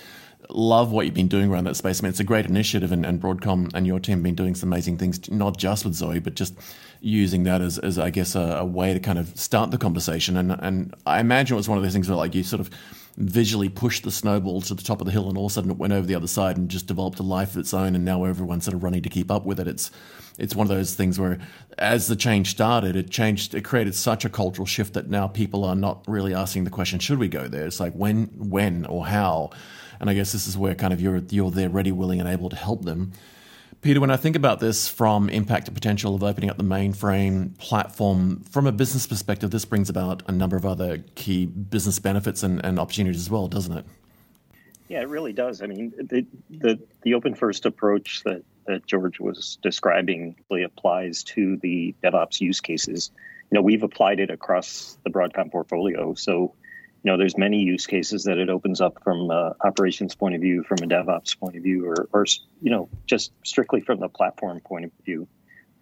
love 0.54 0.92
what 0.92 1.06
you've 1.06 1.14
been 1.14 1.28
doing 1.28 1.50
around 1.50 1.64
that 1.64 1.76
space. 1.76 2.00
I 2.00 2.02
mean, 2.02 2.10
it's 2.10 2.20
a 2.20 2.24
great 2.24 2.46
initiative, 2.46 2.92
and, 2.92 3.04
and 3.06 3.20
Broadcom 3.20 3.70
and 3.74 3.86
your 3.86 4.00
team 4.00 4.18
have 4.18 4.22
been 4.22 4.34
doing 4.34 4.54
some 4.54 4.72
amazing 4.72 4.98
things, 4.98 5.30
not 5.30 5.56
just 5.56 5.84
with 5.84 5.94
Zowe, 5.94 6.22
but 6.22 6.34
just 6.34 6.54
using 7.00 7.44
that 7.44 7.60
as, 7.60 7.78
as 7.78 7.98
I 7.98 8.10
guess, 8.10 8.34
a, 8.34 8.58
a 8.60 8.64
way 8.64 8.92
to 8.92 9.00
kind 9.00 9.18
of 9.18 9.36
start 9.38 9.70
the 9.70 9.78
conversation. 9.78 10.36
And 10.36 10.52
and 10.60 10.94
I 11.06 11.20
imagine 11.20 11.54
it 11.54 11.58
was 11.58 11.68
one 11.68 11.78
of 11.78 11.84
those 11.84 11.92
things 11.92 12.08
where 12.08 12.16
like 12.16 12.34
you 12.34 12.42
sort 12.42 12.60
of 12.60 12.70
visually 13.16 13.68
pushed 13.68 14.04
the 14.04 14.10
snowball 14.10 14.60
to 14.62 14.74
the 14.74 14.82
top 14.82 15.00
of 15.00 15.06
the 15.06 15.12
hill, 15.12 15.28
and 15.28 15.36
all 15.36 15.46
of 15.46 15.52
a 15.52 15.54
sudden 15.54 15.70
it 15.70 15.76
went 15.76 15.92
over 15.92 16.06
the 16.06 16.14
other 16.14 16.26
side 16.26 16.56
and 16.56 16.68
just 16.68 16.86
developed 16.86 17.18
a 17.18 17.22
life 17.22 17.50
of 17.50 17.58
its 17.58 17.74
own. 17.74 17.94
And 17.94 18.04
now 18.04 18.24
everyone's 18.24 18.64
sort 18.64 18.74
of 18.74 18.82
running 18.82 19.02
to 19.02 19.08
keep 19.08 19.30
up 19.30 19.44
with 19.44 19.60
it. 19.60 19.68
It's 19.68 19.90
it's 20.38 20.54
one 20.54 20.64
of 20.64 20.74
those 20.74 20.94
things 20.94 21.18
where, 21.18 21.38
as 21.78 22.06
the 22.06 22.16
change 22.16 22.50
started, 22.50 22.96
it 22.96 23.10
changed. 23.10 23.54
It 23.54 23.64
created 23.64 23.94
such 23.94 24.24
a 24.24 24.28
cultural 24.28 24.66
shift 24.66 24.94
that 24.94 25.08
now 25.08 25.26
people 25.26 25.64
are 25.64 25.76
not 25.76 26.04
really 26.06 26.34
asking 26.34 26.64
the 26.64 26.70
question, 26.70 26.98
"Should 26.98 27.18
we 27.18 27.28
go 27.28 27.48
there?" 27.48 27.66
It's 27.66 27.80
like 27.80 27.92
when, 27.92 28.26
when, 28.36 28.86
or 28.86 29.06
how. 29.06 29.50
And 30.00 30.10
I 30.10 30.14
guess 30.14 30.32
this 30.32 30.46
is 30.46 30.56
where 30.56 30.74
kind 30.74 30.92
of 30.92 31.00
you're 31.00 31.22
you're 31.30 31.50
there, 31.50 31.68
ready, 31.68 31.92
willing, 31.92 32.20
and 32.20 32.28
able 32.28 32.48
to 32.48 32.56
help 32.56 32.84
them. 32.84 33.12
Peter, 33.82 33.98
when 33.98 34.10
I 34.10 34.16
think 34.16 34.36
about 34.36 34.60
this 34.60 34.88
from 34.88 35.30
impact 35.30 35.66
to 35.66 35.72
potential 35.72 36.14
of 36.14 36.22
opening 36.22 36.50
up 36.50 36.58
the 36.58 36.64
mainframe 36.64 37.56
platform, 37.56 38.40
from 38.50 38.66
a 38.66 38.72
business 38.72 39.06
perspective, 39.06 39.50
this 39.50 39.64
brings 39.64 39.88
about 39.88 40.22
a 40.28 40.32
number 40.32 40.56
of 40.56 40.66
other 40.66 40.98
key 41.14 41.46
business 41.46 41.98
benefits 41.98 42.42
and, 42.42 42.62
and 42.64 42.78
opportunities 42.78 43.22
as 43.22 43.30
well, 43.30 43.48
doesn't 43.48 43.76
it? 43.76 43.86
Yeah, 44.88 45.00
it 45.02 45.08
really 45.08 45.32
does. 45.32 45.62
I 45.62 45.66
mean, 45.66 45.94
the 45.96 46.26
the, 46.50 46.78
the 47.02 47.14
open 47.14 47.34
first 47.34 47.64
approach 47.64 48.22
that, 48.24 48.42
that 48.66 48.86
George 48.86 49.18
was 49.20 49.56
describing 49.62 50.36
really 50.50 50.64
applies 50.64 51.22
to 51.24 51.56
the 51.58 51.94
DevOps 52.02 52.40
use 52.40 52.60
cases. 52.60 53.12
You 53.50 53.56
know, 53.56 53.62
we've 53.62 53.82
applied 53.82 54.20
it 54.20 54.30
across 54.30 54.98
the 55.04 55.10
Broadcom 55.10 55.50
portfolio. 55.50 56.14
So, 56.14 56.54
you 57.02 57.10
know, 57.10 57.16
there's 57.16 57.38
many 57.38 57.58
use 57.58 57.86
cases 57.86 58.24
that 58.24 58.38
it 58.38 58.50
opens 58.50 58.80
up 58.80 59.02
from 59.02 59.30
a 59.30 59.54
operations 59.64 60.14
point 60.14 60.34
of 60.34 60.40
view, 60.40 60.62
from 60.64 60.78
a 60.82 60.86
DevOps 60.86 61.38
point 61.38 61.56
of 61.56 61.62
view, 61.62 61.86
or, 61.86 62.08
or 62.12 62.26
you 62.60 62.70
know, 62.70 62.90
just 63.06 63.32
strictly 63.44 63.80
from 63.80 64.00
the 64.00 64.08
platform 64.08 64.60
point 64.60 64.84
of 64.84 64.90
view. 65.04 65.26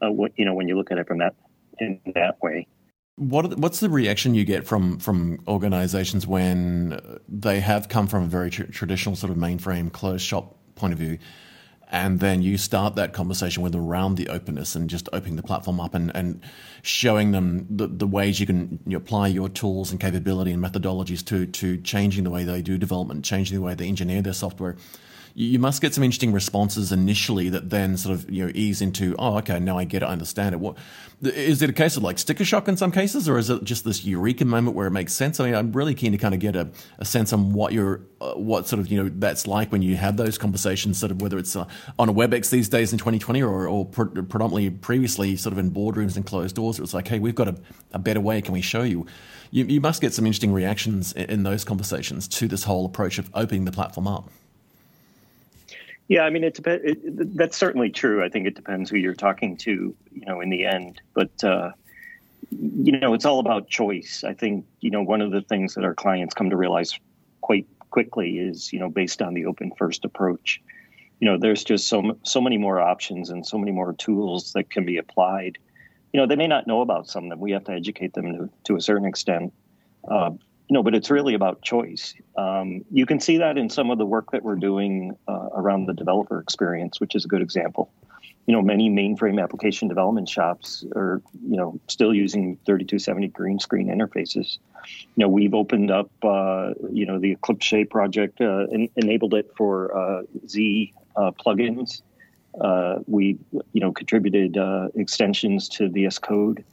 Uh, 0.00 0.12
what, 0.12 0.33
you 0.37 0.44
know, 0.44 0.54
when 0.54 0.68
you 0.68 0.76
look 0.76 0.92
at 0.92 0.98
it 0.98 1.09
from 1.09 1.18
that 1.18 1.35
in 1.81 2.00
that 2.14 2.40
way. 2.40 2.68
What 3.16 3.59
what's 3.59 3.81
the 3.81 3.90
reaction 3.90 4.35
you 4.35 4.44
get 4.44 4.64
from 4.64 5.00
from 5.00 5.42
organizations 5.48 6.24
when 6.24 7.00
they 7.28 7.59
have 7.59 7.88
come 7.88 8.07
from 8.07 8.22
a 8.22 8.26
very 8.26 8.50
tr- 8.50 8.64
traditional 8.64 9.16
sort 9.16 9.33
of 9.33 9.38
mainframe 9.38 9.90
closed 9.90 10.24
shop 10.24 10.57
point 10.76 10.92
of 10.92 11.00
view, 11.00 11.18
and 11.90 12.20
then 12.20 12.42
you 12.42 12.59
start 12.59 12.96
that 12.96 13.12
conversation 13.12 13.62
with 13.62 13.74
around 13.74 14.16
the 14.16 14.29
openness 14.29 14.74
and 14.77 14.90
just 14.90 15.09
opening 15.12 15.37
the 15.37 15.42
platform 15.42 15.81
up 15.81 15.94
and, 15.94 16.14
and 16.14 16.40
showing 16.83 17.33
them 17.33 17.66
the, 17.70 17.87
the 17.87 18.07
ways 18.07 18.38
you 18.40 18.46
can 18.46 18.79
you 18.87 18.96
apply 18.96 19.29
your 19.29 19.48
tools 19.48 19.90
and 19.90 20.01
capability 20.01 20.53
and 20.53 20.62
methodologies 20.62 21.24
to 21.24 21.46
to 21.46 21.79
changing 21.79 22.24
the 22.24 22.31
way 22.31 22.44
they 22.44 22.62
do 22.62 22.77
development, 22.77 23.24
changing 23.24 23.57
the 23.57 23.62
way 23.62 23.74
they 23.74 23.88
engineer 23.88 24.22
their 24.22 24.33
software 24.33 24.77
you 25.38 25.61
must 25.61 25.81
get 25.81 25.94
some 25.94 26.03
interesting 26.03 26.33
responses 26.33 26.90
initially 26.90 27.48
that 27.48 27.70
then 27.70 27.96
sort 27.96 28.12
of 28.12 28.29
you 28.29 28.44
know 28.44 28.51
ease 28.57 28.83
into 28.83 29.14
oh 29.20 29.38
okay 29.38 29.61
now 29.61 29.79
I 29.79 29.85
get 29.85 30.03
it 30.03 30.07
I 30.07 30.09
understand 30.09 30.53
it. 30.53 30.59
What 30.59 30.77
is 31.22 31.62
it 31.62 31.70
a 31.70 31.72
case 31.72 31.96
of 31.96 32.03
like 32.03 32.18
sticker 32.18 32.44
shock 32.44 32.66
in 32.66 32.77
some 32.77 32.90
cases 32.90 33.29
or 33.29 33.38
is 33.38 33.48
it 33.48 33.62
just 33.62 33.85
this 33.85 34.05
eureka 34.05 34.44
moment 34.44 34.74
where 34.74 34.88
it 34.88 34.90
makes 34.90 35.12
sense? 35.12 35.38
I 35.38 35.44
mean 35.44 35.55
I'm 35.55 35.70
really 35.70 35.94
keen 35.94 36.11
to 36.11 36.18
kind 36.18 36.35
of 36.35 36.40
get 36.40 36.57
a, 36.57 36.68
a 36.98 37.05
sense 37.05 37.33
on 37.33 37.53
what 37.53 37.72
you're 37.72 38.01
uh, 38.20 38.33
what 38.33 38.66
sort 38.66 38.81
of 38.81 38.88
you 38.88 39.01
know 39.01 39.11
that's 39.14 39.46
like 39.46 39.70
when 39.70 39.81
you 39.81 39.94
have 39.94 40.16
those 40.16 40.38
conversations 40.38 40.98
sort 40.98 41.12
of 41.12 41.22
whether 41.22 41.38
it's 41.38 41.55
uh, 41.55 41.66
on 42.01 42.09
a 42.09 42.12
WebEx 42.12 42.51
these 42.51 42.68
days 42.68 42.90
in 42.92 42.98
2020 42.98 43.40
or, 43.40 43.68
or 43.68 43.85
pre- 43.85 44.22
predominantly 44.22 44.70
previously 44.70 45.37
sort 45.37 45.53
of 45.53 45.59
in 45.61 45.70
boardrooms 45.70 46.16
and 46.16 46.27
closed 46.27 46.57
doors 46.57 46.81
it 46.81 46.83
was 46.83 46.94
like 46.94 47.07
hey 47.07 47.20
we've 47.20 47.37
got 47.37 47.46
a, 47.46 47.55
a 47.92 47.98
better 48.01 48.20
way 48.20 48.42
can 48.42 48.53
we 48.53 48.61
show 48.61 48.83
you? 48.83 49.07
you 49.53 49.64
you 49.66 49.81
must 49.81 50.01
get 50.01 50.12
some 50.12 50.27
interesting 50.27 50.53
reactions 50.53 51.12
in 51.12 51.44
those 51.44 51.62
conversations 51.64 52.27
to 52.27 52.48
this 52.48 52.64
whole 52.64 52.85
approach 52.85 53.20
of 53.20 53.31
opening 53.35 53.66
the 53.66 53.72
platform 53.72 54.09
up. 54.09 54.29
Yeah, 56.09 56.23
I 56.23 56.31
mean, 56.31 56.42
it, 56.42 56.55
depends. 56.55 57.37
that's 57.37 57.57
certainly 57.57 57.90
true. 57.90 58.25
I 58.25 58.31
think 58.31 58.47
it 58.47 58.55
depends 58.55 58.88
who 58.88 58.97
you're 58.97 59.14
talking 59.14 59.59
to, 59.59 59.94
you 60.11 60.27
know, 60.27 60.40
in 60.40 60.49
the 60.49 60.64
end. 60.64 61.03
But 61.12 61.44
uh, 61.44 61.73
you 62.51 62.99
know, 62.99 63.12
it's 63.12 63.27
all 63.27 63.40
about 63.40 63.68
choice. 63.68 64.25
I 64.27 64.33
think 64.33 64.64
you 64.81 64.90
know 64.90 65.03
one 65.03 65.21
of 65.21 65.31
the 65.31 65.42
things 65.42 65.75
that 65.75 65.85
our 65.85 65.94
clients 65.94 66.35
come 66.35 66.49
to 66.51 66.57
realize 66.57 66.99
quite 67.42 67.66
quickly 67.90 68.38
is 68.38 68.73
you 68.73 68.79
know 68.79 68.88
based 68.88 69.21
on 69.21 69.35
the 69.35 69.44
open 69.44 69.71
first 69.77 70.05
approach. 70.05 70.62
You 71.21 71.31
know, 71.31 71.38
there's 71.38 71.62
just 71.62 71.88
so 71.88 72.16
so 72.23 72.40
many 72.40 72.57
more 72.57 72.81
options 72.81 73.29
and 73.29 73.47
so 73.47 73.59
many 73.59 73.73
more 73.73 73.92
tools 73.92 74.53
that 74.55 74.71
can 74.71 74.87
be 74.87 74.97
applied. 74.97 75.59
You 76.14 76.21
know, 76.21 76.27
they 76.27 76.37
may 76.37 76.47
not 76.47 76.66
know 76.66 76.81
about 76.81 77.07
some 77.07 77.25
of 77.25 77.31
them. 77.31 77.40
We 77.40 77.51
have 77.51 77.64
to 77.64 77.73
educate 77.73 78.14
them 78.14 78.33
to, 78.33 78.51
to 78.64 78.77
a 78.77 78.81
certain 78.81 79.07
extent. 79.07 79.53
Uh, 80.11 80.31
you 80.68 80.74
know, 80.74 80.83
but 80.83 80.94
it's 80.94 81.11
really 81.11 81.35
about 81.35 81.62
choice. 81.62 82.14
Um, 82.37 82.85
you 82.90 83.07
can 83.07 83.20
see 83.20 83.38
that 83.38 83.57
in 83.57 83.70
some 83.70 83.90
of 83.90 83.96
the 83.96 84.04
work 84.04 84.31
that 84.33 84.42
we're 84.42 84.57
doing 84.57 85.16
uh, 85.26 85.48
around 85.54 85.87
the 85.87 85.94
developer 85.94 86.38
experience, 86.40 87.00
which 87.00 87.14
is 87.14 87.24
a 87.24 87.28
good 87.28 87.40
example. 87.40 87.90
You 88.46 88.52
know, 88.54 88.62
many 88.62 88.90
mainframe 88.90 89.42
application 89.42 89.88
development 89.88 90.28
shops 90.28 90.85
are, 90.94 91.22
you 91.46 91.57
know, 91.57 91.81
still 91.88 92.14
using 92.14 92.59
3270 92.66 93.28
green 93.28 93.59
screen 93.59 93.88
interfaces. 93.88 94.59
You 95.16 95.24
know, 95.24 95.28
we've 95.28 95.54
opened 95.54 95.90
up, 95.90 96.11
uh, 96.22 96.72
you 96.90 97.07
know, 97.07 97.18
the 97.18 97.33
Eclipse 97.33 97.88
project, 97.90 98.40
uh, 98.40 98.66
en- 98.72 98.90
enabled 98.96 99.35
it 99.35 99.50
for 99.57 99.96
uh, 99.96 100.22
Z 100.46 100.92
uh, 101.16 101.31
plugins. 101.33 102.02
Uh, 102.61 102.98
we, 103.07 103.38
you 103.72 103.81
know, 103.81 103.92
contributed 103.92 104.59
extensions 104.94 105.68
to 105.70 105.88
VS 105.88 106.18
Code 106.18 106.64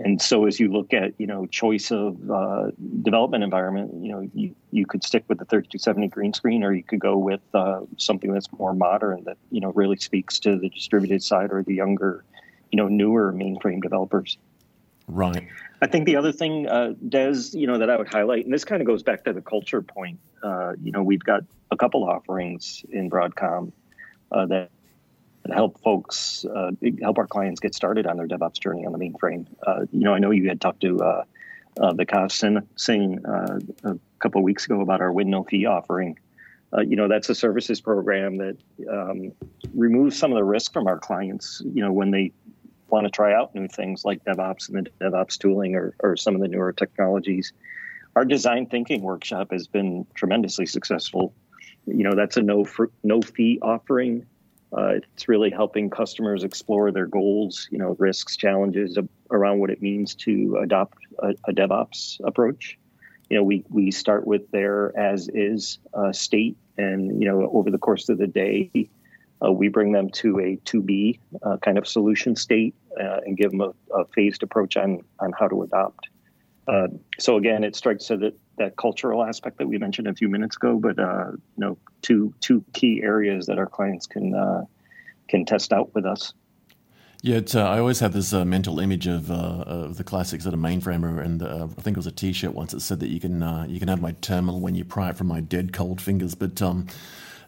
and 0.00 0.20
so 0.20 0.46
as 0.46 0.58
you 0.58 0.72
look 0.72 0.92
at 0.92 1.12
you 1.18 1.26
know 1.26 1.46
choice 1.46 1.90
of 1.90 2.30
uh, 2.30 2.70
development 3.02 3.44
environment 3.44 3.92
you 4.02 4.10
know 4.10 4.28
you, 4.34 4.54
you 4.70 4.86
could 4.86 5.04
stick 5.04 5.24
with 5.28 5.38
the 5.38 5.44
3270 5.44 6.08
green 6.08 6.32
screen 6.32 6.64
or 6.64 6.72
you 6.72 6.82
could 6.82 6.98
go 6.98 7.16
with 7.16 7.40
uh, 7.54 7.80
something 7.96 8.32
that's 8.32 8.50
more 8.58 8.74
modern 8.74 9.24
that 9.24 9.36
you 9.50 9.60
know 9.60 9.70
really 9.72 9.96
speaks 9.96 10.38
to 10.40 10.56
the 10.56 10.68
distributed 10.68 11.22
side 11.22 11.52
or 11.52 11.62
the 11.62 11.74
younger 11.74 12.24
you 12.70 12.76
know 12.76 12.88
newer 12.88 13.32
mainframe 13.32 13.82
developers. 13.82 14.38
Right. 15.08 15.48
I 15.82 15.86
think 15.88 16.06
the 16.06 16.16
other 16.16 16.30
thing 16.32 16.68
uh, 16.68 16.94
Dez 17.08 17.54
you 17.54 17.66
know 17.66 17.78
that 17.78 17.90
i 17.90 17.96
would 17.96 18.08
highlight 18.08 18.44
and 18.44 18.54
this 18.54 18.64
kind 18.64 18.80
of 18.80 18.86
goes 18.86 19.02
back 19.02 19.24
to 19.24 19.32
the 19.32 19.42
culture 19.42 19.82
point 19.82 20.18
uh, 20.42 20.72
you 20.82 20.92
know 20.92 21.02
we've 21.02 21.24
got 21.24 21.42
a 21.70 21.76
couple 21.76 22.04
offerings 22.04 22.84
in 22.90 23.10
broadcom 23.10 23.72
uh, 24.32 24.46
that 24.46 24.70
and 25.44 25.54
help 25.54 25.80
folks, 25.82 26.44
uh, 26.44 26.70
help 27.00 27.18
our 27.18 27.26
clients 27.26 27.60
get 27.60 27.74
started 27.74 28.06
on 28.06 28.16
their 28.16 28.28
DevOps 28.28 28.58
journey 28.60 28.84
on 28.84 28.92
the 28.92 28.98
mainframe. 28.98 29.46
Uh, 29.66 29.86
you 29.92 30.00
know, 30.00 30.14
I 30.14 30.18
know 30.18 30.30
you 30.30 30.48
had 30.48 30.60
talked 30.60 30.80
to 30.80 31.00
uh, 31.00 31.24
uh 31.80 31.92
Vikas 31.92 32.64
Singh 32.76 33.24
uh, 33.24 33.60
a 33.84 33.98
couple 34.18 34.40
of 34.40 34.44
weeks 34.44 34.64
ago 34.66 34.80
about 34.80 35.00
our 35.00 35.12
win 35.12 35.30
no 35.30 35.44
fee 35.44 35.66
offering. 35.66 36.18
Uh, 36.72 36.82
you 36.82 36.94
know, 36.94 37.08
that's 37.08 37.28
a 37.28 37.34
services 37.34 37.80
program 37.80 38.36
that 38.36 38.56
um, 38.88 39.32
removes 39.74 40.16
some 40.16 40.30
of 40.30 40.36
the 40.36 40.44
risk 40.44 40.72
from 40.72 40.86
our 40.86 40.98
clients. 40.98 41.62
You 41.64 41.82
know, 41.82 41.92
when 41.92 42.12
they 42.12 42.32
want 42.90 43.06
to 43.06 43.10
try 43.10 43.34
out 43.34 43.54
new 43.54 43.68
things 43.68 44.04
like 44.04 44.24
DevOps 44.24 44.68
and 44.68 44.86
the 44.86 45.04
DevOps 45.04 45.38
tooling 45.38 45.74
or, 45.74 45.94
or 46.00 46.16
some 46.16 46.34
of 46.34 46.40
the 46.40 46.48
newer 46.48 46.72
technologies. 46.72 47.52
Our 48.16 48.24
design 48.24 48.66
thinking 48.66 49.02
workshop 49.02 49.52
has 49.52 49.66
been 49.66 50.06
tremendously 50.14 50.66
successful. 50.66 51.32
You 51.86 52.04
know, 52.04 52.14
that's 52.14 52.36
a 52.36 52.42
no 52.42 52.66
no 53.02 53.22
fee 53.22 53.58
offering 53.62 54.26
uh, 54.76 54.94
it's 55.12 55.28
really 55.28 55.50
helping 55.50 55.90
customers 55.90 56.44
explore 56.44 56.92
their 56.92 57.06
goals, 57.06 57.68
you 57.70 57.78
know, 57.78 57.96
risks, 57.98 58.36
challenges 58.36 58.98
around 59.30 59.58
what 59.58 59.70
it 59.70 59.82
means 59.82 60.14
to 60.14 60.58
adopt 60.62 60.98
a, 61.20 61.34
a 61.48 61.52
DevOps 61.52 62.20
approach. 62.24 62.78
You 63.28 63.36
know, 63.36 63.42
we 63.42 63.64
we 63.68 63.90
start 63.90 64.26
with 64.26 64.50
their 64.50 64.96
as 64.96 65.28
is 65.28 65.78
uh, 65.94 66.12
state, 66.12 66.56
and 66.76 67.20
you 67.20 67.28
know, 67.28 67.50
over 67.52 67.70
the 67.70 67.78
course 67.78 68.08
of 68.08 68.18
the 68.18 68.26
day, 68.26 68.70
uh, 69.44 69.52
we 69.52 69.68
bring 69.68 69.92
them 69.92 70.10
to 70.10 70.40
a 70.40 70.56
to 70.66 70.82
be 70.82 71.20
uh, 71.42 71.56
kind 71.58 71.78
of 71.78 71.86
solution 71.86 72.36
state 72.36 72.74
uh, 73.00 73.18
and 73.24 73.36
give 73.36 73.50
them 73.50 73.60
a, 73.60 73.72
a, 73.94 74.04
phased 74.06 74.42
approach 74.42 74.76
on 74.76 75.00
on 75.20 75.32
how 75.38 75.48
to 75.48 75.62
adopt. 75.62 76.08
Uh, 76.70 76.86
so 77.18 77.36
again, 77.36 77.64
it 77.64 77.74
strikes 77.74 78.06
to 78.06 78.16
that 78.16 78.38
that 78.58 78.76
cultural 78.76 79.24
aspect 79.24 79.58
that 79.58 79.66
we 79.66 79.76
mentioned 79.76 80.06
a 80.06 80.14
few 80.14 80.28
minutes 80.28 80.56
ago, 80.56 80.78
but 80.78 80.98
uh, 80.98 81.32
you 81.32 81.38
know, 81.56 81.78
two 82.00 82.32
two 82.40 82.64
key 82.72 83.00
areas 83.02 83.46
that 83.46 83.58
our 83.58 83.66
clients 83.66 84.06
can 84.06 84.34
uh, 84.34 84.64
can 85.28 85.44
test 85.44 85.72
out 85.72 85.92
with 85.94 86.06
us. 86.06 86.32
Yeah, 87.22 87.40
uh, 87.54 87.60
I 87.60 87.78
always 87.80 88.00
have 88.00 88.12
this 88.12 88.32
uh, 88.32 88.44
mental 88.46 88.80
image 88.80 89.06
of, 89.06 89.30
uh, 89.30 89.34
of 89.66 89.98
the 89.98 90.04
classic 90.04 90.40
sort 90.40 90.54
of 90.54 90.60
mainframer, 90.60 91.22
and 91.22 91.42
uh, 91.42 91.68
I 91.76 91.82
think 91.82 91.96
it 91.96 91.98
was 91.98 92.06
a 92.06 92.12
T-shirt 92.12 92.54
once 92.54 92.72
that 92.72 92.80
said 92.80 93.00
that 93.00 93.08
you 93.08 93.20
can 93.20 93.42
uh, 93.42 93.66
you 93.68 93.80
can 93.80 93.88
have 93.88 94.00
my 94.00 94.12
terminal 94.20 94.60
when 94.60 94.76
you 94.76 94.84
pry 94.84 95.10
it 95.10 95.16
from 95.16 95.26
my 95.26 95.40
dead 95.40 95.72
cold 95.72 96.00
fingers. 96.00 96.36
But 96.36 96.62
um, 96.62 96.86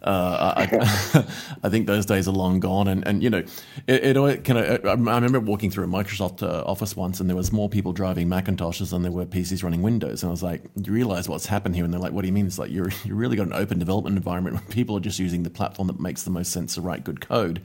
uh, 0.03 0.55
I, 0.57 0.62
I, 1.62 1.69
think 1.69 1.87
those 1.87 2.07
days 2.07 2.27
are 2.27 2.33
long 2.33 2.59
gone. 2.59 2.88
And, 2.88 3.07
and 3.07 3.23
you 3.23 3.31
know, 3.31 3.45
it, 3.87 4.05
it 4.05 4.17
of, 4.17 4.85
I 4.85 4.95
remember 4.95 5.41
walking 5.41 5.71
through 5.71 5.85
a 5.85 5.88
Microsoft 5.88 6.43
uh, 6.43 6.65
office 6.65 6.97
once 6.97 7.21
and 7.21 7.29
there 7.29 7.37
was 7.37 7.53
more 7.53 7.69
people 7.69 7.93
driving 7.93 8.29
Macintoshes 8.29 8.91
than 8.91 9.03
there 9.03 9.12
were 9.12 9.25
PCs 9.25 9.62
running 9.62 9.81
Windows. 9.81 10.23
And 10.23 10.31
I 10.31 10.33
was 10.33 10.43
like, 10.43 10.62
you 10.83 10.93
realize 10.93 11.29
what's 11.29 11.47
happened 11.47 11.77
here? 11.77 11.85
And 11.85 11.93
they're 11.95 12.01
like, 12.01 12.12
what 12.12 12.23
do 12.23 12.27
you 12.27 12.33
mean? 12.33 12.47
It's 12.47 12.59
like, 12.59 12.71
you're, 12.71 12.91
you 13.05 13.15
really 13.15 13.37
got 13.37 13.47
an 13.47 13.53
open 13.53 13.79
development 13.79 14.17
environment 14.17 14.57
where 14.57 14.65
people 14.71 14.97
are 14.97 15.01
just 15.01 15.21
using 15.21 15.45
the 15.45 15.51
platform 15.51 15.87
that 15.87 16.01
makes 16.01 16.25
the 16.25 16.31
most 16.31 16.51
sense 16.51 16.75
to 16.75 16.81
write 16.81 17.05
good 17.05 17.21
code. 17.21 17.62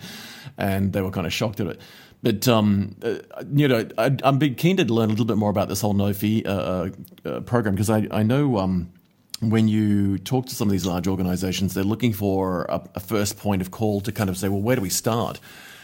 And 0.57 0.93
they 0.93 1.01
were 1.01 1.11
kind 1.11 1.25
of 1.25 1.33
shocked 1.33 1.59
at 1.59 1.67
it. 1.67 1.81
But 2.21 2.47
um, 2.47 2.95
uh, 3.03 3.17
you 3.53 3.67
know, 3.67 3.87
I, 3.97 4.15
am 4.23 4.39
keen 4.39 4.77
to 4.77 4.85
learn 4.85 5.09
a 5.09 5.11
little 5.11 5.25
bit 5.25 5.37
more 5.37 5.51
about 5.51 5.69
this 5.69 5.81
whole 5.81 5.93
no 5.93 6.13
fee 6.13 6.43
uh, 6.45 6.51
uh, 6.51 6.89
uh 7.25 7.39
program 7.41 7.75
because 7.75 7.91
I 7.91 8.07
I 8.09 8.23
know 8.23 8.57
um, 8.57 8.91
when 9.39 9.67
you 9.67 10.17
talk 10.17 10.47
to 10.47 10.55
some 10.55 10.67
of 10.67 10.71
these 10.71 10.85
large 10.85 11.07
organizations, 11.07 11.73
they're 11.73 11.83
looking 11.83 12.13
for 12.13 12.65
a, 12.69 12.81
a, 12.95 12.99
first 12.99 13.37
point 13.37 13.61
of 13.61 13.69
call 13.69 14.01
to 14.01 14.11
kind 14.11 14.29
of 14.29 14.37
say, 14.37 14.49
well, 14.49 14.61
where 14.61 14.75
do 14.75 14.81
we 14.81 14.89
start? 14.89 15.39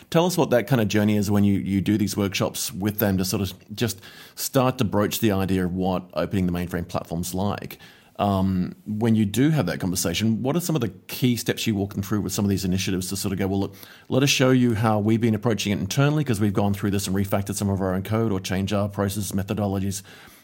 Tell 0.10 0.26
us 0.26 0.38
what 0.38 0.50
that 0.50 0.68
kind 0.68 0.82
of 0.82 0.88
journey 0.88 1.18
is 1.18 1.30
when 1.30 1.44
you, 1.44 1.60
you 1.60 1.82
do 1.82 1.98
these 1.98 2.18
workshops 2.18 2.74
with 2.74 3.00
them 3.00 3.18
to 3.18 3.26
sort 3.26 3.42
of 3.42 3.54
just 3.76 4.02
start 4.36 4.78
to 4.80 4.84
broach 4.84 5.20
the 5.20 5.32
idea 5.32 5.66
of 5.66 5.74
what 5.74 6.10
opening 6.13 6.48
the 6.48 6.52
mainframe 6.52 6.88
platform's 6.88 7.34
like. 7.34 7.78
Um, 8.18 8.76
when 8.86 9.16
you 9.16 9.26
do 9.26 9.50
have 9.50 9.66
that 9.66 9.80
conversation, 9.80 10.44
what 10.44 10.56
are 10.56 10.60
some 10.60 10.76
of 10.76 10.82
the 10.82 10.89
key 10.89 11.36
steps 11.36 11.66
you 11.66 11.74
walk 11.74 11.94
them 11.94 12.04
through 12.04 12.22
with 12.22 12.32
some 12.32 12.46
of 12.46 12.50
these 12.50 12.63
initiatives 12.63 13.10
to 13.10 13.18
sort 13.18 13.34
of 13.34 13.39
go, 13.39 13.48
well, 13.48 13.60
look, 13.60 13.76
let 14.08 14.22
us 14.22 14.30
show 14.30 14.52
you 14.52 14.76
how 14.76 15.00
we've 15.00 15.22
been 15.22 15.34
approaching 15.34 15.71
it 15.71 15.80
internally 15.80 16.23
because 16.23 16.40
we've 16.40 16.54
gone 16.54 16.73
through 16.73 16.92
this 16.92 17.08
and 17.08 17.15
refactored 17.15 17.56
some 17.56 17.69
of 17.69 17.82
our 17.82 17.94
own 17.94 18.04
code 18.04 18.32
or 18.32 18.40
changed 18.40 18.71
our 18.73 18.88
processes, 18.88 19.32
methodologies. 19.32 20.04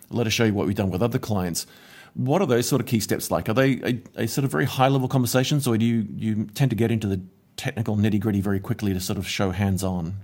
Let 0.10 0.26
us 0.26 0.34
show 0.34 0.46
you 0.46 0.54
what 0.54 0.66
we've 0.66 0.76
done 0.76 0.90
with 0.90 1.04
other 1.04 1.20
clients 1.20 1.68
what 2.14 2.42
are 2.42 2.48
those 2.48 2.68
sort 2.68 2.82
of 2.82 2.88
key 2.88 3.00
steps 3.00 3.32
like? 3.32 3.50
Are 3.50 3.54
they 3.54 4.02
a, 4.16 4.24
a 4.24 4.28
sort 4.28 4.46
of 4.46 4.52
very 4.52 4.66
high 4.66 4.88
level 4.88 5.08
conversations, 5.08 5.68
or 5.68 5.78
do 5.78 5.86
you, 5.86 6.08
you 6.16 6.46
tend 6.54 6.70
to 6.72 6.76
get 6.76 6.92
into 6.92 7.08
the 7.08 7.22
technical 7.58 7.96
nitty 7.96 8.20
gritty 8.20 8.42
very 8.42 8.60
quickly 8.60 8.94
to 8.94 9.00
sort 9.00 9.18
of 9.18 9.28
show 9.28 9.52
hands 9.52 9.84
on? 9.84 10.16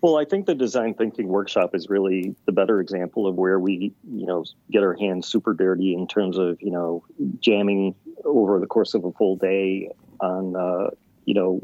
Well, 0.00 0.16
I 0.18 0.24
think 0.24 0.46
the 0.46 0.54
design 0.56 0.94
thinking 0.94 1.28
workshop 1.28 1.76
is 1.76 1.88
really 1.88 2.34
the 2.44 2.52
better 2.52 2.80
example 2.80 3.28
of 3.28 3.36
where 3.36 3.60
we, 3.60 3.92
you 4.12 4.26
know, 4.26 4.44
get 4.70 4.82
our 4.82 4.94
hands 4.94 5.28
super 5.28 5.54
dirty 5.54 5.94
in 5.94 6.08
terms 6.08 6.38
of, 6.38 6.60
you 6.60 6.72
know, 6.72 7.04
jamming 7.38 7.94
over 8.24 8.58
the 8.58 8.66
course 8.66 8.94
of 8.94 9.04
a 9.04 9.12
full 9.12 9.36
day 9.36 9.90
on 10.20 10.56
uh, 10.56 10.90
you 11.24 11.34
know 11.34 11.60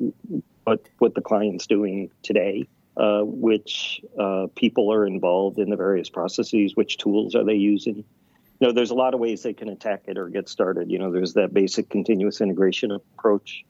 what 0.64 0.86
what 0.99 1.14
the 1.14 1.20
client's 1.20 1.66
doing 1.66 2.11
today, 2.22 2.68
uh, 2.97 3.22
which 3.24 4.03
uh, 4.18 4.47
people 4.55 4.93
are 4.93 5.07
involved 5.07 5.59
in 5.59 5.70
the 5.70 5.76
various 5.76 6.09
processes, 6.09 6.76
which 6.76 6.99
tools 6.99 7.34
are 7.34 7.45
they 7.45 7.55
using. 7.55 8.05
You 8.61 8.69
know, 8.69 8.73
there's 8.73 8.91
a 8.91 8.95
lot 8.95 9.15
of 9.15 9.21
ways 9.21 9.43
they 9.43 9.53
can 9.53 9.69
attack 9.69 10.05
it 10.07 10.19
or 10.19 10.29
get 10.29 10.49
started. 10.49 10.91
You 10.91 10.99
know, 10.99 11.13
there's 11.13 11.35
that 11.35 11.55
basic 11.55 11.89
continuous 11.91 12.41
integration 12.41 12.91
approach, 12.91 13.65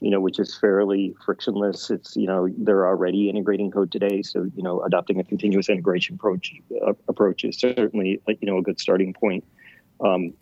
you 0.00 0.10
know, 0.10 0.20
which 0.20 0.38
is 0.38 0.56
fairly 0.58 1.14
frictionless. 1.24 1.90
It's 1.90 2.16
you 2.16 2.26
know 2.26 2.48
they're 2.58 2.86
already 2.86 3.30
integrating 3.30 3.70
code 3.70 3.90
today, 3.90 4.22
so 4.22 4.50
you 4.54 4.62
know 4.62 4.82
adopting 4.82 5.20
a 5.20 5.24
continuous 5.24 5.68
integration 5.68 6.16
approach 6.16 6.54
uh, 6.86 6.92
approach 7.08 7.44
is 7.44 7.58
certainly 7.58 8.20
you 8.28 8.36
know 8.42 8.58
a 8.58 8.62
good 8.62 8.78
starting 8.78 9.14
point. 9.14 9.44
Um, 10.00 10.34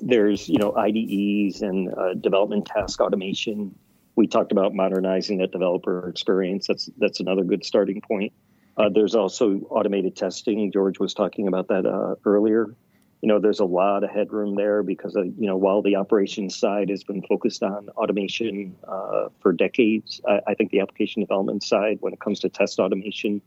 there's 0.00 0.48
you 0.48 0.58
know 0.58 0.74
IDEs 0.76 1.62
and 1.62 1.92
uh, 1.92 2.14
development 2.14 2.66
task 2.66 3.00
automation. 3.00 3.74
We 4.14 4.26
talked 4.26 4.52
about 4.52 4.74
modernizing 4.74 5.38
that 5.38 5.50
developer 5.50 6.08
experience. 6.08 6.68
That's 6.68 6.88
that's 6.98 7.20
another 7.20 7.42
good 7.42 7.64
starting 7.64 8.00
point. 8.00 8.32
Uh, 8.76 8.88
there's 8.88 9.14
also 9.14 9.60
automated 9.70 10.16
testing. 10.16 10.70
George 10.72 10.98
was 10.98 11.14
talking 11.14 11.48
about 11.48 11.68
that 11.68 11.84
uh, 11.84 12.14
earlier. 12.24 12.74
You 13.22 13.28
know, 13.28 13.38
there's 13.38 13.60
a 13.60 13.66
lot 13.66 14.02
of 14.02 14.10
headroom 14.10 14.54
there 14.54 14.82
because 14.82 15.14
you 15.14 15.46
know 15.46 15.56
while 15.56 15.82
the 15.82 15.96
operations 15.96 16.56
side 16.56 16.88
has 16.88 17.04
been 17.04 17.22
focused 17.22 17.62
on 17.62 17.90
automation 17.90 18.76
uh, 18.88 19.28
for 19.40 19.52
decades, 19.52 20.20
I, 20.26 20.40
I 20.48 20.54
think 20.54 20.70
the 20.70 20.80
application 20.80 21.20
development 21.20 21.62
side, 21.62 21.98
when 22.00 22.14
it 22.14 22.20
comes 22.20 22.40
to 22.40 22.48
test 22.48 22.78
automation, 22.78 23.42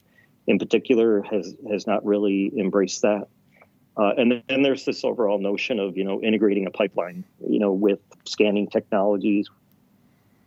in 0.45 0.59
particular, 0.59 1.23
has 1.23 1.55
has 1.71 1.87
not 1.87 2.05
really 2.05 2.51
embraced 2.57 3.01
that. 3.01 3.27
Uh, 3.95 4.11
and 4.17 4.43
then 4.47 4.63
there's 4.63 4.85
this 4.85 5.03
overall 5.03 5.39
notion 5.39 5.79
of 5.79 5.97
you 5.97 6.03
know 6.03 6.21
integrating 6.21 6.67
a 6.67 6.71
pipeline, 6.71 7.23
you 7.47 7.59
know, 7.59 7.71
with 7.71 7.99
scanning 8.25 8.67
technologies, 8.67 9.49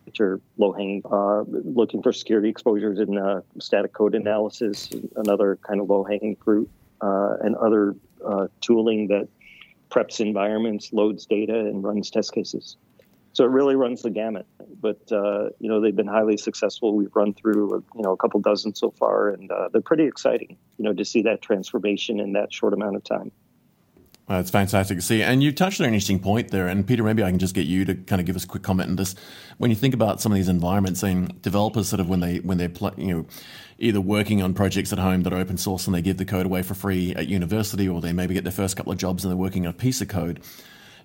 which 0.05 0.19
are 0.19 0.39
low 0.57 0.71
hanging. 0.71 1.01
Uh, 1.09 1.43
looking 1.47 2.01
for 2.01 2.13
security 2.13 2.49
exposures 2.49 2.99
in 2.99 3.17
uh, 3.17 3.41
static 3.59 3.93
code 3.93 4.15
analysis, 4.15 4.89
another 5.15 5.57
kind 5.57 5.79
of 5.79 5.89
low 5.89 6.03
hanging 6.03 6.35
fruit, 6.37 6.69
uh, 7.01 7.35
and 7.41 7.55
other 7.55 7.95
uh, 8.25 8.47
tooling 8.61 9.07
that 9.07 9.27
preps 9.89 10.19
environments, 10.19 10.91
loads 10.91 11.25
data, 11.25 11.59
and 11.59 11.83
runs 11.83 12.09
test 12.09 12.33
cases. 12.33 12.77
So 13.33 13.43
it 13.43 13.49
really 13.49 13.75
runs 13.75 14.01
the 14.01 14.09
gamut. 14.09 14.47
But 14.81 14.99
uh, 15.11 15.49
you 15.59 15.69
know 15.69 15.79
they've 15.81 15.95
been 15.95 16.07
highly 16.07 16.37
successful. 16.37 16.95
We've 16.95 17.15
run 17.15 17.33
through 17.33 17.83
you 17.95 18.01
know 18.01 18.11
a 18.11 18.17
couple 18.17 18.39
dozen 18.39 18.75
so 18.75 18.91
far, 18.91 19.29
and 19.29 19.49
they're 19.71 19.81
pretty 19.81 20.05
exciting. 20.05 20.57
You 20.77 20.85
know 20.85 20.93
to 20.93 21.05
see 21.05 21.21
that 21.23 21.41
transformation 21.41 22.19
in 22.19 22.33
that 22.33 22.53
short 22.53 22.73
amount 22.73 22.95
of 22.95 23.03
time. 23.03 23.31
Well, 24.27 24.41
it's 24.41 24.51
fantastic 24.51 24.97
to 24.97 25.01
see. 25.01 25.23
And 25.23 25.41
you 25.41 25.53
touched 25.53 25.79
on 25.79 25.85
an 25.85 25.93
interesting 25.93 26.19
point 26.19 26.51
there. 26.51 26.67
And 26.67 26.85
Peter, 26.85 27.01
maybe 27.01 27.23
I 27.23 27.29
can 27.29 27.39
just 27.39 27.55
get 27.55 27.65
you 27.65 27.85
to 27.85 27.95
kind 27.95 28.19
of 28.19 28.25
give 28.25 28.35
us 28.35 28.43
a 28.43 28.47
quick 28.47 28.63
comment 28.63 28.89
on 28.89 28.95
this. 28.97 29.15
When 29.57 29.71
you 29.71 29.75
think 29.75 29.93
about 29.93 30.19
some 30.19 30.33
of 30.33 30.35
these 30.35 30.49
environments, 30.49 31.01
and 31.01 31.41
developers 31.41 31.87
sort 31.87 32.01
of 32.01 32.09
when 32.09 32.19
they 32.19 32.39
when 32.39 32.57
they're 32.57 32.71
you 32.97 33.15
know 33.15 33.25
either 33.79 34.01
working 34.01 34.41
on 34.41 34.53
projects 34.53 34.91
at 34.91 34.99
home 34.99 35.23
that 35.23 35.31
are 35.31 35.37
open 35.37 35.55
source 35.55 35.85
and 35.85 35.95
they 35.95 36.01
give 36.01 36.17
the 36.17 36.25
code 36.25 36.45
away 36.45 36.61
for 36.61 36.73
free 36.73 37.15
at 37.15 37.27
university, 37.27 37.87
or 37.87 38.01
they 38.01 38.11
maybe 38.11 38.33
get 38.33 38.43
their 38.43 38.51
first 38.51 38.75
couple 38.75 38.91
of 38.91 38.97
jobs 38.97 39.23
and 39.23 39.31
they're 39.31 39.37
working 39.37 39.65
on 39.65 39.69
a 39.69 39.77
piece 39.77 40.01
of 40.01 40.09
code. 40.09 40.41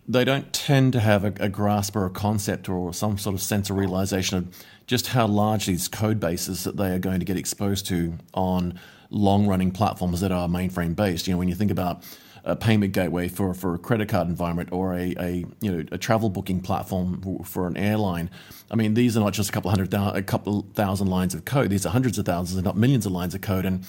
They 0.09 0.25
don't 0.25 0.53
tend 0.53 0.93
to 0.95 1.01
have 1.01 1.25
a, 1.25 1.33
a 1.39 1.49
grasp 1.49 1.95
or 1.95 2.07
a 2.07 2.11
concept 2.11 2.69
or 2.69 2.93
some 2.93 3.19
sort 3.19 3.35
of 3.37 3.41
sense 3.41 3.71
or 3.71 3.75
realization 3.75 4.39
of 4.39 4.65
just 4.89 5.07
how 5.07 5.29
large 5.29 5.67
these 5.67 5.87
code 5.87 6.19
bases 6.19 6.65
that 6.65 6.77
they 6.77 6.93
are 6.93 6.99
going 6.99 7.21
to 7.21 7.25
get 7.25 7.37
exposed 7.37 7.87
to 7.87 8.15
on 8.35 8.81
long 9.11 9.47
running 9.47 9.71
platforms 9.71 10.21
that 10.23 10.33
are 10.33 10.49
mainframe 10.49 10.97
based. 10.97 11.29
You 11.29 11.35
know, 11.35 11.39
when 11.39 11.47
you 11.47 11.55
think 11.55 11.71
about 11.71 12.03
a 12.45 12.57
payment 12.57 12.93
gateway 12.93 13.29
for, 13.29 13.55
for 13.55 13.75
a 13.75 13.79
credit 13.79 14.09
card 14.09 14.29
environment 14.29 14.71
or 14.73 14.95
a, 14.95 15.15
a 15.19 15.45
you 15.61 15.71
know 15.71 15.85
a 15.93 15.99
travel 15.99 16.29
booking 16.29 16.61
platform 16.61 17.43
for 17.45 17.67
an 17.67 17.77
airline. 17.77 18.31
I 18.71 18.75
mean, 18.75 18.95
these 18.95 19.17
are 19.17 19.21
not 19.21 19.33
just 19.33 19.51
a 19.51 19.53
couple 19.53 19.71
hundred 19.71 19.93
a 19.95 20.23
couple 20.23 20.67
thousand 20.75 21.09
lines 21.09 21.35
of 21.35 21.45
code. 21.45 21.71
These 21.71 21.87
are 21.87 21.91
hundreds 21.91 22.19
of 22.19 22.27
thousands, 22.27 22.57
and 22.57 22.65
not 22.65 22.77
millions 22.77 23.07
of 23.07 23.13
lines 23.13 23.35
of 23.35 23.41
code. 23.43 23.65
And 23.65 23.87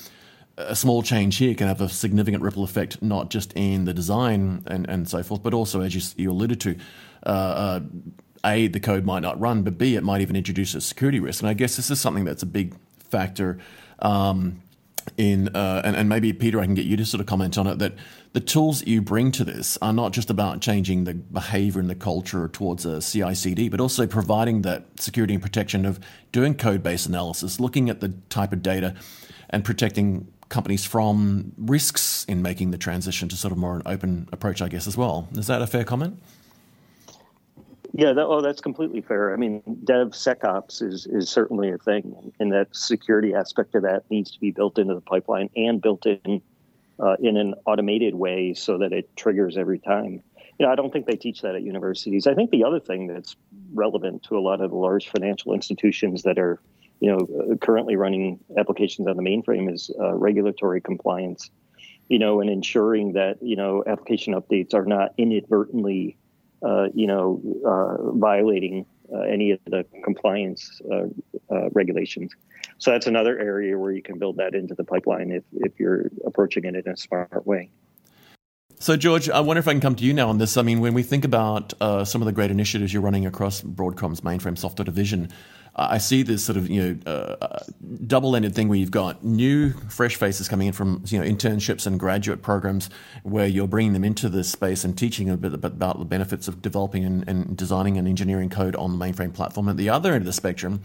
a 0.57 0.75
small 0.75 1.01
change 1.01 1.37
here 1.37 1.55
can 1.55 1.67
have 1.67 1.81
a 1.81 1.89
significant 1.89 2.43
ripple 2.43 2.63
effect, 2.63 3.01
not 3.01 3.29
just 3.29 3.53
in 3.53 3.85
the 3.85 3.93
design 3.93 4.63
and, 4.67 4.87
and 4.87 5.09
so 5.09 5.23
forth, 5.23 5.41
but 5.41 5.53
also, 5.53 5.81
as 5.81 5.95
you, 5.95 6.23
you 6.23 6.31
alluded 6.31 6.61
to, 6.61 6.77
uh, 7.25 7.29
uh, 7.29 7.79
A, 8.45 8.67
the 8.67 8.79
code 8.79 9.03
might 9.03 9.21
not 9.21 9.39
run, 9.39 9.63
but 9.63 9.77
B, 9.77 9.95
it 9.95 10.03
might 10.03 10.21
even 10.21 10.35
introduce 10.35 10.75
a 10.75 10.81
security 10.81 11.19
risk. 11.19 11.41
And 11.41 11.49
I 11.49 11.53
guess 11.53 11.75
this 11.75 11.89
is 11.89 11.99
something 11.99 12.23
that's 12.23 12.43
a 12.43 12.47
big 12.47 12.75
factor 12.99 13.57
um, 13.99 14.61
in, 15.17 15.49
uh, 15.55 15.81
and, 15.83 15.95
and 15.95 16.09
maybe 16.09 16.33
Peter, 16.33 16.59
I 16.59 16.65
can 16.65 16.75
get 16.75 16.85
you 16.85 16.97
to 16.97 17.05
sort 17.05 17.21
of 17.21 17.27
comment 17.27 17.57
on 17.57 17.67
it, 17.67 17.79
that 17.79 17.93
the 18.33 18.39
tools 18.39 18.79
that 18.79 18.87
you 18.87 19.01
bring 19.01 19.31
to 19.33 19.43
this 19.43 19.77
are 19.81 19.93
not 19.93 20.11
just 20.11 20.29
about 20.29 20.61
changing 20.61 21.03
the 21.03 21.13
behavior 21.13 21.79
and 21.79 21.89
the 21.89 21.95
culture 21.95 22.47
towards 22.47 22.85
a 22.85 23.01
CI 23.01 23.35
CD, 23.35 23.69
but 23.69 23.79
also 23.79 24.07
providing 24.07 24.63
that 24.63 24.85
security 24.99 25.33
and 25.33 25.43
protection 25.43 25.85
of 25.85 25.99
doing 26.31 26.55
code 26.55 26.81
based 26.83 27.07
analysis, 27.07 27.59
looking 27.59 27.89
at 27.89 27.99
the 27.99 28.09
type 28.29 28.53
of 28.53 28.61
data 28.61 28.95
and 29.49 29.63
protecting 29.63 30.27
companies 30.49 30.85
from 30.85 31.53
risks 31.57 32.25
in 32.25 32.41
making 32.41 32.71
the 32.71 32.77
transition 32.77 33.29
to 33.29 33.35
sort 33.35 33.51
of 33.51 33.57
more 33.57 33.75
an 33.75 33.81
open 33.85 34.27
approach, 34.31 34.61
I 34.61 34.67
guess, 34.67 34.87
as 34.87 34.97
well. 34.97 35.27
Is 35.33 35.47
that 35.47 35.61
a 35.61 35.67
fair 35.67 35.83
comment? 35.83 36.21
Yeah, 37.95 38.13
that, 38.13 38.25
oh, 38.25 38.41
that's 38.41 38.59
completely 38.59 39.01
fair. 39.01 39.33
I 39.33 39.37
mean, 39.37 39.61
DevSecOps 39.85 40.81
is 40.81 41.05
is 41.05 41.29
certainly 41.29 41.69
a 41.69 41.77
thing, 41.77 42.33
and 42.39 42.51
that 42.51 42.75
security 42.75 43.35
aspect 43.35 43.75
of 43.75 43.83
that 43.83 44.09
needs 44.09 44.31
to 44.31 44.39
be 44.39 44.49
built 44.49 44.79
into 44.79 44.95
the 44.95 45.01
pipeline 45.01 45.51
and 45.55 45.79
built 45.79 46.07
in 46.07 46.41
uh, 46.99 47.15
in 47.19 47.37
an 47.37 47.53
automated 47.67 48.15
way 48.15 48.55
so 48.55 48.79
that 48.79 48.93
it 48.93 49.15
triggers 49.15 49.57
every 49.57 49.77
time. 49.77 50.23
You 50.57 50.65
know, 50.65 50.71
I 50.71 50.75
don't 50.75 50.91
think 50.91 51.05
they 51.05 51.15
teach 51.15 51.41
that 51.41 51.53
at 51.53 51.61
universities. 51.61 52.25
I 52.25 52.33
think 52.33 52.49
the 52.49 52.63
other 52.63 52.79
thing 52.79 53.07
that's 53.07 53.35
relevant 53.73 54.23
to 54.23 54.37
a 54.37 54.41
lot 54.41 54.61
of 54.61 54.71
the 54.71 54.77
large 54.77 55.09
financial 55.09 55.53
institutions 55.53 56.23
that 56.23 56.39
are, 56.39 56.59
you 56.99 57.11
know, 57.11 57.57
currently 57.57 57.95
running 57.95 58.39
applications 58.57 59.07
on 59.07 59.17
the 59.17 59.23
mainframe 59.23 59.71
is 59.71 59.91
uh, 59.99 60.13
regulatory 60.13 60.81
compliance. 60.81 61.51
You 62.09 62.19
know, 62.19 62.41
and 62.41 62.49
ensuring 62.49 63.13
that 63.13 63.37
you 63.41 63.55
know 63.55 63.83
application 63.85 64.33
updates 64.33 64.73
are 64.73 64.85
not 64.85 65.13
inadvertently, 65.17 66.17
you 66.93 67.07
know, 67.07 67.41
uh, 67.65 68.11
violating 68.17 68.85
uh, 69.13 69.19
any 69.21 69.51
of 69.51 69.59
the 69.65 69.85
compliance 70.03 70.81
uh, 70.91 71.05
uh, 71.53 71.69
regulations. 71.71 72.31
So 72.77 72.91
that's 72.91 73.07
another 73.07 73.37
area 73.37 73.77
where 73.77 73.91
you 73.91 74.01
can 74.01 74.17
build 74.17 74.37
that 74.37 74.55
into 74.55 74.75
the 74.75 74.83
pipeline 74.83 75.31
if, 75.31 75.43
if 75.53 75.79
you're 75.79 76.09
approaching 76.25 76.65
it 76.65 76.75
in 76.75 76.91
a 76.91 76.97
smart 76.97 77.45
way. 77.45 77.69
So, 78.79 78.97
George, 78.97 79.29
I 79.29 79.39
wonder 79.39 79.59
if 79.59 79.67
I 79.67 79.71
can 79.71 79.79
come 79.79 79.95
to 79.95 80.03
you 80.03 80.13
now 80.13 80.27
on 80.29 80.39
this. 80.39 80.57
I 80.57 80.61
mean, 80.61 80.81
when 80.81 80.93
we 80.93 81.03
think 81.03 81.23
about 81.23 81.73
uh, 81.79 82.03
some 82.03 82.21
of 82.21 82.25
the 82.25 82.33
great 82.33 82.51
initiatives 82.51 82.91
you're 82.91 83.01
running 83.01 83.25
across 83.25 83.61
Broadcom's 83.61 84.21
mainframe 84.21 84.57
software 84.57 84.83
division, 84.83 85.29
uh, 85.29 85.62
I 85.75 85.97
see 85.97 86.21
this 86.21 86.43
sort 86.43 86.57
of 86.57 86.69
you 86.69 86.99
know 87.05 87.11
uh, 87.11 87.59
double-ended 88.05 88.53
thing 88.53 88.69
where 88.69 88.77
you've 88.77 88.91
got 88.91 89.23
new, 89.23 89.71
fresh 89.89 90.15
faces 90.15 90.47
coming 90.47 90.67
in 90.67 90.73
from 90.73 91.03
you 91.07 91.19
know 91.19 91.25
internships 91.25 91.87
and 91.87 91.99
graduate 91.99 92.41
programs, 92.41 92.89
where 93.23 93.47
you're 93.47 93.67
bringing 93.67 93.93
them 93.93 94.03
into 94.03 94.29
this 94.29 94.51
space 94.51 94.83
and 94.83 94.97
teaching 94.97 95.29
a 95.29 95.37
bit 95.37 95.53
about 95.53 95.97
the 95.97 96.05
benefits 96.05 96.47
of 96.47 96.61
developing 96.61 97.03
and, 97.03 97.27
and 97.27 97.57
designing 97.57 97.97
and 97.97 98.07
engineering 98.07 98.49
code 98.49 98.75
on 98.75 98.97
the 98.97 99.03
mainframe 99.03 99.33
platform. 99.33 99.67
At 99.67 99.77
the 99.77 99.89
other 99.89 100.13
end 100.13 100.21
of 100.21 100.25
the 100.27 100.33
spectrum, 100.33 100.81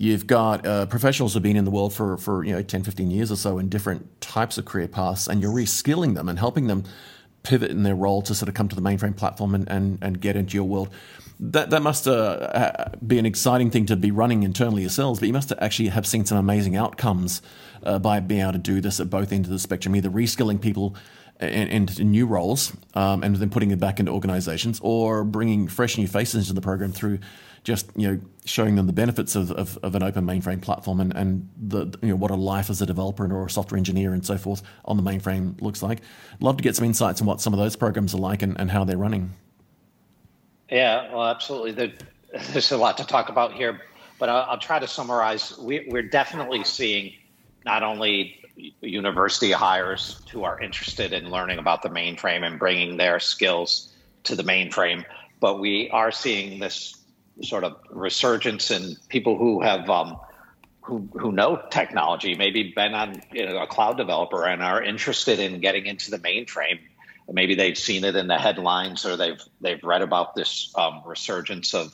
You've 0.00 0.28
got 0.28 0.64
uh, 0.64 0.86
professionals 0.86 1.34
who've 1.34 1.42
been 1.42 1.56
in 1.56 1.64
the 1.64 1.72
world 1.72 1.92
for, 1.92 2.16
for 2.16 2.44
you 2.44 2.52
know 2.52 2.62
10, 2.62 2.84
15 2.84 3.10
years 3.10 3.32
or 3.32 3.36
so 3.36 3.58
in 3.58 3.68
different 3.68 4.20
types 4.20 4.56
of 4.56 4.64
career 4.64 4.86
paths, 4.86 5.26
and 5.26 5.42
you're 5.42 5.52
reskilling 5.52 6.14
them 6.14 6.28
and 6.28 6.38
helping 6.38 6.68
them 6.68 6.84
pivot 7.48 7.70
in 7.70 7.82
their 7.82 7.94
role 7.94 8.20
to 8.22 8.34
sort 8.34 8.48
of 8.48 8.54
come 8.54 8.68
to 8.68 8.76
the 8.76 8.82
mainframe 8.82 9.16
platform 9.16 9.54
and, 9.54 9.68
and, 9.70 9.98
and 10.02 10.20
get 10.20 10.36
into 10.36 10.54
your 10.54 10.64
world. 10.64 10.90
That 11.40 11.70
that 11.70 11.82
must 11.82 12.06
uh, 12.06 12.90
be 13.06 13.18
an 13.18 13.24
exciting 13.24 13.70
thing 13.70 13.86
to 13.86 13.96
be 13.96 14.10
running 14.10 14.42
internally 14.42 14.82
yourselves, 14.82 15.20
but 15.20 15.28
you 15.28 15.32
must 15.32 15.52
actually 15.60 15.88
have 15.88 16.06
seen 16.06 16.26
some 16.26 16.36
amazing 16.36 16.76
outcomes 16.76 17.42
uh, 17.84 17.98
by 17.98 18.20
being 18.20 18.42
able 18.42 18.52
to 18.52 18.58
do 18.58 18.80
this 18.80 19.00
at 19.00 19.08
both 19.08 19.32
ends 19.32 19.48
of 19.48 19.52
the 19.52 19.58
spectrum, 19.58 19.96
either 19.96 20.10
reskilling 20.10 20.60
people 20.60 20.94
into 21.40 22.02
new 22.02 22.26
roles 22.26 22.72
um, 22.94 23.22
and 23.22 23.36
then 23.36 23.48
putting 23.48 23.68
them 23.68 23.78
back 23.78 24.00
into 24.00 24.10
organizations 24.10 24.80
or 24.82 25.22
bringing 25.22 25.68
fresh 25.68 25.96
new 25.96 26.08
faces 26.08 26.48
into 26.48 26.52
the 26.52 26.60
program 26.60 26.90
through 26.90 27.18
just 27.68 27.90
you 27.94 28.08
know 28.08 28.20
showing 28.46 28.76
them 28.76 28.86
the 28.86 28.94
benefits 28.94 29.36
of, 29.36 29.52
of, 29.52 29.78
of, 29.82 29.94
an 29.94 30.02
open 30.02 30.24
mainframe 30.24 30.58
platform 30.62 31.00
and, 31.00 31.14
and 31.14 31.46
the 31.54 31.84
you 32.00 32.08
know 32.08 32.16
what 32.16 32.30
a 32.30 32.34
life 32.34 32.70
as 32.70 32.80
a 32.80 32.86
developer 32.86 33.30
or 33.30 33.44
a 33.44 33.50
software 33.50 33.76
engineer 33.76 34.14
and 34.14 34.24
so 34.24 34.38
forth 34.38 34.62
on 34.86 34.96
the 34.96 35.02
mainframe 35.02 35.60
looks 35.60 35.82
like. 35.82 36.00
Love 36.40 36.56
to 36.56 36.62
get 36.62 36.74
some 36.74 36.86
insights 36.86 37.20
on 37.20 37.26
what 37.26 37.42
some 37.42 37.52
of 37.52 37.58
those 37.58 37.76
programs 37.76 38.14
are 38.14 38.18
like 38.18 38.40
and, 38.40 38.58
and 38.58 38.70
how 38.70 38.84
they're 38.84 38.96
running. 38.96 39.34
Yeah, 40.70 41.12
well, 41.12 41.26
absolutely. 41.26 41.72
There, 41.72 41.92
there's 42.52 42.72
a 42.72 42.78
lot 42.78 42.96
to 42.96 43.04
talk 43.04 43.28
about 43.28 43.52
here, 43.52 43.82
but 44.18 44.30
I'll, 44.30 44.58
try 44.58 44.78
to 44.78 44.88
summarize. 44.88 45.58
We, 45.58 45.86
we're 45.90 46.08
definitely 46.08 46.64
seeing 46.64 47.12
not 47.66 47.82
only 47.82 48.40
university 48.80 49.52
hires 49.52 50.22
who 50.32 50.44
are 50.44 50.58
interested 50.58 51.12
in 51.12 51.30
learning 51.30 51.58
about 51.58 51.82
the 51.82 51.90
mainframe 51.90 52.46
and 52.46 52.58
bringing 52.58 52.96
their 52.96 53.20
skills 53.20 53.92
to 54.24 54.34
the 54.34 54.42
mainframe, 54.42 55.04
but 55.38 55.60
we 55.60 55.90
are 55.90 56.10
seeing 56.10 56.60
this 56.60 56.97
sort 57.42 57.64
of 57.64 57.76
resurgence 57.90 58.70
in 58.70 58.96
people 59.08 59.38
who 59.38 59.60
have 59.60 59.88
um, 59.88 60.18
who 60.80 61.08
who 61.12 61.32
know 61.32 61.60
technology, 61.70 62.34
maybe 62.34 62.72
been 62.74 62.94
on 62.94 63.22
you 63.32 63.46
know, 63.46 63.58
a 63.62 63.66
cloud 63.66 63.96
developer 63.96 64.44
and 64.44 64.62
are 64.62 64.82
interested 64.82 65.38
in 65.38 65.60
getting 65.60 65.86
into 65.86 66.10
the 66.10 66.18
mainframe 66.18 66.78
maybe 67.32 67.54
they've 67.54 67.78
seen 67.78 68.04
it 68.04 68.16
in 68.16 68.26
the 68.26 68.38
headlines 68.38 69.04
or 69.04 69.16
they've 69.16 69.42
they've 69.60 69.82
read 69.84 70.02
about 70.02 70.34
this 70.34 70.72
um, 70.76 71.02
resurgence 71.04 71.74
of 71.74 71.92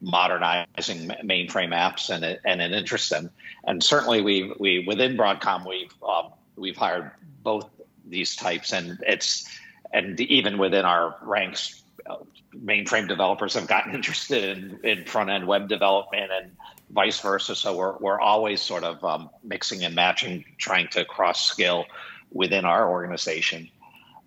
modernizing 0.00 1.08
mainframe 1.22 1.74
apps 1.74 2.08
and 2.08 2.24
it, 2.24 2.40
and 2.44 2.62
it 2.62 2.72
interests 2.72 3.10
them. 3.10 3.30
And 3.64 3.82
certainly 3.82 4.22
we 4.22 4.52
we 4.58 4.84
within 4.86 5.16
Broadcom 5.16 5.68
we've 5.68 5.94
um, 6.02 6.32
we've 6.56 6.76
hired 6.76 7.10
both 7.42 7.68
these 8.06 8.34
types 8.36 8.72
and 8.72 8.98
it's 9.06 9.48
and 9.92 10.18
even 10.20 10.58
within 10.58 10.84
our 10.84 11.16
ranks 11.22 11.82
uh, 12.08 12.16
mainframe 12.54 13.08
developers 13.08 13.54
have 13.54 13.66
gotten 13.66 13.94
interested 13.94 14.58
in, 14.58 14.80
in 14.84 15.04
front 15.04 15.30
end 15.30 15.46
web 15.46 15.68
development 15.68 16.30
and 16.32 16.56
vice 16.90 17.20
versa. 17.20 17.54
So 17.54 17.76
we're, 17.76 17.96
we're 17.98 18.20
always 18.20 18.60
sort 18.60 18.84
of 18.84 19.02
um, 19.04 19.30
mixing 19.42 19.84
and 19.84 19.94
matching, 19.94 20.44
trying 20.58 20.88
to 20.88 21.04
cross 21.04 21.46
skill 21.46 21.86
within 22.32 22.64
our 22.64 22.90
organization. 22.90 23.70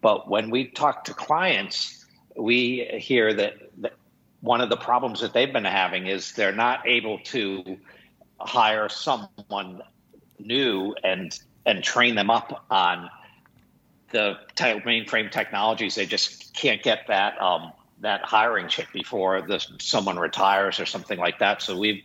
But 0.02 0.30
when 0.30 0.50
we 0.50 0.68
talk 0.68 1.06
to 1.06 1.14
clients, 1.14 2.06
we 2.36 2.86
hear 3.00 3.34
that, 3.34 3.54
that 3.80 3.94
one 4.42 4.60
of 4.60 4.70
the 4.70 4.78
problems 4.78 5.22
that 5.22 5.34
they've 5.34 5.52
been 5.52 5.64
having 5.64 6.08
is 6.08 6.34
they're 6.34 6.52
not 6.52 6.86
able 6.88 7.20
to 7.20 7.78
hire 8.40 8.90
someone 8.90 9.82
new 10.40 10.94
and 11.04 11.40
and 11.66 11.82
train 11.82 12.16
them 12.16 12.30
up 12.30 12.66
on 12.70 13.10
the 14.12 14.38
mainframe 14.58 15.32
technologies. 15.32 15.96
They 15.96 16.06
just 16.06 16.54
can't 16.54 16.84
get 16.84 17.08
that 17.08 17.42
um, 17.42 17.72
that 18.04 18.22
hiring 18.24 18.68
check 18.68 18.91
before 18.93 19.41
the, 19.41 19.66
someone 19.80 20.20
retires 20.20 20.80
or 20.80 20.86
something 20.86 21.18
like 21.18 21.39
that. 21.39 21.62
So 21.62 21.78
we've 21.78 22.04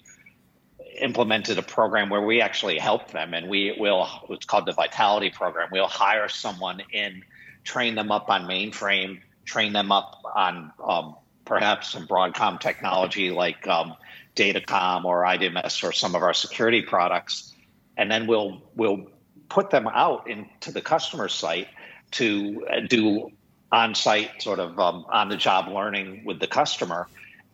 implemented 1.00 1.58
a 1.58 1.62
program 1.62 2.08
where 2.08 2.22
we 2.22 2.40
actually 2.40 2.78
help 2.78 3.10
them, 3.10 3.34
and 3.34 3.48
we 3.48 3.76
will. 3.78 4.08
It's 4.30 4.46
called 4.46 4.66
the 4.66 4.72
Vitality 4.72 5.30
Program. 5.30 5.68
We'll 5.70 5.86
hire 5.86 6.28
someone 6.28 6.82
in, 6.92 7.22
train 7.64 7.94
them 7.94 8.10
up 8.10 8.30
on 8.30 8.44
mainframe, 8.44 9.20
train 9.44 9.72
them 9.72 9.92
up 9.92 10.22
on 10.34 10.72
um, 10.84 11.16
perhaps 11.44 11.90
some 11.90 12.06
Broadcom 12.06 12.60
technology 12.60 13.30
like 13.30 13.66
um, 13.66 13.94
Datacom 14.36 15.04
or 15.04 15.22
IDMS 15.22 15.82
or 15.82 15.92
some 15.92 16.14
of 16.14 16.22
our 16.22 16.34
security 16.34 16.82
products, 16.82 17.54
and 17.96 18.10
then 18.10 18.26
we'll 18.26 18.62
we'll 18.76 19.08
put 19.48 19.70
them 19.70 19.88
out 19.88 20.28
into 20.28 20.70
the 20.70 20.80
customer 20.80 21.28
site 21.28 21.68
to 22.10 22.64
do 22.88 23.30
on-site 23.70 24.42
sort 24.42 24.58
of 24.58 24.78
um, 24.78 25.04
on-the-job 25.10 25.68
learning 25.68 26.24
with 26.24 26.40
the 26.40 26.46
customer 26.46 27.08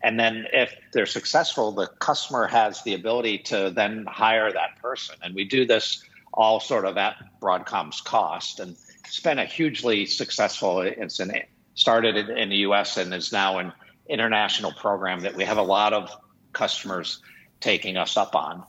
and 0.04 0.20
then 0.20 0.46
if 0.52 0.76
they're 0.92 1.06
successful, 1.06 1.72
the 1.72 1.86
customer 1.86 2.46
has 2.46 2.82
the 2.82 2.92
ability 2.92 3.38
to 3.38 3.72
then 3.74 4.04
hire 4.06 4.52
that 4.52 4.76
person. 4.82 5.16
And 5.22 5.34
we 5.34 5.44
do 5.46 5.64
this 5.64 6.04
all 6.34 6.60
sort 6.60 6.84
of 6.84 6.98
at 6.98 7.16
Broadcom's 7.40 8.02
cost. 8.02 8.60
And 8.60 8.76
it's 9.06 9.20
been 9.20 9.38
a 9.38 9.46
hugely 9.46 10.04
successful, 10.04 10.82
it's 10.82 11.20
an, 11.20 11.32
started 11.74 12.28
in 12.28 12.50
the 12.50 12.56
US 12.56 12.98
and 12.98 13.14
is 13.14 13.32
now 13.32 13.56
an 13.56 13.72
international 14.06 14.72
program 14.72 15.20
that 15.20 15.36
we 15.36 15.44
have 15.44 15.56
a 15.56 15.62
lot 15.62 15.94
of 15.94 16.10
customers 16.52 17.22
taking 17.60 17.96
us 17.96 18.18
up 18.18 18.34
on. 18.34 18.62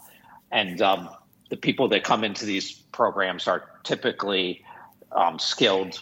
And 0.51 0.81
um, 0.81 1.09
the 1.49 1.57
people 1.57 1.89
that 1.89 2.05
come 2.05 2.23
into 2.23 2.45
these 2.45 2.71
programs 2.71 3.45
are 3.45 3.69
typically 3.83 4.63
um, 5.11 5.37
skilled, 5.37 6.01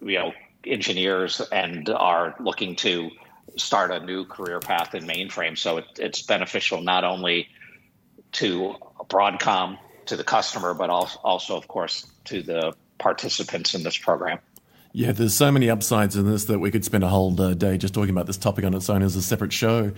you 0.00 0.18
know, 0.18 0.32
engineers 0.66 1.40
and 1.52 1.88
are 1.88 2.34
looking 2.40 2.76
to 2.76 3.10
start 3.56 3.90
a 3.90 4.00
new 4.00 4.24
career 4.24 4.60
path 4.60 4.94
in 4.94 5.04
mainframe. 5.04 5.56
So 5.56 5.78
it, 5.78 5.84
it's 5.98 6.22
beneficial 6.22 6.80
not 6.80 7.04
only 7.04 7.48
to 8.32 8.74
Broadcom, 9.08 9.78
to 10.06 10.16
the 10.16 10.24
customer, 10.24 10.74
but 10.74 10.90
also, 10.90 11.18
also, 11.22 11.56
of 11.56 11.68
course, 11.68 12.06
to 12.24 12.42
the 12.42 12.74
participants 12.98 13.74
in 13.74 13.82
this 13.82 13.96
program. 13.96 14.38
Yeah, 14.92 15.12
there's 15.12 15.34
so 15.34 15.50
many 15.50 15.70
upsides 15.70 16.14
in 16.14 16.30
this 16.30 16.44
that 16.44 16.60
we 16.60 16.70
could 16.70 16.84
spend 16.84 17.02
a 17.02 17.08
whole 17.08 17.40
uh, 17.40 17.54
day 17.54 17.78
just 17.78 17.94
talking 17.94 18.10
about 18.10 18.26
this 18.26 18.36
topic 18.36 18.64
on 18.64 18.74
its 18.74 18.88
own 18.88 19.02
as 19.02 19.16
a 19.16 19.22
separate 19.22 19.52
show. 19.52 19.92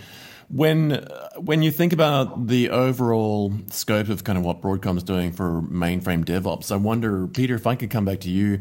When 0.48 1.06
when 1.36 1.62
you 1.62 1.70
think 1.70 1.92
about 1.92 2.46
the 2.46 2.70
overall 2.70 3.52
scope 3.70 4.08
of 4.08 4.24
kind 4.24 4.38
of 4.38 4.44
what 4.44 4.62
Broadcom's 4.62 5.02
doing 5.02 5.32
for 5.32 5.60
mainframe 5.62 6.24
DevOps, 6.24 6.72
I 6.72 6.76
wonder, 6.76 7.26
Peter, 7.26 7.56
if 7.56 7.66
I 7.66 7.74
could 7.74 7.90
come 7.90 8.04
back 8.04 8.20
to 8.20 8.30
you 8.30 8.60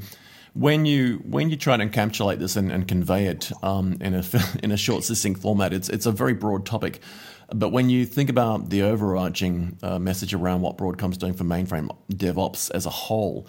when 0.55 0.85
you 0.85 1.17
when 1.25 1.49
you 1.49 1.57
try 1.57 1.75
to 1.75 1.85
encapsulate 1.85 2.39
this 2.39 2.55
and, 2.55 2.71
and 2.71 2.87
convey 2.87 3.25
it 3.25 3.51
um, 3.61 3.97
in 3.99 4.15
a 4.15 4.23
in 4.63 4.71
a 4.71 4.77
short, 4.77 5.03
succinct 5.03 5.41
format, 5.41 5.73
it's 5.73 5.89
it's 5.89 6.05
a 6.05 6.11
very 6.11 6.33
broad 6.33 6.65
topic. 6.65 7.01
But 7.53 7.69
when 7.69 7.89
you 7.89 8.05
think 8.05 8.29
about 8.29 8.69
the 8.71 8.81
overarching 8.81 9.77
uh, 9.83 9.99
message 9.99 10.33
around 10.33 10.61
what 10.61 10.77
Broadcom's 10.77 11.17
doing 11.17 11.33
for 11.33 11.43
mainframe 11.43 11.95
DevOps 12.11 12.71
as 12.71 12.87
a 12.87 12.89
whole, 12.89 13.45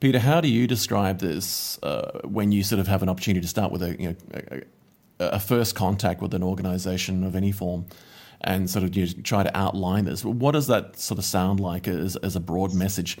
Peter, 0.00 0.18
how 0.18 0.40
do 0.40 0.48
you 0.48 0.66
describe 0.66 1.18
this 1.18 1.78
uh, 1.82 2.20
when 2.24 2.52
you 2.52 2.62
sort 2.62 2.80
of 2.80 2.86
have 2.86 3.02
an 3.02 3.10
opportunity 3.10 3.42
to 3.42 3.48
start 3.48 3.70
with 3.70 3.82
a, 3.82 4.00
you 4.00 4.08
know, 4.08 4.16
a, 4.32 4.62
a 5.18 5.40
first 5.40 5.74
contact 5.74 6.22
with 6.22 6.32
an 6.32 6.42
organization 6.42 7.24
of 7.24 7.36
any 7.36 7.52
form? 7.52 7.86
and 8.46 8.68
sort 8.68 8.84
of 8.84 8.94
you 8.94 9.06
try 9.06 9.42
to 9.42 9.56
outline 9.56 10.04
this. 10.04 10.22
What 10.22 10.52
does 10.52 10.66
that 10.66 10.98
sort 10.98 11.18
of 11.18 11.24
sound 11.24 11.60
like 11.60 11.88
as, 11.88 12.16
as 12.16 12.36
a 12.36 12.40
broad 12.40 12.74
message 12.74 13.16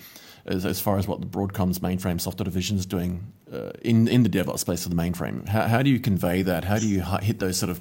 as, 0.46 0.66
as 0.66 0.80
far 0.80 0.98
as 0.98 1.08
what 1.08 1.20
the 1.20 1.26
Broadcom's 1.26 1.78
mainframe 1.78 2.20
software 2.20 2.44
division 2.44 2.76
is 2.76 2.86
doing 2.86 3.32
uh, 3.52 3.70
in, 3.82 4.08
in 4.08 4.22
the 4.22 4.28
DevOps 4.28 4.58
space 4.60 4.84
of 4.84 4.94
the 4.94 4.96
mainframe? 4.96 5.48
How, 5.48 5.62
how 5.62 5.82
do 5.82 5.90
you 5.90 5.98
convey 5.98 6.42
that? 6.42 6.64
How 6.64 6.78
do 6.78 6.88
you 6.88 7.02
hit 7.22 7.38
those 7.38 7.56
sort 7.56 7.70
of 7.70 7.80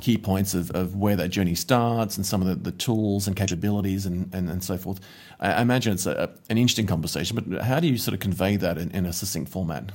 key 0.00 0.18
points 0.18 0.54
of, 0.54 0.70
of 0.72 0.96
where 0.96 1.16
that 1.16 1.28
journey 1.28 1.54
starts 1.54 2.16
and 2.16 2.24
some 2.24 2.40
of 2.40 2.48
the, 2.48 2.54
the 2.54 2.72
tools 2.72 3.26
and 3.26 3.36
capabilities 3.36 4.06
and, 4.06 4.32
and, 4.34 4.48
and 4.48 4.62
so 4.62 4.76
forth? 4.76 5.00
I, 5.40 5.54
I 5.54 5.62
imagine 5.62 5.94
it's 5.94 6.06
a, 6.06 6.30
an 6.48 6.58
interesting 6.58 6.86
conversation, 6.86 7.36
but 7.36 7.62
how 7.62 7.80
do 7.80 7.88
you 7.88 7.98
sort 7.98 8.14
of 8.14 8.20
convey 8.20 8.56
that 8.56 8.78
in, 8.78 8.90
in 8.92 9.06
a 9.06 9.12
succinct 9.12 9.50
format? 9.50 9.90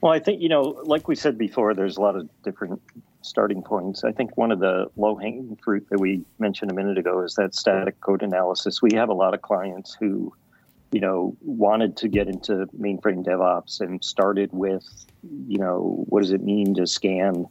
Well, 0.00 0.12
I 0.12 0.18
think, 0.18 0.42
you 0.42 0.50
know, 0.50 0.60
like 0.84 1.08
we 1.08 1.16
said 1.16 1.38
before, 1.38 1.74
there's 1.74 1.96
a 1.96 2.00
lot 2.00 2.14
of 2.14 2.28
different 2.42 2.80
starting 3.24 3.62
points. 3.62 4.04
I 4.04 4.12
think 4.12 4.36
one 4.36 4.52
of 4.52 4.60
the 4.60 4.86
low 4.96 5.16
hanging 5.16 5.56
fruit 5.62 5.86
that 5.90 5.98
we 5.98 6.24
mentioned 6.38 6.70
a 6.70 6.74
minute 6.74 6.98
ago 6.98 7.22
is 7.22 7.34
that 7.34 7.54
static 7.54 8.00
code 8.00 8.22
analysis. 8.22 8.82
We 8.82 8.94
have 8.94 9.08
a 9.08 9.14
lot 9.14 9.34
of 9.34 9.42
clients 9.42 9.96
who, 9.98 10.32
you 10.92 11.00
know, 11.00 11.36
wanted 11.40 11.96
to 11.98 12.08
get 12.08 12.28
into 12.28 12.66
mainframe 12.78 13.24
DevOps 13.24 13.80
and 13.80 14.02
started 14.04 14.50
with, 14.52 14.86
you 15.48 15.58
know, 15.58 16.04
what 16.08 16.22
does 16.22 16.32
it 16.32 16.42
mean 16.42 16.74
to 16.74 16.86
scan 16.86 17.46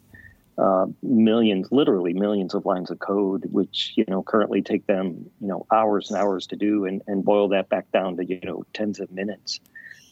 uh, 0.58 0.86
millions, 1.02 1.68
literally 1.72 2.14
millions 2.14 2.54
of 2.54 2.66
lines 2.66 2.92
of 2.92 3.00
code, 3.00 3.46
which, 3.52 3.94
you 3.96 4.06
know, 4.08 4.22
currently 4.22 4.62
take 4.62 4.86
them, 4.86 5.30
you 5.42 5.48
know, 5.48 5.66
hours 5.72 6.12
and 6.12 6.20
hours 6.20 6.46
to 6.48 6.56
do 6.56 6.86
and, 6.86 7.02
and 7.08 7.26
boil 7.26 7.48
that 7.48 7.70
back 7.70 7.92
down 7.92 8.16
to, 8.18 8.26
you 8.26 8.40
know, 8.44 8.64
tens 8.74 9.00
of 9.00 9.12
minutes. 9.12 9.60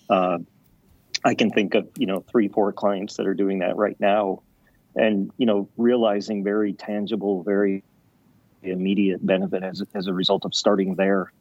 Uh, 0.10 0.40
I 1.24 1.36
can 1.36 1.52
think 1.52 1.76
of, 1.76 1.88
you 1.98 2.08
know, 2.08 2.22
three, 2.32 2.48
four 2.48 2.74
clients 2.74 3.18
that 3.18 3.28
are 3.28 3.36
doing 3.36 3.60
that 3.60 3.78
right 3.78 4.00
now 4.00 4.42
and 4.96 5.32
you 5.38 5.46
know 5.46 5.70
realizing 5.78 6.44
very 6.44 6.74
tangible 6.74 7.44
very 7.44 7.84
immediate 8.64 9.26
benefit 9.26 9.64
as, 9.64 9.84
as 9.94 10.08
a 10.08 10.14
result 10.14 10.46
of 10.46 10.54
starting 10.54 10.96
there. 10.96 11.32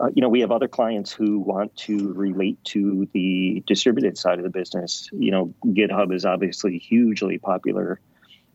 Uh, 0.00 0.08
you 0.14 0.22
know 0.22 0.28
we 0.28 0.40
have 0.40 0.50
other 0.50 0.68
clients 0.68 1.12
who 1.12 1.38
want 1.38 1.74
to 1.76 2.12
relate 2.14 2.62
to 2.64 3.08
the 3.12 3.62
distributed 3.66 4.16
side 4.16 4.38
of 4.38 4.44
the 4.44 4.50
business. 4.50 5.08
You 5.12 5.30
know 5.30 5.54
github 5.66 6.14
is 6.14 6.24
obviously 6.24 6.78
hugely 6.78 7.38
popular 7.38 8.00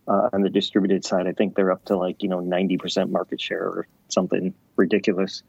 uh, 0.07 0.29
on 0.33 0.41
the 0.41 0.49
distributed 0.49 1.05
side. 1.05 1.27
I 1.27 1.33
think 1.33 1.55
they're 1.55 1.71
up 1.71 1.85
to 1.85 1.97
like 1.97 2.23
you 2.23 2.29
know 2.29 2.39
90% 2.39 3.09
market 3.09 3.39
share 3.39 3.63
or 3.63 3.87
something 4.09 4.53
ridiculous. 4.75 5.43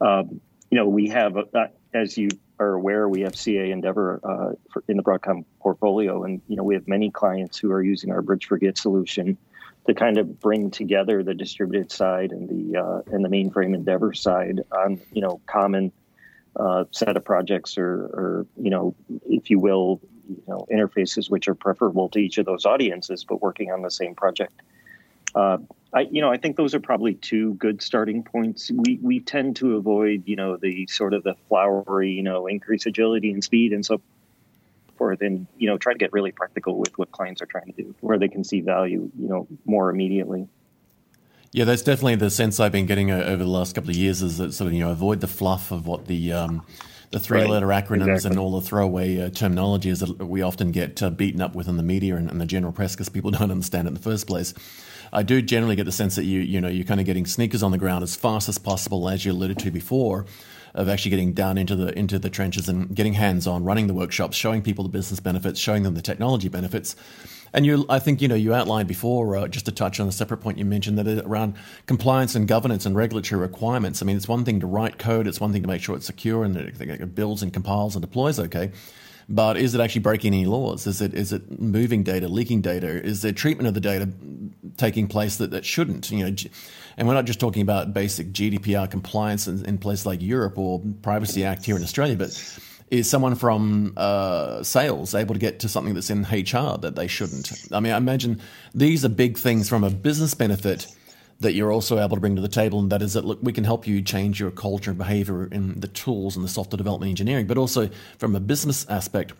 Um, 0.00 0.40
you 0.70 0.78
know 0.78 0.88
we 0.88 1.08
have 1.08 1.36
uh, 1.36 1.66
as 1.96 2.16
you 2.16 2.28
are 2.58 2.74
aware, 2.74 3.08
we 3.08 3.22
have 3.22 3.36
CA 3.36 3.70
Endevor 3.70 4.20
uh, 4.22 4.54
for, 4.72 4.84
in 4.88 4.96
the 4.96 5.02
Broadcom 5.02 5.44
portfolio, 5.60 6.24
and 6.24 6.40
you 6.48 6.56
know 6.56 6.64
we 6.64 6.74
have 6.74 6.86
many 6.86 7.10
clients 7.10 7.58
who 7.58 7.72
are 7.72 7.82
using 7.82 8.10
our 8.10 8.22
Bridge 8.22 8.46
for 8.46 8.58
Git 8.58 8.78
solution 8.78 9.36
to 9.86 9.94
kind 9.94 10.18
of 10.18 10.40
bring 10.40 10.70
together 10.70 11.22
the 11.22 11.34
distributed 11.34 11.90
side 11.92 12.32
and 12.32 12.48
the 12.48 12.78
uh, 12.78 13.00
and 13.12 13.24
the 13.24 13.28
mainframe 13.28 13.74
Endevor 13.74 14.16
side 14.16 14.60
on 14.72 15.00
you 15.12 15.22
know 15.22 15.40
common 15.46 15.92
uh, 16.56 16.84
set 16.90 17.16
of 17.16 17.24
projects 17.24 17.76
or, 17.78 17.86
or 17.86 18.46
you 18.56 18.70
know 18.70 18.94
if 19.26 19.50
you 19.50 19.58
will 19.58 20.00
you 20.28 20.42
know 20.48 20.66
interfaces 20.72 21.30
which 21.30 21.48
are 21.48 21.54
preferable 21.54 22.08
to 22.10 22.18
each 22.18 22.38
of 22.38 22.46
those 22.46 22.66
audiences, 22.66 23.24
but 23.24 23.42
working 23.42 23.70
on 23.72 23.82
the 23.82 23.90
same 23.90 24.14
project. 24.14 24.60
Uh, 25.36 25.58
I, 25.92 26.00
you 26.10 26.22
know, 26.22 26.30
I 26.30 26.38
think 26.38 26.56
those 26.56 26.74
are 26.74 26.80
probably 26.80 27.14
two 27.14 27.54
good 27.54 27.82
starting 27.82 28.22
points. 28.22 28.70
We 28.70 28.98
we 29.02 29.20
tend 29.20 29.56
to 29.56 29.76
avoid, 29.76 30.24
you 30.26 30.34
know, 30.34 30.56
the 30.56 30.86
sort 30.86 31.12
of 31.12 31.22
the 31.22 31.34
flowery, 31.48 32.10
you 32.10 32.22
know, 32.22 32.46
increase 32.46 32.86
agility 32.86 33.30
and 33.30 33.44
speed 33.44 33.72
and 33.72 33.84
so 33.84 34.00
forth, 34.96 35.20
and 35.20 35.46
you 35.58 35.68
know, 35.68 35.76
try 35.76 35.92
to 35.92 35.98
get 35.98 36.12
really 36.12 36.32
practical 36.32 36.78
with 36.78 36.96
what 36.98 37.12
clients 37.12 37.42
are 37.42 37.46
trying 37.46 37.66
to 37.66 37.72
do, 37.72 37.94
where 38.00 38.18
they 38.18 38.28
can 38.28 38.44
see 38.44 38.62
value, 38.62 39.10
you 39.18 39.28
know, 39.28 39.46
more 39.66 39.90
immediately. 39.90 40.48
Yeah, 41.52 41.64
that's 41.64 41.82
definitely 41.82 42.16
the 42.16 42.30
sense 42.30 42.58
I've 42.58 42.72
been 42.72 42.86
getting 42.86 43.10
over 43.10 43.44
the 43.44 43.50
last 43.50 43.74
couple 43.74 43.90
of 43.90 43.96
years. 43.96 44.22
Is 44.22 44.38
that 44.38 44.52
sort 44.52 44.68
of 44.68 44.72
you 44.72 44.80
know 44.80 44.90
avoid 44.90 45.20
the 45.20 45.28
fluff 45.28 45.70
of 45.70 45.86
what 45.86 46.06
the 46.06 46.32
um, 46.32 46.62
the 47.10 47.20
three-letter 47.20 47.66
right. 47.66 47.86
acronyms 47.86 48.08
exactly. 48.08 48.30
and 48.30 48.38
all 48.38 48.58
the 48.58 48.66
throwaway 48.66 49.20
uh, 49.20 49.30
terminology 49.30 49.90
is 49.90 50.00
that 50.00 50.26
we 50.26 50.42
often 50.42 50.72
get 50.72 51.02
uh, 51.02 51.10
beaten 51.10 51.40
up 51.40 51.54
with 51.54 51.68
in 51.68 51.76
the 51.76 51.82
media 51.82 52.16
and, 52.16 52.30
and 52.30 52.40
the 52.40 52.46
general 52.46 52.72
press 52.72 52.94
because 52.94 53.08
people 53.08 53.30
don't 53.38 53.50
understand 53.50 53.86
it 53.86 53.90
in 53.90 53.94
the 53.94 54.00
first 54.00 54.26
place. 54.26 54.54
I 55.16 55.22
do 55.22 55.40
generally 55.40 55.76
get 55.76 55.84
the 55.84 55.92
sense 55.92 56.14
that 56.16 56.24
you 56.24 56.40
you 56.40 56.60
know 56.60 56.68
you're 56.68 56.84
kind 56.84 57.00
of 57.00 57.06
getting 57.06 57.24
sneakers 57.24 57.62
on 57.62 57.70
the 57.70 57.78
ground 57.78 58.04
as 58.04 58.14
fast 58.14 58.50
as 58.50 58.58
possible, 58.58 59.08
as 59.08 59.24
you 59.24 59.32
alluded 59.32 59.58
to 59.60 59.70
before. 59.70 60.26
of 60.74 60.90
actually 60.90 61.10
getting 61.10 61.32
down 61.32 61.56
into 61.56 61.74
the 61.74 61.98
into 61.98 62.18
the 62.18 62.28
trenches 62.28 62.68
and 62.68 62.94
getting 62.94 63.14
hands 63.14 63.46
on, 63.46 63.64
running 63.64 63.86
the 63.86 63.94
workshops, 63.94 64.36
showing 64.36 64.60
people 64.60 64.84
the 64.84 64.90
business 64.90 65.20
benefits, 65.20 65.58
showing 65.58 65.84
them 65.84 65.94
the 65.94 66.02
technology 66.02 66.48
benefits. 66.50 66.94
And 67.54 67.64
you, 67.64 67.86
I 67.88 67.98
think, 67.98 68.20
you 68.20 68.28
know, 68.28 68.34
you 68.34 68.52
outlined 68.52 68.86
before, 68.86 69.36
uh, 69.36 69.48
just 69.48 69.64
to 69.64 69.72
touch 69.72 69.98
on 69.98 70.06
a 70.06 70.12
separate 70.12 70.38
point 70.38 70.58
you 70.58 70.66
mentioned 70.66 70.98
that 70.98 71.08
around 71.24 71.54
compliance 71.86 72.34
and 72.34 72.46
governance 72.46 72.84
and 72.84 72.94
regulatory 72.94 73.40
requirements. 73.40 74.02
I 74.02 74.04
mean, 74.04 74.18
it's 74.18 74.28
one 74.28 74.44
thing 74.44 74.60
to 74.60 74.66
write 74.66 74.98
code, 74.98 75.26
it's 75.26 75.40
one 75.40 75.52
thing 75.52 75.62
to 75.62 75.68
make 75.68 75.80
sure 75.80 75.96
it's 75.96 76.04
secure 76.04 76.44
and 76.44 76.54
it, 76.58 76.78
it 76.78 77.14
builds 77.14 77.42
and 77.42 77.54
compiles 77.54 77.96
and 77.96 78.02
deploys 78.02 78.38
okay. 78.38 78.72
But 79.28 79.56
is 79.56 79.74
it 79.74 79.80
actually 79.80 80.02
breaking 80.02 80.34
any 80.34 80.46
laws? 80.46 80.86
Is 80.86 81.00
it 81.00 81.12
is 81.12 81.32
it 81.32 81.60
moving 81.60 82.04
data, 82.04 82.28
leaking 82.28 82.60
data? 82.60 82.86
Is 82.86 83.22
there 83.22 83.32
treatment 83.32 83.66
of 83.66 83.74
the 83.74 83.80
data 83.80 84.08
taking 84.76 85.08
place 85.08 85.36
that, 85.38 85.50
that 85.50 85.64
shouldn't? 85.64 86.10
You 86.10 86.30
know, 86.30 86.36
and 86.96 87.08
we're 87.08 87.14
not 87.14 87.24
just 87.24 87.40
talking 87.40 87.62
about 87.62 87.92
basic 87.92 88.32
GDPR 88.32 88.88
compliance 88.88 89.48
in, 89.48 89.64
in 89.64 89.78
places 89.78 90.06
like 90.06 90.22
Europe 90.22 90.58
or 90.58 90.80
Privacy 91.02 91.44
Act 91.44 91.64
here 91.64 91.76
in 91.76 91.82
Australia, 91.82 92.16
but 92.16 92.60
is 92.90 93.10
someone 93.10 93.34
from 93.34 93.94
uh, 93.96 94.62
sales 94.62 95.12
able 95.14 95.34
to 95.34 95.40
get 95.40 95.58
to 95.60 95.68
something 95.68 95.94
that's 95.94 96.10
in 96.10 96.22
HR 96.22 96.78
that 96.78 96.92
they 96.94 97.08
shouldn't? 97.08 97.50
I 97.72 97.80
mean, 97.80 97.92
I 97.92 97.96
imagine 97.96 98.40
these 98.74 99.04
are 99.04 99.08
big 99.08 99.36
things 99.36 99.68
from 99.68 99.82
a 99.82 99.90
business 99.90 100.34
benefit 100.34 100.86
that 101.40 101.52
you're 101.52 101.72
also 101.72 101.98
able 101.98 102.16
to 102.16 102.20
bring 102.20 102.36
to 102.36 102.42
the 102.42 102.48
table, 102.48 102.78
and 102.78 102.90
that 102.90 103.02
is 103.02 103.12
that 103.12 103.24
look, 103.24 103.38
we 103.42 103.52
can 103.52 103.64
help 103.64 103.86
you 103.86 104.00
change 104.00 104.40
your 104.40 104.50
culture 104.50 104.90
and 104.90 104.98
behavior 104.98 105.46
in 105.46 105.80
the 105.80 105.88
tools 105.88 106.36
and 106.36 106.44
the 106.44 106.48
software 106.48 106.78
development 106.78 107.10
engineering, 107.10 107.46
but 107.46 107.58
also 107.58 107.90
from 108.18 108.34
a 108.34 108.40
business 108.40 108.86
aspect, 108.88 109.32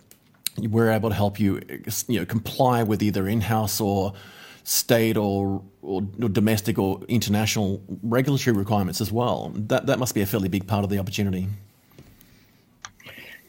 we're 0.58 0.90
able 0.90 1.08
to 1.08 1.14
help 1.14 1.40
you, 1.40 1.60
you 2.08 2.20
know, 2.20 2.26
comply 2.26 2.82
with 2.82 3.02
either 3.02 3.28
in-house 3.28 3.80
or 3.80 4.12
state 4.64 5.16
or, 5.16 5.62
or, 5.82 6.02
or 6.20 6.28
domestic 6.28 6.78
or 6.78 7.00
international 7.08 7.82
regulatory 8.02 8.56
requirements 8.56 9.00
as 9.00 9.12
well. 9.12 9.52
That 9.54 9.86
that 9.86 9.98
must 9.98 10.14
be 10.14 10.22
a 10.22 10.26
fairly 10.26 10.48
big 10.48 10.66
part 10.66 10.84
of 10.84 10.90
the 10.90 10.98
opportunity. 10.98 11.48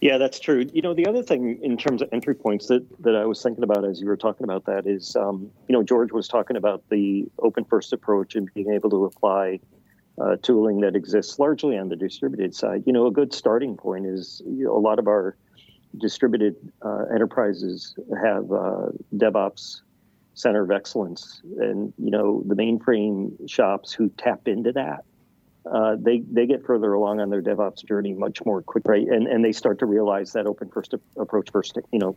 Yeah, 0.01 0.17
that's 0.17 0.39
true. 0.39 0.69
You 0.73 0.81
know, 0.81 0.93
the 0.93 1.07
other 1.07 1.23
thing 1.23 1.59
in 1.63 1.75
terms 1.75 2.01
of 2.01 2.09
entry 2.11 2.35
points 2.35 2.67
that, 2.67 2.85
that 3.01 3.15
I 3.15 3.25
was 3.25 3.41
thinking 3.41 3.63
about 3.63 3.83
as 3.83 3.99
you 3.99 4.07
were 4.07 4.17
talking 4.17 4.43
about 4.43 4.65
that 4.65 4.85
is, 4.85 5.15
um, 5.15 5.49
you 5.67 5.73
know, 5.73 5.81
George 5.81 6.11
was 6.11 6.27
talking 6.27 6.55
about 6.55 6.83
the 6.89 7.25
open 7.39 7.65
first 7.65 7.93
approach 7.93 8.35
and 8.35 8.51
being 8.53 8.71
able 8.71 8.91
to 8.91 9.05
apply 9.05 9.59
uh, 10.21 10.35
tooling 10.41 10.81
that 10.81 10.95
exists 10.95 11.39
largely 11.39 11.77
on 11.77 11.89
the 11.89 11.95
distributed 11.95 12.53
side. 12.53 12.83
You 12.85 12.93
know, 12.93 13.07
a 13.07 13.11
good 13.11 13.33
starting 13.33 13.75
point 13.75 14.05
is 14.05 14.41
you 14.45 14.65
know, 14.65 14.75
a 14.75 14.79
lot 14.79 14.99
of 14.99 15.07
our 15.07 15.35
distributed 15.99 16.55
uh, 16.83 17.05
enterprises 17.13 17.95
have 18.21 18.51
uh, 18.51 18.89
DevOps 19.15 19.81
center 20.35 20.63
of 20.63 20.69
excellence, 20.69 21.41
and 21.59 21.91
you 21.97 22.11
know, 22.11 22.43
the 22.45 22.55
mainframe 22.55 23.49
shops 23.49 23.93
who 23.93 24.09
tap 24.09 24.47
into 24.47 24.71
that 24.73 25.03
uh, 25.71 25.95
they 25.99 26.19
they 26.19 26.45
get 26.45 26.65
further 26.65 26.93
along 26.93 27.19
on 27.19 27.29
their 27.29 27.41
DevOps 27.41 27.85
journey 27.85 28.13
much 28.13 28.43
more 28.45 28.61
quickly, 28.61 29.05
right? 29.05 29.07
and 29.07 29.27
and 29.27 29.43
they 29.43 29.51
start 29.51 29.79
to 29.79 29.85
realize 29.85 30.33
that 30.33 30.45
open 30.45 30.69
first 30.69 30.93
approach 31.17 31.51
first, 31.51 31.77
you 31.91 31.99
know, 31.99 32.15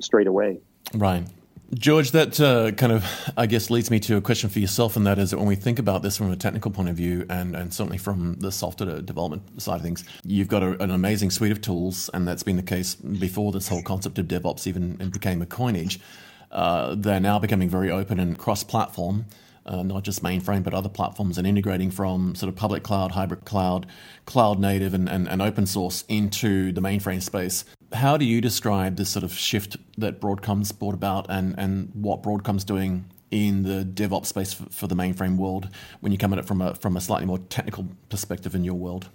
straight 0.00 0.26
away. 0.26 0.58
Right. 0.94 1.26
George, 1.74 2.12
that 2.12 2.40
uh, 2.40 2.72
kind 2.72 2.92
of, 2.92 3.04
I 3.36 3.44
guess, 3.44 3.68
leads 3.68 3.90
me 3.90 4.00
to 4.00 4.16
a 4.16 4.22
question 4.22 4.48
for 4.48 4.58
yourself, 4.58 4.96
and 4.96 5.06
that 5.06 5.18
is 5.18 5.32
that 5.32 5.36
when 5.36 5.46
we 5.46 5.54
think 5.54 5.78
about 5.78 6.00
this 6.00 6.16
from 6.16 6.30
a 6.32 6.36
technical 6.36 6.70
point 6.70 6.88
of 6.88 6.96
view, 6.96 7.26
and, 7.28 7.54
and 7.54 7.74
certainly 7.74 7.98
from 7.98 8.36
the 8.36 8.50
software 8.50 9.02
development 9.02 9.60
side 9.60 9.76
of 9.76 9.82
things, 9.82 10.02
you've 10.24 10.48
got 10.48 10.62
a, 10.62 10.82
an 10.82 10.90
amazing 10.90 11.30
suite 11.30 11.52
of 11.52 11.60
tools, 11.60 12.08
and 12.14 12.26
that's 12.26 12.42
been 12.42 12.56
the 12.56 12.62
case 12.62 12.94
before 12.94 13.52
this 13.52 13.68
whole 13.68 13.82
concept 13.82 14.18
of 14.18 14.26
DevOps 14.26 14.66
even 14.66 14.96
became 15.10 15.42
a 15.42 15.46
coinage. 15.46 16.00
Uh, 16.50 16.94
they're 16.96 17.20
now 17.20 17.38
becoming 17.38 17.68
very 17.68 17.90
open 17.90 18.18
and 18.18 18.38
cross 18.38 18.64
platform 18.64 19.26
uh, 19.68 19.82
not 19.82 20.02
just 20.02 20.22
mainframe, 20.22 20.62
but 20.62 20.74
other 20.74 20.88
platforms, 20.88 21.38
and 21.38 21.46
integrating 21.46 21.90
from 21.90 22.34
sort 22.34 22.48
of 22.48 22.56
public 22.56 22.82
cloud, 22.82 23.12
hybrid 23.12 23.44
cloud, 23.44 23.86
cloud 24.24 24.58
native, 24.58 24.94
and, 24.94 25.08
and, 25.08 25.28
and 25.28 25.42
open 25.42 25.66
source 25.66 26.04
into 26.08 26.72
the 26.72 26.80
mainframe 26.80 27.22
space. 27.22 27.64
How 27.92 28.16
do 28.16 28.24
you 28.24 28.40
describe 28.40 28.96
this 28.96 29.10
sort 29.10 29.24
of 29.24 29.32
shift 29.32 29.76
that 29.98 30.20
Broadcom's 30.20 30.72
brought 30.72 30.94
about 30.94 31.26
and, 31.28 31.54
and 31.58 31.90
what 31.94 32.22
Broadcom's 32.22 32.64
doing 32.64 33.04
in 33.30 33.62
the 33.62 33.84
DevOps 33.84 34.26
space 34.26 34.54
for, 34.54 34.64
for 34.70 34.86
the 34.86 34.94
mainframe 34.94 35.36
world 35.36 35.68
when 36.00 36.12
you 36.12 36.18
come 36.18 36.32
at 36.32 36.38
it 36.38 36.46
from 36.46 36.62
a, 36.62 36.74
from 36.74 36.96
a 36.96 37.00
slightly 37.00 37.26
more 37.26 37.38
technical 37.38 37.86
perspective 38.08 38.54
in 38.54 38.64
your 38.64 38.74
world? 38.74 39.08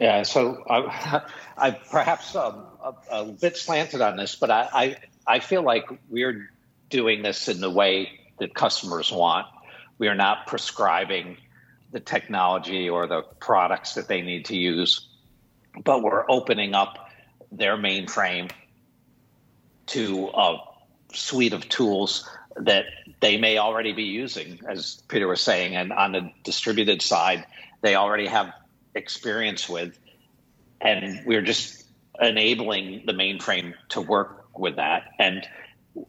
Yeah, 0.00 0.22
so 0.22 0.64
I, 0.70 1.22
I 1.56 1.70
perhaps 1.72 2.36
um, 2.36 2.64
a, 2.82 2.94
a, 3.10 3.24
bit 3.24 3.56
slanted 3.56 4.00
on 4.00 4.16
this, 4.16 4.36
but 4.36 4.50
I, 4.50 4.68
I, 4.72 4.96
I 5.26 5.40
feel 5.40 5.62
like 5.62 5.88
we're 6.08 6.50
doing 6.88 7.22
this 7.22 7.48
in 7.48 7.60
the 7.60 7.70
way 7.70 8.20
that 8.38 8.54
customers 8.54 9.10
want 9.10 9.46
we 9.98 10.08
are 10.08 10.14
not 10.14 10.46
prescribing 10.46 11.36
the 11.90 12.00
technology 12.00 12.88
or 12.88 13.06
the 13.06 13.22
products 13.40 13.94
that 13.94 14.08
they 14.08 14.20
need 14.22 14.46
to 14.46 14.56
use, 14.56 15.08
but 15.84 16.02
we're 16.02 16.24
opening 16.28 16.74
up 16.74 17.10
their 17.50 17.76
mainframe 17.76 18.50
to 19.86 20.28
a 20.28 20.58
suite 21.12 21.52
of 21.52 21.68
tools 21.68 22.28
that 22.56 22.84
they 23.20 23.38
may 23.38 23.58
already 23.58 23.92
be 23.92 24.04
using, 24.04 24.60
as 24.68 25.02
Peter 25.08 25.26
was 25.26 25.40
saying, 25.40 25.76
and 25.76 25.92
on 25.92 26.12
the 26.12 26.30
distributed 26.44 27.00
side, 27.00 27.46
they 27.80 27.94
already 27.94 28.26
have 28.26 28.52
experience 28.94 29.68
with. 29.68 29.98
And 30.80 31.22
we're 31.24 31.42
just 31.42 31.84
enabling 32.20 33.04
the 33.06 33.12
mainframe 33.12 33.74
to 33.90 34.00
work 34.00 34.46
with 34.56 34.76
that. 34.76 35.04
And 35.18 35.46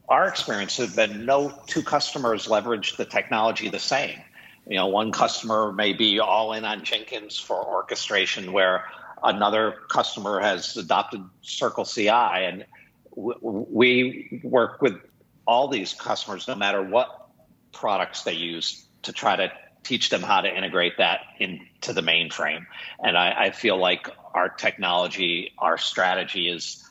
our 0.07 0.27
experience 0.27 0.77
has 0.77 0.95
been 0.95 1.25
no 1.25 1.53
two 1.67 1.83
customers 1.83 2.47
leverage 2.47 2.97
the 2.97 3.05
technology 3.05 3.69
the 3.69 3.79
same. 3.79 4.19
You 4.67 4.75
know, 4.75 4.87
one 4.87 5.11
customer 5.11 5.71
may 5.71 5.93
be 5.93 6.19
all 6.19 6.53
in 6.53 6.65
on 6.65 6.83
Jenkins 6.83 7.39
for 7.39 7.55
orchestration, 7.55 8.51
where 8.51 8.85
another 9.23 9.75
customer 9.89 10.39
has 10.39 10.77
adopted 10.77 11.23
Circle 11.41 11.85
CI, 11.85 12.09
and 12.09 12.65
we 13.15 14.41
work 14.43 14.81
with 14.81 14.99
all 15.47 15.67
these 15.67 15.93
customers, 15.93 16.47
no 16.47 16.55
matter 16.55 16.83
what 16.83 17.29
products 17.71 18.23
they 18.23 18.33
use, 18.33 18.85
to 19.03 19.13
try 19.13 19.35
to 19.35 19.51
teach 19.83 20.09
them 20.09 20.21
how 20.21 20.41
to 20.41 20.55
integrate 20.55 20.97
that 20.97 21.21
into 21.39 21.93
the 21.93 22.01
mainframe. 22.01 22.65
And 23.03 23.17
I, 23.17 23.45
I 23.45 23.51
feel 23.51 23.77
like 23.77 24.09
our 24.33 24.49
technology, 24.49 25.53
our 25.57 25.77
strategy 25.77 26.49
is 26.49 26.87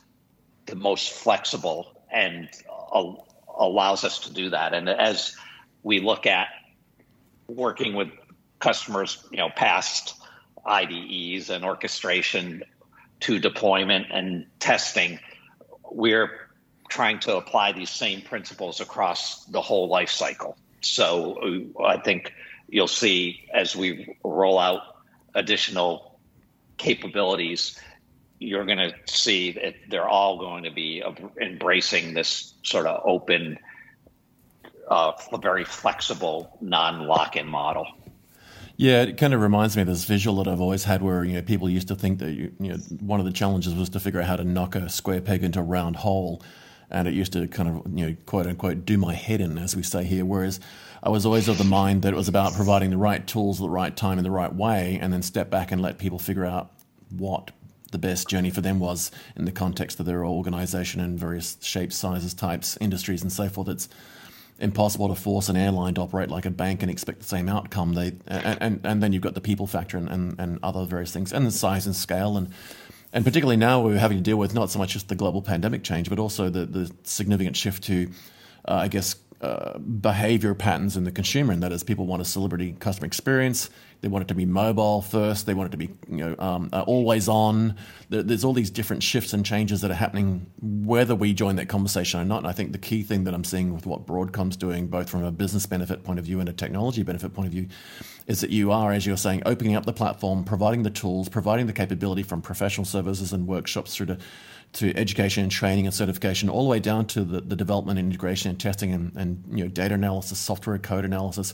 the 0.65 0.75
most 0.75 1.11
flexible 1.11 1.99
and 2.11 2.49
allows 3.57 4.03
us 4.03 4.19
to 4.19 4.33
do 4.33 4.49
that. 4.51 4.73
And 4.73 4.89
as 4.89 5.35
we 5.83 5.99
look 5.99 6.25
at 6.25 6.47
working 7.47 7.93
with 7.93 8.09
customers, 8.59 9.23
you 9.31 9.37
know, 9.37 9.49
past 9.49 10.15
IDEs 10.65 11.49
and 11.49 11.63
orchestration 11.63 12.63
to 13.21 13.39
deployment 13.39 14.07
and 14.11 14.45
testing, 14.59 15.19
we're 15.91 16.49
trying 16.89 17.19
to 17.19 17.37
apply 17.37 17.71
these 17.71 17.89
same 17.89 18.21
principles 18.21 18.79
across 18.79 19.45
the 19.45 19.61
whole 19.61 19.87
life 19.87 20.09
cycle. 20.09 20.57
So 20.81 21.67
I 21.83 21.97
think 21.97 22.33
you'll 22.67 22.87
see 22.87 23.47
as 23.53 23.75
we 23.75 24.15
roll 24.23 24.59
out 24.59 24.81
additional 25.35 26.19
capabilities 26.77 27.79
you're 28.39 28.65
going 28.65 28.77
to 28.77 28.93
see 29.05 29.51
that 29.51 29.75
they're 29.89 30.07
all 30.07 30.39
going 30.39 30.63
to 30.63 30.71
be 30.71 31.03
embracing 31.41 32.13
this 32.13 32.53
sort 32.63 32.85
of 32.85 33.01
open, 33.05 33.59
uh, 34.87 35.11
very 35.41 35.65
flexible, 35.65 36.57
non-lock-in 36.61 37.47
model. 37.47 37.85
Yeah, 38.77 39.01
it 39.01 39.17
kind 39.17 39.33
of 39.33 39.41
reminds 39.41 39.75
me 39.75 39.81
of 39.81 39.89
this 39.89 40.05
visual 40.05 40.41
that 40.41 40.49
I've 40.49 40.61
always 40.61 40.85
had, 40.85 41.01
where 41.01 41.25
you 41.25 41.33
know 41.33 41.41
people 41.41 41.69
used 41.69 41.89
to 41.89 41.95
think 41.95 42.19
that 42.19 42.31
you, 42.31 42.53
you 42.61 42.69
know 42.69 42.77
one 43.01 43.19
of 43.19 43.25
the 43.25 43.33
challenges 43.33 43.75
was 43.75 43.89
to 43.89 43.99
figure 43.99 44.21
out 44.21 44.27
how 44.27 44.37
to 44.37 44.45
knock 44.45 44.73
a 44.75 44.87
square 44.87 45.19
peg 45.19 45.43
into 45.43 45.59
a 45.59 45.63
round 45.63 45.97
hole, 45.97 46.41
and 46.89 47.05
it 47.05 47.13
used 47.13 47.33
to 47.33 47.45
kind 47.49 47.67
of 47.67 47.93
you 47.93 48.05
know 48.05 48.15
quote 48.25 48.47
unquote 48.47 48.85
do 48.85 48.97
my 48.97 49.13
head 49.13 49.41
in, 49.41 49.57
as 49.57 49.75
we 49.75 49.83
say 49.83 50.05
here. 50.05 50.23
Whereas 50.23 50.61
I 51.03 51.09
was 51.09 51.25
always 51.25 51.49
of 51.49 51.57
the 51.57 51.65
mind 51.65 52.03
that 52.03 52.13
it 52.13 52.15
was 52.15 52.29
about 52.29 52.53
providing 52.53 52.89
the 52.89 52.97
right 52.97 53.27
tools 53.27 53.59
at 53.59 53.63
the 53.63 53.69
right 53.69 53.93
time 53.93 54.17
in 54.17 54.23
the 54.23 54.31
right 54.31 54.55
way, 54.55 54.97
and 55.01 55.11
then 55.11 55.23
step 55.23 55.49
back 55.49 55.73
and 55.73 55.81
let 55.81 55.97
people 55.97 56.17
figure 56.17 56.45
out 56.45 56.71
what 57.09 57.51
the 57.91 57.97
best 57.97 58.27
journey 58.27 58.49
for 58.49 58.61
them 58.61 58.79
was 58.79 59.11
in 59.35 59.45
the 59.45 59.51
context 59.51 59.99
of 59.99 60.05
their 60.05 60.25
organization 60.25 61.01
and 61.01 61.19
various 61.19 61.57
shapes, 61.61 61.95
sizes, 61.95 62.33
types, 62.33 62.77
industries, 62.81 63.21
and 63.21 63.31
so 63.31 63.49
forth. 63.49 63.67
It's 63.67 63.89
impossible 64.59 65.07
to 65.07 65.15
force 65.15 65.49
an 65.49 65.55
airline 65.55 65.93
to 65.93 66.01
operate 66.01 66.29
like 66.29 66.45
a 66.45 66.51
bank 66.51 66.81
and 66.81 66.91
expect 66.91 67.19
the 67.19 67.25
same 67.25 67.49
outcome. 67.49 67.93
They 67.93 68.13
and 68.27 68.57
and, 68.61 68.81
and 68.83 69.03
then 69.03 69.13
you've 69.13 69.23
got 69.23 69.33
the 69.33 69.41
people 69.41 69.67
factor 69.67 69.97
and, 69.97 70.09
and, 70.09 70.39
and 70.39 70.59
other 70.63 70.85
various 70.85 71.11
things, 71.11 71.33
and 71.33 71.45
the 71.45 71.51
size 71.51 71.85
and 71.85 71.95
scale, 71.95 72.37
and 72.37 72.49
and 73.13 73.25
particularly 73.25 73.57
now 73.57 73.81
we're 73.81 73.97
having 73.97 74.17
to 74.17 74.23
deal 74.23 74.37
with 74.37 74.53
not 74.53 74.69
so 74.69 74.79
much 74.79 74.93
just 74.93 75.07
the 75.07 75.15
global 75.15 75.41
pandemic 75.41 75.83
change, 75.83 76.09
but 76.09 76.19
also 76.19 76.49
the 76.49 76.65
the 76.65 76.91
significant 77.03 77.55
shift 77.55 77.83
to, 77.83 78.09
uh, 78.67 78.73
I 78.73 78.87
guess, 78.87 79.15
uh, 79.41 79.77
behavior 79.79 80.53
patterns 80.53 80.97
in 80.97 81.05
the 81.05 81.11
consumer, 81.11 81.53
and 81.53 81.63
that 81.63 81.71
is 81.71 81.83
people 81.83 82.05
want 82.05 82.21
a 82.21 82.25
celebrity 82.25 82.75
customer 82.79 83.05
experience. 83.05 83.69
They 84.01 84.07
want 84.07 84.23
it 84.23 84.27
to 84.29 84.35
be 84.35 84.45
mobile 84.45 85.01
first. 85.01 85.45
They 85.45 85.53
want 85.53 85.67
it 85.67 85.71
to 85.71 85.77
be 85.77 85.89
you 86.09 86.17
know 86.17 86.35
um, 86.39 86.69
uh, 86.73 86.81
always 86.81 87.29
on. 87.29 87.75
There's 88.09 88.43
all 88.43 88.53
these 88.53 88.69
different 88.69 89.01
shifts 89.01 89.31
and 89.33 89.45
changes 89.45 89.81
that 89.81 89.91
are 89.91 89.95
happening, 89.95 90.45
whether 90.61 91.15
we 91.15 91.33
join 91.33 91.55
that 91.57 91.69
conversation 91.69 92.19
or 92.19 92.25
not. 92.25 92.39
And 92.39 92.47
I 92.47 92.51
think 92.51 92.73
the 92.73 92.77
key 92.77 93.01
thing 93.03 93.23
that 93.25 93.33
I'm 93.33 93.43
seeing 93.43 93.73
with 93.73 93.85
what 93.85 94.05
Broadcom's 94.05 94.57
doing, 94.57 94.87
both 94.87 95.09
from 95.09 95.23
a 95.23 95.31
business 95.31 95.65
benefit 95.65 96.03
point 96.03 96.19
of 96.19 96.25
view 96.25 96.39
and 96.39 96.49
a 96.49 96.53
technology 96.53 97.03
benefit 97.03 97.33
point 97.33 97.47
of 97.47 97.53
view, 97.53 97.67
is 98.27 98.41
that 98.41 98.49
you 98.49 98.71
are, 98.71 98.91
as 98.91 99.05
you're 99.05 99.17
saying, 99.17 99.43
opening 99.45 99.75
up 99.75 99.85
the 99.85 99.93
platform, 99.93 100.43
providing 100.43 100.83
the 100.83 100.89
tools, 100.89 101.29
providing 101.29 101.65
the 101.65 101.73
capability 101.73 102.23
from 102.23 102.41
professional 102.41 102.85
services 102.85 103.33
and 103.33 103.47
workshops 103.47 103.95
through 103.95 104.07
to 104.07 104.17
to 104.73 104.95
education 104.95 105.43
and 105.43 105.51
training 105.51 105.85
and 105.85 105.93
certification, 105.93 106.49
all 106.49 106.63
the 106.63 106.69
way 106.69 106.79
down 106.79 107.05
to 107.07 107.23
the, 107.23 107.41
the 107.41 107.55
development, 107.55 107.97
and 107.99 108.07
integration, 108.07 108.49
and 108.49 108.59
testing, 108.59 108.93
and, 108.93 109.15
and 109.15 109.43
you 109.51 109.63
know 109.63 109.69
data 109.69 109.95
analysis, 109.95 110.37
software 110.37 110.77
code 110.77 111.05
analysis, 111.05 111.53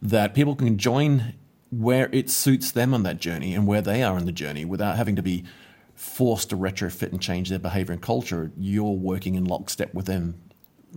that 0.00 0.34
people 0.34 0.54
can 0.54 0.78
join 0.78 1.34
where 1.70 2.08
it 2.12 2.30
suits 2.30 2.70
them 2.70 2.94
on 2.94 3.02
that 3.02 3.18
journey 3.18 3.54
and 3.54 3.66
where 3.66 3.82
they 3.82 4.02
are 4.02 4.16
in 4.16 4.26
the 4.26 4.32
journey 4.32 4.64
without 4.64 4.96
having 4.96 5.16
to 5.16 5.22
be 5.22 5.44
forced 5.94 6.50
to 6.50 6.56
retrofit 6.56 7.10
and 7.10 7.20
change 7.20 7.48
their 7.48 7.58
behavior 7.58 7.92
and 7.92 8.02
culture. 8.02 8.52
You're 8.56 8.92
working 8.92 9.34
in 9.34 9.44
lockstep 9.44 9.92
with 9.94 10.06
them 10.06 10.40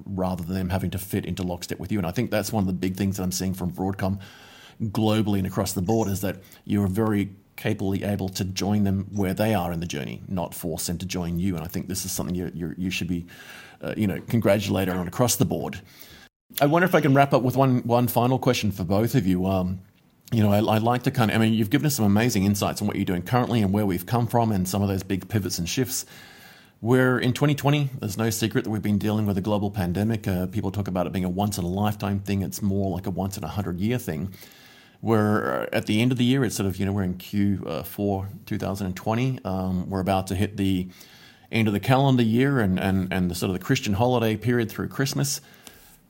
rather 0.05 0.43
than 0.43 0.55
them 0.55 0.69
having 0.69 0.91
to 0.91 0.97
fit 0.97 1.25
into 1.25 1.43
lockstep 1.43 1.79
with 1.79 1.91
you. 1.91 1.97
And 1.97 2.07
I 2.07 2.11
think 2.11 2.29
that's 2.29 2.53
one 2.53 2.63
of 2.63 2.67
the 2.67 2.73
big 2.73 2.95
things 2.95 3.17
that 3.17 3.23
I'm 3.23 3.31
seeing 3.31 3.53
from 3.53 3.71
Broadcom 3.71 4.19
globally 4.81 5.39
and 5.39 5.47
across 5.47 5.73
the 5.73 5.81
board 5.81 6.07
is 6.07 6.21
that 6.21 6.37
you're 6.65 6.87
very 6.87 7.31
capably 7.57 8.03
able 8.03 8.29
to 8.29 8.45
join 8.45 8.83
them 8.85 9.07
where 9.11 9.33
they 9.33 9.53
are 9.53 9.73
in 9.73 9.81
the 9.81 9.85
journey, 9.85 10.21
not 10.27 10.53
force 10.53 10.87
them 10.87 10.97
to 10.99 11.05
join 11.05 11.39
you. 11.39 11.55
And 11.55 11.65
I 11.65 11.67
think 11.67 11.87
this 11.87 12.05
is 12.05 12.11
something 12.11 12.35
you 12.35 12.51
you 12.53 12.73
you 12.77 12.89
should 12.89 13.07
be, 13.07 13.25
uh, 13.81 13.93
you 13.97 14.07
know, 14.07 14.21
congratulated 14.21 14.95
on 14.95 15.07
across 15.07 15.35
the 15.35 15.45
board. 15.45 15.81
I 16.61 16.65
wonder 16.67 16.85
if 16.85 16.95
I 16.95 17.01
can 17.01 17.13
wrap 17.13 17.33
up 17.33 17.41
with 17.41 17.57
one 17.57 17.79
one 17.79 18.07
final 18.07 18.39
question 18.39 18.71
for 18.71 18.85
both 18.85 19.15
of 19.15 19.27
you. 19.27 19.45
Um, 19.45 19.81
you 20.31 20.43
know, 20.43 20.51
I, 20.51 20.61
would 20.61 20.83
like 20.83 21.03
to 21.03 21.11
kind 21.11 21.31
of, 21.31 21.37
I 21.37 21.39
mean, 21.39 21.53
you've 21.53 21.69
given 21.69 21.85
us 21.85 21.95
some 21.95 22.05
amazing 22.05 22.43
insights 22.43 22.81
on 22.81 22.87
what 22.87 22.97
you're 22.97 23.05
doing 23.05 23.21
currently 23.21 23.61
and 23.61 23.71
where 23.71 23.85
we've 23.85 24.05
come 24.05 24.27
from 24.27 24.51
and 24.51 24.67
some 24.67 24.81
of 24.81 24.89
those 24.89 25.01
big 25.01 25.29
pivots 25.29 25.57
and 25.57 25.69
shifts. 25.69 26.05
We're 26.81 27.17
in 27.17 27.31
2020, 27.31 27.91
there's 28.01 28.17
no 28.17 28.29
secret 28.29 28.65
that 28.65 28.69
we've 28.69 28.81
been 28.81 28.97
dealing 28.97 29.25
with 29.25 29.37
a 29.37 29.41
global 29.41 29.71
pandemic. 29.71 30.27
Uh, 30.27 30.45
people 30.45 30.69
talk 30.69 30.87
about 30.87 31.07
it 31.07 31.13
being 31.13 31.25
a 31.25 31.29
once 31.29 31.57
in 31.57 31.63
a 31.63 31.69
lifetime 31.69 32.19
thing, 32.19 32.41
it's 32.41 32.61
more 32.61 32.91
like 32.91 33.07
a 33.07 33.09
once 33.09 33.37
in 33.37 33.43
a 33.43 33.47
hundred 33.47 33.79
year 33.79 33.97
thing. 33.97 34.33
We're 35.01 35.63
uh, 35.63 35.75
at 35.75 35.85
the 35.85 36.01
end 36.01 36.11
of 36.11 36.17
the 36.17 36.23
year, 36.25 36.43
it's 36.43 36.55
sort 36.55 36.67
of, 36.67 36.77
you 36.77 36.85
know, 36.85 36.91
we're 36.91 37.03
in 37.03 37.15
Q4 37.15 38.25
uh, 38.25 38.27
2020. 38.45 39.39
Um, 39.45 39.89
we're 39.89 39.99
about 39.99 40.27
to 40.27 40.35
hit 40.35 40.57
the 40.57 40.87
end 41.51 41.67
of 41.67 41.73
the 41.73 41.79
calendar 41.79 42.23
year 42.23 42.59
and, 42.59 42.79
and, 42.79 43.11
and 43.13 43.31
the 43.31 43.35
sort 43.35 43.49
of 43.49 43.53
the 43.53 43.63
Christian 43.63 43.93
holiday 43.93 44.35
period 44.35 44.69
through 44.69 44.89
Christmas. 44.89 45.39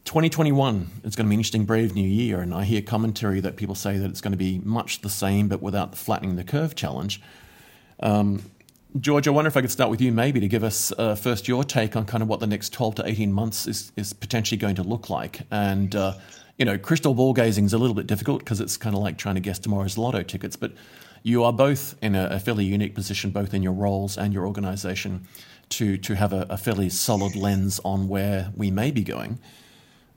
2021 0.06 0.88
it's 1.04 1.18
going 1.18 1.26
to 1.26 1.30
be 1.30 1.36
an 1.36 1.40
interesting, 1.40 1.66
brave 1.66 1.94
new 1.94 2.08
year, 2.08 2.40
and 2.40 2.54
I 2.54 2.64
hear 2.64 2.82
commentary 2.82 3.42
that 3.42 3.58
people 3.58 3.76
say 3.76 3.98
that 3.98 4.10
it's 4.10 4.22
going 4.22 4.32
to 4.32 4.38
be 4.38 4.60
much 4.64 5.02
the 5.02 5.10
same, 5.10 5.50
but 5.50 5.62
without 5.62 5.92
the 5.92 5.98
flattening 5.98 6.38
the 6.38 6.46
curve 6.46 6.76
challenge. 6.76 7.22
Um, 8.00 8.42
George, 8.98 9.28
I 9.28 9.32
wonder 9.32 9.50
if 9.50 9.58
I 9.58 9.62
could 9.62 9.70
start 9.70 9.90
with 9.90 10.00
you, 10.00 10.14
maybe 10.14 10.40
to 10.40 10.48
give 10.48 10.64
us 10.64 10.94
uh, 10.98 11.16
first 11.16 11.50
your 11.50 11.66
take 11.66 11.98
on 11.98 12.06
kind 12.06 12.24
of 12.24 12.30
what 12.30 12.40
the 12.40 12.48
next 12.48 12.72
12 12.72 12.96
to 12.96 13.08
18 13.08 13.34
months 13.34 13.68
is, 13.68 13.92
is 13.98 14.14
potentially 14.14 14.58
going 14.58 14.76
to 14.76 14.84
look 14.84 15.10
like. 15.10 15.42
And, 15.52 15.94
uh, 15.94 16.14
you 16.58 16.66
know, 16.66 16.78
crystal 16.78 17.14
ball 17.14 17.34
gazing 17.34 17.66
is 17.66 17.74
a 17.74 17.78
little 17.78 17.96
bit 17.96 18.08
difficult 18.08 18.40
because 18.40 18.60
it's 18.60 18.78
kind 18.78 18.96
of 18.96 19.02
like 19.02 19.18
trying 19.18 19.36
to 19.36 19.42
guess 19.42 19.60
tomorrow's 19.60 19.98
lotto 19.98 20.24
tickets, 20.24 20.56
but 20.56 20.74
you 21.24 21.44
are 21.44 21.54
both 21.54 21.96
in 22.02 22.16
a, 22.16 22.28
a 22.28 22.40
fairly 22.40 22.66
unique 22.66 22.96
position, 22.96 23.32
both 23.32 23.54
in 23.54 23.62
your 23.62 23.74
roles 23.74 24.18
and 24.18 24.34
your 24.34 24.48
organization, 24.48 25.28
to, 25.70 25.98
to 25.98 26.16
have 26.16 26.34
a, 26.34 26.48
a 26.50 26.58
fairly 26.58 26.90
solid 26.90 27.36
lens 27.36 27.80
on 27.84 28.08
where 28.08 28.52
we 28.56 28.72
may 28.72 28.90
be 28.90 29.04
going. 29.04 29.40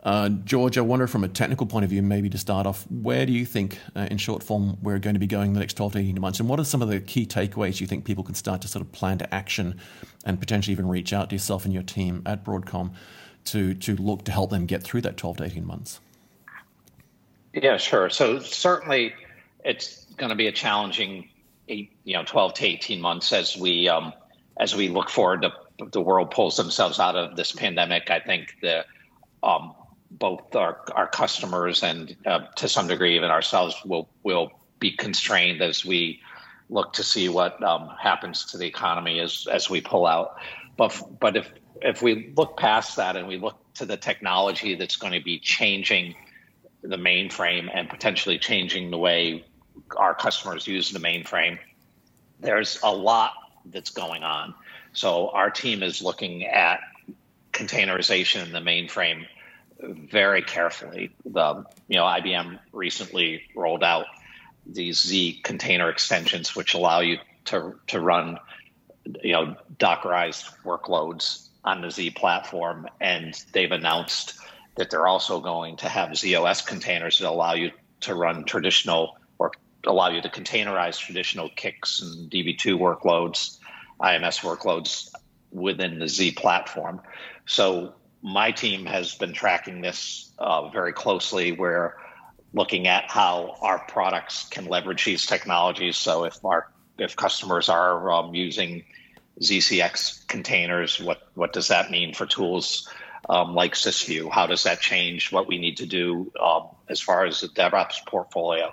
Uh, 0.02 0.30
George, 0.30 0.78
I 0.78 0.80
wonder 0.80 1.06
from 1.06 1.24
a 1.24 1.28
technical 1.28 1.66
point 1.66 1.84
of 1.84 1.90
view, 1.90 2.00
maybe 2.00 2.30
to 2.30 2.38
start 2.38 2.66
off, 2.66 2.86
where 2.90 3.26
do 3.26 3.32
you 3.32 3.44
think, 3.44 3.78
uh, 3.94 4.08
in 4.10 4.16
short 4.16 4.42
form, 4.42 4.78
we're 4.80 4.98
going 4.98 5.14
to 5.14 5.20
be 5.20 5.26
going 5.26 5.52
the 5.52 5.60
next 5.60 5.74
12 5.74 5.92
to 5.92 5.98
18 5.98 6.20
months? 6.20 6.40
And 6.40 6.48
what 6.48 6.58
are 6.58 6.64
some 6.64 6.80
of 6.80 6.88
the 6.88 7.00
key 7.00 7.26
takeaways 7.26 7.80
you 7.80 7.86
think 7.86 8.06
people 8.06 8.24
can 8.24 8.34
start 8.34 8.62
to 8.62 8.68
sort 8.68 8.82
of 8.82 8.92
plan 8.92 9.18
to 9.18 9.34
action 9.34 9.78
and 10.24 10.40
potentially 10.40 10.72
even 10.72 10.88
reach 10.88 11.12
out 11.12 11.28
to 11.30 11.34
yourself 11.34 11.66
and 11.66 11.74
your 11.74 11.82
team 11.82 12.22
at 12.24 12.44
Broadcom 12.44 12.92
to, 13.46 13.74
to 13.74 13.96
look 13.96 14.24
to 14.24 14.32
help 14.32 14.50
them 14.50 14.64
get 14.64 14.82
through 14.82 15.02
that 15.02 15.18
12 15.18 15.38
to 15.38 15.44
18 15.44 15.66
months? 15.66 16.00
Yeah, 17.52 17.76
sure. 17.76 18.10
So 18.10 18.40
certainly 18.40 19.14
it's 19.64 20.04
going 20.16 20.30
to 20.30 20.36
be 20.36 20.46
a 20.46 20.52
challenging 20.52 21.28
eight, 21.68 21.92
you 22.04 22.14
know, 22.14 22.24
12 22.24 22.54
to 22.54 22.66
18 22.66 23.00
months 23.00 23.32
as 23.32 23.56
we, 23.56 23.88
um, 23.88 24.12
as 24.58 24.74
we 24.74 24.88
look 24.88 25.08
forward 25.08 25.42
to 25.42 25.52
the 25.92 26.00
world 26.00 26.30
pulls 26.30 26.56
themselves 26.56 27.00
out 27.00 27.16
of 27.16 27.36
this 27.36 27.52
pandemic. 27.52 28.10
I 28.10 28.20
think 28.20 28.56
the, 28.60 28.84
um, 29.42 29.74
both 30.10 30.54
our, 30.54 30.80
our 30.94 31.06
customers 31.06 31.82
and 31.82 32.16
uh, 32.26 32.40
to 32.56 32.68
some 32.68 32.88
degree 32.88 33.16
even 33.16 33.30
ourselves 33.30 33.76
will 33.84 34.08
will 34.22 34.50
be 34.78 34.90
constrained 34.90 35.62
as 35.62 35.84
we 35.84 36.20
look 36.68 36.92
to 36.94 37.02
see 37.02 37.28
what 37.28 37.62
um, 37.62 37.90
happens 38.00 38.44
to 38.46 38.58
the 38.58 38.66
economy 38.66 39.20
as 39.20 39.46
as 39.50 39.70
we 39.70 39.80
pull 39.80 40.06
out. 40.06 40.36
But 40.76 41.00
but 41.20 41.36
if 41.36 41.52
if 41.80 42.02
we 42.02 42.32
look 42.36 42.56
past 42.56 42.96
that 42.96 43.16
and 43.16 43.28
we 43.28 43.38
look 43.38 43.56
to 43.74 43.86
the 43.86 43.96
technology 43.96 44.74
that's 44.74 44.96
going 44.96 45.12
to 45.12 45.22
be 45.22 45.38
changing 45.38 46.14
the 46.82 46.96
mainframe 46.96 47.70
and 47.72 47.88
potentially 47.88 48.38
changing 48.38 48.90
the 48.90 48.98
way 48.98 49.44
our 49.96 50.14
customers 50.14 50.66
use 50.66 50.90
the 50.90 50.98
mainframe, 50.98 51.58
there's 52.40 52.78
a 52.82 52.92
lot 52.92 53.32
that's 53.66 53.90
going 53.90 54.22
on. 54.22 54.54
So 54.92 55.28
our 55.30 55.50
team 55.50 55.82
is 55.82 56.02
looking 56.02 56.44
at 56.46 56.80
containerization 57.52 58.44
in 58.44 58.52
the 58.52 58.60
mainframe 58.60 59.26
very 59.82 60.42
carefully. 60.42 61.10
The 61.24 61.64
you 61.88 61.96
know 61.96 62.04
IBM 62.04 62.58
recently 62.72 63.44
rolled 63.54 63.82
out 63.82 64.06
these 64.66 65.02
Z 65.02 65.40
container 65.42 65.88
extensions, 65.88 66.54
which 66.54 66.74
allow 66.74 67.00
you 67.00 67.18
to 67.46 67.74
to 67.88 68.00
run 68.00 68.38
you 69.22 69.32
know 69.32 69.56
Dockerized 69.78 70.52
workloads 70.64 71.48
on 71.64 71.80
the 71.80 71.90
Z 71.90 72.10
platform, 72.10 72.88
and 73.00 73.34
they've 73.52 73.72
announced 73.72 74.39
that 74.76 74.90
they're 74.90 75.06
also 75.06 75.40
going 75.40 75.76
to 75.78 75.88
have 75.88 76.10
ZOS 76.10 76.66
containers 76.66 77.18
that 77.18 77.28
allow 77.28 77.54
you 77.54 77.70
to 78.00 78.14
run 78.14 78.44
traditional 78.44 79.18
or 79.38 79.52
allow 79.86 80.08
you 80.08 80.22
to 80.22 80.28
containerize 80.28 80.98
traditional 80.98 81.48
CICS 81.50 82.02
and 82.02 82.30
DB2 82.30 82.78
workloads, 82.78 83.58
IMS 84.00 84.40
workloads 84.40 85.12
within 85.50 85.98
the 85.98 86.08
Z 86.08 86.32
platform. 86.32 87.00
So 87.46 87.94
my 88.22 88.52
team 88.52 88.86
has 88.86 89.14
been 89.14 89.32
tracking 89.32 89.80
this 89.80 90.32
uh, 90.38 90.68
very 90.68 90.92
closely. 90.92 91.52
We're 91.52 91.94
looking 92.52 92.86
at 92.86 93.10
how 93.10 93.56
our 93.60 93.78
products 93.78 94.48
can 94.48 94.66
leverage 94.66 95.04
these 95.04 95.26
technologies. 95.26 95.96
So 95.96 96.24
if 96.24 96.44
our 96.44 96.70
if 96.98 97.16
customers 97.16 97.68
are 97.70 98.10
um, 98.10 98.34
using 98.34 98.84
ZCX 99.40 100.26
containers, 100.26 101.00
what 101.00 101.28
what 101.34 101.52
does 101.52 101.68
that 101.68 101.90
mean 101.90 102.14
for 102.14 102.26
tools 102.26 102.88
um, 103.28 103.54
like 103.54 103.74
SysView? 103.74 104.30
How 104.30 104.46
does 104.46 104.64
that 104.64 104.80
change 104.80 105.32
what 105.32 105.46
we 105.46 105.58
need 105.58 105.78
to 105.78 105.86
do 105.86 106.32
um, 106.40 106.68
as 106.88 107.00
far 107.00 107.24
as 107.26 107.40
the 107.40 107.48
DevOps 107.48 108.06
portfolio? 108.06 108.72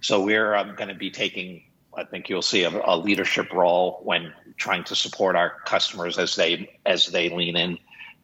So 0.00 0.22
we're 0.22 0.54
um, 0.54 0.74
going 0.76 0.88
to 0.88 0.94
be 0.94 1.10
taking, 1.10 1.64
I 1.94 2.04
think 2.04 2.28
you'll 2.28 2.42
see 2.42 2.64
a, 2.64 2.70
a 2.70 2.96
leadership 2.96 3.52
role 3.52 4.00
when 4.02 4.32
trying 4.56 4.84
to 4.84 4.96
support 4.96 5.36
our 5.36 5.54
customers 5.66 6.18
as 6.18 6.36
they 6.36 6.78
as 6.86 7.06
they 7.06 7.28
lean 7.30 7.56
in 7.56 7.78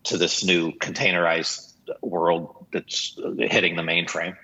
to 0.04 0.16
this 0.16 0.44
new 0.44 0.72
containerized 0.72 1.72
world 2.00 2.66
that's 2.72 3.18
hitting 3.38 3.76
the 3.76 3.82
mainframe. 3.82 4.36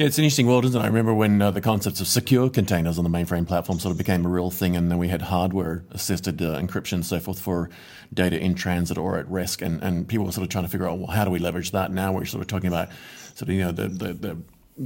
Yeah, 0.00 0.06
it's 0.06 0.16
an 0.16 0.24
interesting 0.24 0.46
world, 0.46 0.64
isn't 0.64 0.80
it? 0.80 0.82
I 0.82 0.86
remember 0.86 1.12
when 1.12 1.42
uh, 1.42 1.50
the 1.50 1.60
concepts 1.60 2.00
of 2.00 2.06
secure 2.06 2.48
containers 2.48 2.96
on 2.96 3.04
the 3.04 3.10
mainframe 3.10 3.46
platform 3.46 3.78
sort 3.78 3.92
of 3.92 3.98
became 3.98 4.24
a 4.24 4.30
real 4.30 4.50
thing, 4.50 4.74
and 4.74 4.90
then 4.90 4.96
we 4.96 5.08
had 5.08 5.20
hardware 5.20 5.84
assisted 5.90 6.40
uh, 6.40 6.58
encryption 6.58 6.94
and 6.94 7.04
so 7.04 7.20
forth 7.20 7.38
for 7.38 7.68
data 8.14 8.40
in 8.40 8.54
transit 8.54 8.96
or 8.96 9.18
at 9.18 9.28
risk, 9.28 9.60
and, 9.60 9.82
and 9.82 10.08
people 10.08 10.24
were 10.24 10.32
sort 10.32 10.44
of 10.44 10.48
trying 10.48 10.64
to 10.64 10.70
figure 10.70 10.88
out, 10.88 10.96
well, 10.96 11.08
how 11.08 11.26
do 11.26 11.30
we 11.30 11.38
leverage 11.38 11.72
that? 11.72 11.92
Now 11.92 12.12
we're 12.12 12.24
sort 12.24 12.40
of 12.40 12.46
talking 12.46 12.68
about 12.68 12.88
sort 13.34 13.50
of, 13.50 13.50
you 13.50 13.60
know, 13.60 13.72
the, 13.72 13.88
the, 13.88 14.14
the 14.14 14.38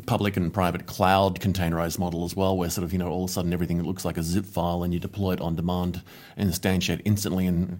public 0.04 0.36
and 0.36 0.52
private 0.52 0.86
cloud 0.86 1.38
containerized 1.38 2.00
model 2.00 2.24
as 2.24 2.34
well, 2.34 2.56
where 2.56 2.68
sort 2.68 2.84
of, 2.84 2.92
you 2.92 2.98
know, 2.98 3.06
all 3.06 3.22
of 3.22 3.30
a 3.30 3.32
sudden 3.32 3.52
everything 3.52 3.80
looks 3.84 4.04
like 4.04 4.18
a 4.18 4.22
zip 4.24 4.44
file 4.44 4.82
and 4.82 4.92
you 4.92 4.98
deploy 4.98 5.34
it 5.34 5.40
on 5.40 5.54
demand 5.54 6.02
in 6.36 6.48
the 6.48 6.52
stand 6.52 6.90
instantly 7.04 7.46
and 7.46 7.78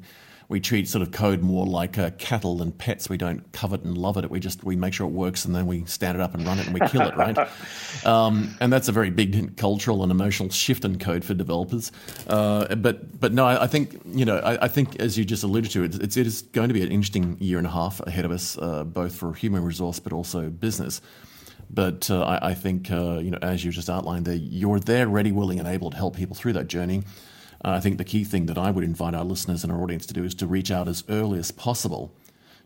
we 0.55 0.61
treat 0.61 0.87
sort 0.87 1.03
of 1.03 1.11
code 1.11 1.43
more 1.43 1.67
like 1.67 1.99
uh, 1.99 2.11
cattle 2.17 2.63
and 2.63 2.79
pets. 2.79 3.09
We 3.09 3.17
don't 3.17 3.51
covet 3.51 3.83
and 3.83 3.99
love 3.99 4.17
it. 4.17 4.31
We 4.31 4.39
just 4.39 4.63
we 4.63 4.77
make 4.77 4.95
sure 4.95 5.05
it 5.05 5.11
works 5.11 5.45
and 5.45 5.53
then 5.53 5.67
we 5.67 5.85
stand 5.87 6.17
it 6.17 6.21
up 6.21 6.33
and 6.33 6.47
run 6.47 6.61
it 6.61 6.67
and 6.67 6.79
we 6.79 6.89
kill 6.89 7.03
it, 7.03 7.17
right? 7.17 7.37
Um, 8.05 8.55
and 8.61 8.73
that's 8.73 8.89
a 8.89 8.93
very 8.93 9.09
big 9.09 9.57
cultural 9.57 10.03
and 10.03 10.13
emotional 10.13 10.51
shift 10.51 10.85
in 10.85 10.99
code 10.99 11.25
for 11.25 11.33
developers. 11.33 11.91
Uh, 12.29 12.75
but 12.75 13.19
but 13.19 13.33
no, 13.33 13.47
I, 13.47 13.65
I, 13.65 13.67
think 13.67 14.01
you 14.05 14.25
know 14.25 14.37
I, 14.39 14.65
I, 14.65 14.69
think 14.69 15.01
as 15.01 15.17
you 15.17 15.25
just 15.25 15.43
alluded 15.43 15.71
to, 15.71 15.85
it, 15.85 15.95
it's 16.03 16.17
it 16.17 16.27
is 16.27 16.43
going 16.43 16.69
to 16.69 16.75
be 16.75 16.83
an 16.83 16.93
interesting 16.93 17.37
year 17.41 17.57
and 17.57 17.67
a 17.67 17.71
half 17.71 18.01
ahead 18.01 18.25
of 18.25 18.31
us, 18.31 18.59
uh, 18.59 18.85
both 18.85 19.17
for 19.17 19.33
human 19.33 19.65
resource 19.65 20.01
but 20.01 20.13
also 20.13 20.51
business. 20.51 21.01
But 21.71 22.11
uh, 22.11 22.23
I, 22.23 22.51
I, 22.51 22.55
think 22.55 22.91
uh, 22.91 23.19
you 23.19 23.31
know 23.31 23.39
as 23.41 23.65
you 23.65 23.73
just 23.73 23.89
outlined 23.89 24.27
there, 24.27 24.37
you're 24.37 24.81
there, 24.81 25.09
ready, 25.09 25.33
willing, 25.33 25.59
and 25.59 25.67
able 25.67 25.91
to 25.91 25.97
help 25.97 26.15
people 26.17 26.37
through 26.37 26.53
that 26.55 26.69
journey. 26.69 27.05
Uh, 27.65 27.71
I 27.71 27.81
think 27.81 27.99
the 27.99 28.05
key 28.05 28.25
thing 28.25 28.47
that 28.47 28.59
I 28.59 28.71
would 28.71 28.85
invite 28.85 29.15
our 29.15 29.25
listeners 29.25 29.65
and 29.65 29.73
our 29.73 29.83
audience 29.83 30.05
to 30.07 30.15
do 30.15 30.23
is 30.23 30.35
to 30.37 30.47
reach 30.47 30.71
out 30.71 30.87
as 30.87 31.03
early 31.09 31.39
as 31.39 31.51
possible 31.51 32.15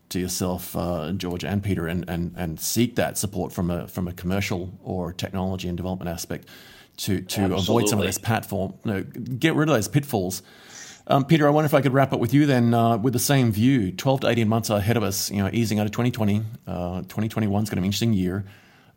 to 0.09 0.19
yourself, 0.19 0.75
uh, 0.75 1.11
George 1.13 1.45
and 1.45 1.63
Peter, 1.63 1.87
and, 1.87 2.07
and, 2.09 2.33
and 2.35 2.59
seek 2.59 2.95
that 2.95 3.17
support 3.17 3.53
from 3.53 3.69
a 3.69 3.87
from 3.87 4.07
a 4.07 4.13
commercial 4.13 4.77
or 4.83 5.13
technology 5.13 5.67
and 5.67 5.77
development 5.77 6.09
aspect 6.09 6.47
to 6.97 7.21
to 7.21 7.53
avoid 7.55 7.87
some 7.87 7.99
of 7.99 8.05
this 8.05 8.17
platform, 8.17 8.73
you 8.83 8.91
know, 8.91 9.03
get 9.03 9.55
rid 9.55 9.69
of 9.69 9.75
those 9.75 9.87
pitfalls. 9.87 10.41
Um, 11.07 11.25
Peter, 11.25 11.47
I 11.47 11.49
wonder 11.49 11.65
if 11.65 11.73
I 11.73 11.81
could 11.81 11.93
wrap 11.93 12.13
up 12.13 12.19
with 12.19 12.33
you 12.33 12.45
then 12.45 12.73
uh, 12.73 12.97
with 12.97 13.13
the 13.13 13.19
same 13.19 13.51
view. 13.51 13.91
12 13.91 14.21
to 14.21 14.27
18 14.27 14.47
months 14.47 14.69
ahead 14.69 14.95
of 14.95 15.01
us, 15.01 15.31
you 15.31 15.37
know, 15.37 15.49
easing 15.51 15.79
out 15.79 15.87
of 15.87 15.91
2020. 15.91 16.43
Uh, 16.67 17.01
2021 17.01 17.63
is 17.63 17.69
going 17.69 17.77
to 17.77 17.81
be 17.81 17.85
an 17.85 17.85
interesting 17.85 18.13
year. 18.13 18.45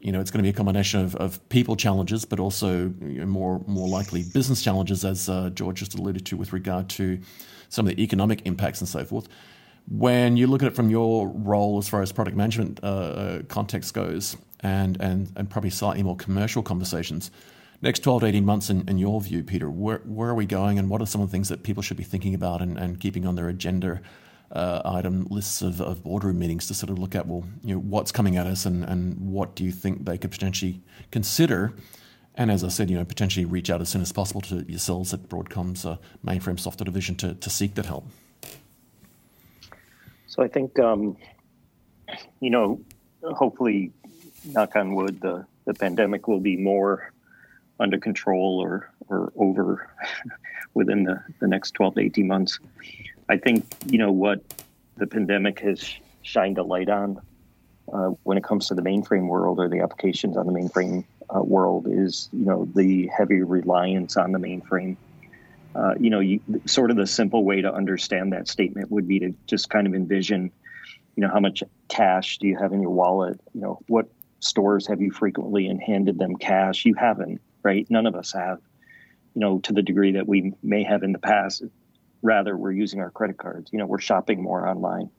You 0.03 0.13
know, 0.13 0.21
it's 0.21 0.31
going 0.31 0.41
to 0.41 0.43
be 0.43 0.51
a 0.51 0.53
combination 0.53 1.01
of, 1.01 1.15
of 1.17 1.49
people 1.49 1.77
challenges, 1.77 2.25
but 2.25 2.41
also 2.41 2.93
you 3.01 3.21
know, 3.21 3.27
more 3.27 3.63
more 3.67 3.89
likely 3.89 4.25
business 4.25 4.63
challenges, 4.63 5.05
as 5.05 5.29
uh, 5.29 5.51
George 5.51 5.79
just 5.79 5.95
alluded 5.95 6.27
to, 6.27 6.37
with 6.37 6.53
regard 6.53 6.89
to 6.91 7.21
some 7.69 7.87
of 7.87 7.95
the 7.95 8.03
economic 8.03 8.43
impacts 8.45 8.81
and 8.81 8.89
so 8.89 9.05
forth. 9.05 9.29
When 9.89 10.37
you 10.37 10.47
look 10.47 10.63
at 10.63 10.69
it 10.69 10.77
from 10.77 10.91
your 10.91 11.29
role 11.29 11.79
as 11.79 11.89
far 11.89 12.03
as 12.03 12.13
product 12.13 12.37
management 12.37 12.81
uh, 12.83 12.87
uh, 12.87 13.43
context 13.45 13.95
goes, 13.95 14.37
and, 14.61 15.01
and 15.01 15.33
and 15.37 15.49
probably 15.49 15.71
slightly 15.71 16.03
more 16.03 16.17
commercial 16.17 16.63
conversations, 16.63 17.31
next 17.83 18.01
12 18.01 18.23
to 18.23 18.27
18 18.27 18.45
months, 18.45 18.71
in, 18.71 18.89
in 18.89 18.99
your 18.99 19.21
view, 19.21 19.43
Peter, 19.43 19.69
where, 19.69 19.99
where 20.05 20.31
are 20.31 20.35
we 20.35 20.47
going 20.47 20.79
and 20.79 20.89
what 20.89 21.03
are 21.03 21.07
some 21.07 21.21
of 21.21 21.29
the 21.29 21.33
things 21.33 21.49
that 21.49 21.63
people 21.63 21.83
should 21.83 21.97
be 21.97 22.05
thinking 22.05 22.35
about 22.35 22.63
and, 22.63 22.79
and 22.79 23.01
keeping 23.01 23.27
on 23.27 23.35
their 23.35 23.49
agenda 23.49 24.01
uh, 24.53 24.83
item 24.85 25.27
lists 25.31 25.63
of, 25.63 25.81
of 25.81 26.05
boardroom 26.05 26.39
meetings 26.39 26.67
to 26.67 26.75
sort 26.75 26.91
of 26.91 26.99
look 26.99 27.15
at, 27.15 27.27
well, 27.27 27.45
you 27.65 27.75
know, 27.75 27.81
what's 27.81 28.13
coming 28.13 28.37
at 28.37 28.47
us 28.47 28.67
and, 28.67 28.85
and 28.85 29.19
what 29.19 29.55
do 29.55 29.65
you 29.65 29.73
think 29.73 30.05
they 30.05 30.19
could 30.19 30.31
potentially 30.31 30.83
consider? 31.11 31.73
And 32.35 32.51
as 32.51 32.63
I 32.63 32.69
said, 32.69 32.91
you 32.91 32.97
know, 32.97 33.05
potentially 33.05 33.45
reach 33.45 33.71
out 33.71 33.81
as 33.81 33.89
soon 33.89 34.03
as 34.03 34.13
possible 34.13 34.41
to 34.43 34.65
yourselves 34.69 35.13
at 35.15 35.29
Broadcom's 35.29 35.85
uh, 35.85 35.97
mainframe 36.25 36.61
software 36.61 36.85
division 36.85 37.15
to, 37.17 37.35
to 37.35 37.51
seek 37.51 37.75
that 37.75 37.87
help. 37.87 38.07
So 40.27 40.43
I 40.43 40.49
think, 40.49 40.79
um, 40.79 41.17
you 42.41 42.51
know, 42.51 42.81
hopefully, 43.23 43.93
knock 44.45 44.77
on 44.77 44.95
wood, 44.95 45.21
the, 45.21 45.47
the 45.67 45.75
pandemic 45.75 46.27
will 46.27 46.41
be 46.41 46.57
more 46.57 47.13
under 47.79 47.99
control 47.99 48.61
or 48.63 48.91
or 49.09 49.33
over 49.37 49.91
within 50.75 51.05
the, 51.05 51.23
the 51.41 51.47
next 51.47 51.73
12 51.73 51.97
to 51.97 52.01
18 52.01 52.27
months. 52.27 52.59
I 53.29 53.39
think 53.39 53.65
you 53.87 53.99
know 53.99 54.13
what 54.13 54.41
the 54.97 55.07
pandemic 55.07 55.61
has 55.61 55.95
shined 56.23 56.59
a 56.59 56.63
light 56.63 56.89
on 56.89 57.21
uh, 57.93 58.11
when 58.23 58.39
it 58.39 58.45
comes 58.45 58.69
to 58.69 58.75
the 58.75 58.83
mainframe 58.83 59.27
world 59.27 59.59
or 59.59 59.69
the 59.69 59.81
applications 59.81 60.37
on 60.37 60.47
the 60.47 60.53
mainframe 60.53 61.05
uh, 61.35 61.43
world 61.43 61.87
is 61.89 62.29
you 62.33 62.45
know 62.45 62.69
the 62.75 63.09
heavy 63.09 63.43
reliance 63.43 64.17
on 64.17 64.33
the 64.33 64.39
mainframe. 64.39 64.97
Uh, 65.75 65.95
you 65.99 66.11
know, 66.11 66.21
you, 66.21 66.39
sort 66.67 66.91
of 66.91 66.99
the 66.99 67.07
simple 67.07 67.45
way 67.45 67.63
to 67.63 67.73
understand 67.73 68.35
that 68.35 68.47
statement 68.47 68.91
would 68.91 69.09
be 69.09 69.19
to 69.19 69.35
just 69.47 69.71
kind 69.71 69.87
of 69.87 69.95
envision, 69.95 70.53
you 71.17 71.23
know, 71.23 71.31
how 71.33 71.41
much 71.41 71.63
cash 71.89 72.37
do 72.37 72.47
you 72.47 72.59
have 72.59 72.75
in 72.75 72.83
your 72.83 72.91
wallet? 72.91 73.41
You 73.55 73.63
know, 73.63 73.79
what 73.89 74.07
stores 74.41 74.87
have 74.89 75.01
you 75.01 75.11
frequently 75.11 75.69
and 75.69 75.81
handed 75.83 76.19
them 76.19 76.37
cash? 76.37 76.85
You 76.85 76.93
haven't 76.93 77.41
right? 77.63 77.87
None 77.91 78.07
of 78.07 78.15
us 78.15 78.33
have, 78.33 78.59
you 79.35 79.41
know, 79.41 79.59
to 79.61 79.73
the 79.73 79.83
degree 79.83 80.13
that 80.13 80.27
we 80.27 80.55
may 80.63 80.83
have 80.85 81.03
in 81.03 81.13
the 81.13 81.19
past. 81.19 81.63
Rather, 82.23 82.57
we're 82.57 82.73
using 82.73 83.01
our 83.01 83.11
credit 83.11 83.37
cards. 83.37 83.71
You 83.73 83.79
know, 83.79 83.87
we're 83.87 84.01
shopping 84.01 84.43
more 84.43 84.67
online. 84.67 85.11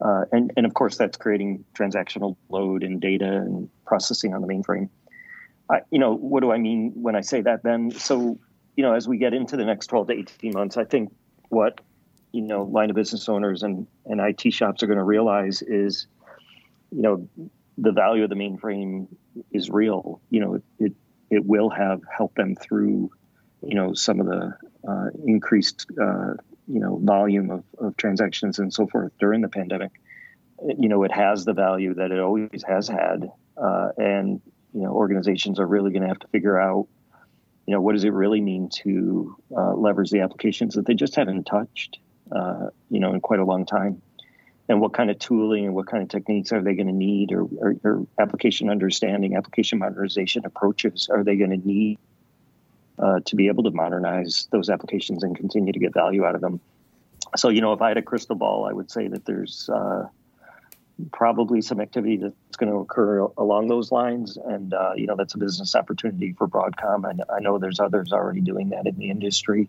Uh, 0.00 0.24
and, 0.32 0.52
and 0.56 0.66
of 0.66 0.74
course, 0.74 0.96
that's 0.96 1.16
creating 1.16 1.64
transactional 1.74 2.36
load 2.48 2.82
and 2.82 3.00
data 3.00 3.26
and 3.26 3.68
processing 3.86 4.34
on 4.34 4.40
the 4.42 4.48
mainframe. 4.48 4.88
I, 5.70 5.80
you 5.90 5.98
know, 5.98 6.14
what 6.14 6.40
do 6.40 6.50
I 6.50 6.58
mean 6.58 6.92
when 6.96 7.14
I 7.14 7.20
say 7.20 7.40
that 7.42 7.62
then? 7.62 7.92
So, 7.92 8.38
you 8.76 8.82
know, 8.82 8.94
as 8.94 9.06
we 9.06 9.18
get 9.18 9.32
into 9.32 9.56
the 9.56 9.64
next 9.64 9.86
12 9.86 10.08
to 10.08 10.12
18 10.14 10.52
months, 10.52 10.76
I 10.76 10.84
think 10.84 11.14
what, 11.50 11.80
you 12.32 12.42
know, 12.42 12.64
line 12.64 12.90
of 12.90 12.96
business 12.96 13.28
owners 13.28 13.62
and, 13.62 13.86
and 14.06 14.20
IT 14.20 14.52
shops 14.52 14.82
are 14.82 14.86
going 14.86 14.98
to 14.98 15.04
realize 15.04 15.62
is, 15.62 16.08
you 16.90 17.02
know, 17.02 17.28
the 17.78 17.92
value 17.92 18.24
of 18.24 18.30
the 18.30 18.36
mainframe 18.36 19.06
is 19.52 19.70
real. 19.70 20.20
You 20.30 20.40
know, 20.40 20.54
it, 20.54 20.62
it 20.78 20.92
it 21.32 21.46
will 21.46 21.70
have 21.70 22.02
helped 22.14 22.36
them 22.36 22.54
through, 22.54 23.10
you 23.62 23.74
know, 23.74 23.94
some 23.94 24.20
of 24.20 24.26
the 24.26 24.54
uh, 24.88 25.06
increased, 25.24 25.86
uh, 26.00 26.34
you 26.66 26.80
know, 26.80 26.98
volume 27.02 27.50
of, 27.50 27.64
of 27.78 27.96
transactions 27.96 28.58
and 28.58 28.72
so 28.72 28.86
forth 28.86 29.12
during 29.18 29.40
the 29.40 29.48
pandemic. 29.48 29.92
You 30.78 30.88
know, 30.88 31.02
it 31.02 31.12
has 31.12 31.44
the 31.44 31.52
value 31.52 31.94
that 31.94 32.12
it 32.12 32.20
always 32.20 32.62
has 32.66 32.88
had, 32.88 33.30
uh, 33.56 33.88
and 33.96 34.40
you 34.72 34.82
know, 34.82 34.92
organizations 34.92 35.58
are 35.58 35.66
really 35.66 35.90
going 35.90 36.02
to 36.02 36.08
have 36.08 36.20
to 36.20 36.28
figure 36.28 36.60
out, 36.60 36.86
you 37.66 37.74
know, 37.74 37.80
what 37.80 37.92
does 37.92 38.04
it 38.04 38.12
really 38.12 38.40
mean 38.40 38.68
to 38.82 39.36
uh, 39.56 39.74
leverage 39.74 40.10
the 40.10 40.20
applications 40.20 40.74
that 40.74 40.86
they 40.86 40.94
just 40.94 41.16
haven't 41.16 41.44
touched, 41.44 41.98
uh, 42.30 42.68
you 42.90 43.00
know, 43.00 43.12
in 43.12 43.20
quite 43.20 43.40
a 43.40 43.44
long 43.44 43.66
time 43.66 44.00
and 44.68 44.80
what 44.80 44.94
kind 44.94 45.10
of 45.10 45.18
tooling 45.18 45.66
and 45.66 45.74
what 45.74 45.86
kind 45.86 46.02
of 46.02 46.08
techniques 46.08 46.52
are 46.52 46.62
they 46.62 46.74
going 46.74 46.86
to 46.86 46.92
need 46.92 47.32
or, 47.32 47.42
or, 47.58 47.76
or, 47.84 48.06
application 48.18 48.70
understanding 48.70 49.36
application 49.36 49.78
modernization 49.78 50.44
approaches 50.46 51.08
are 51.10 51.24
they 51.24 51.36
going 51.36 51.50
to 51.50 51.68
need 51.68 51.98
uh, 52.98 53.20
to 53.24 53.36
be 53.36 53.48
able 53.48 53.64
to 53.64 53.70
modernize 53.70 54.48
those 54.50 54.68
applications 54.68 55.22
and 55.22 55.36
continue 55.36 55.72
to 55.72 55.78
get 55.78 55.94
value 55.94 56.24
out 56.24 56.34
of 56.34 56.40
them. 56.40 56.60
So 57.36 57.48
you 57.48 57.60
know 57.60 57.72
if 57.72 57.80
i 57.80 57.88
had 57.88 57.96
a 57.96 58.02
crystal 58.02 58.36
ball 58.36 58.66
i 58.66 58.72
would 58.72 58.90
say 58.90 59.08
that 59.08 59.24
there's 59.24 59.70
uh, 59.72 60.06
probably 61.10 61.62
some 61.62 61.80
activity 61.80 62.16
that's 62.16 62.56
going 62.56 62.70
to 62.70 62.78
occur 62.78 63.20
along 63.38 63.68
those 63.68 63.90
lines. 63.90 64.36
And 64.36 64.72
uh, 64.74 64.92
you 64.96 65.06
know 65.06 65.16
that's 65.16 65.34
a 65.34 65.38
business 65.38 65.74
opportunity 65.74 66.32
for 66.32 66.46
broadcom. 66.46 67.08
And 67.08 67.22
i 67.34 67.40
know 67.40 67.58
there's 67.58 67.80
others 67.80 68.12
already 68.12 68.40
doing 68.40 68.70
that 68.70 68.86
in 68.86 68.96
the 68.96 69.10
industry 69.10 69.68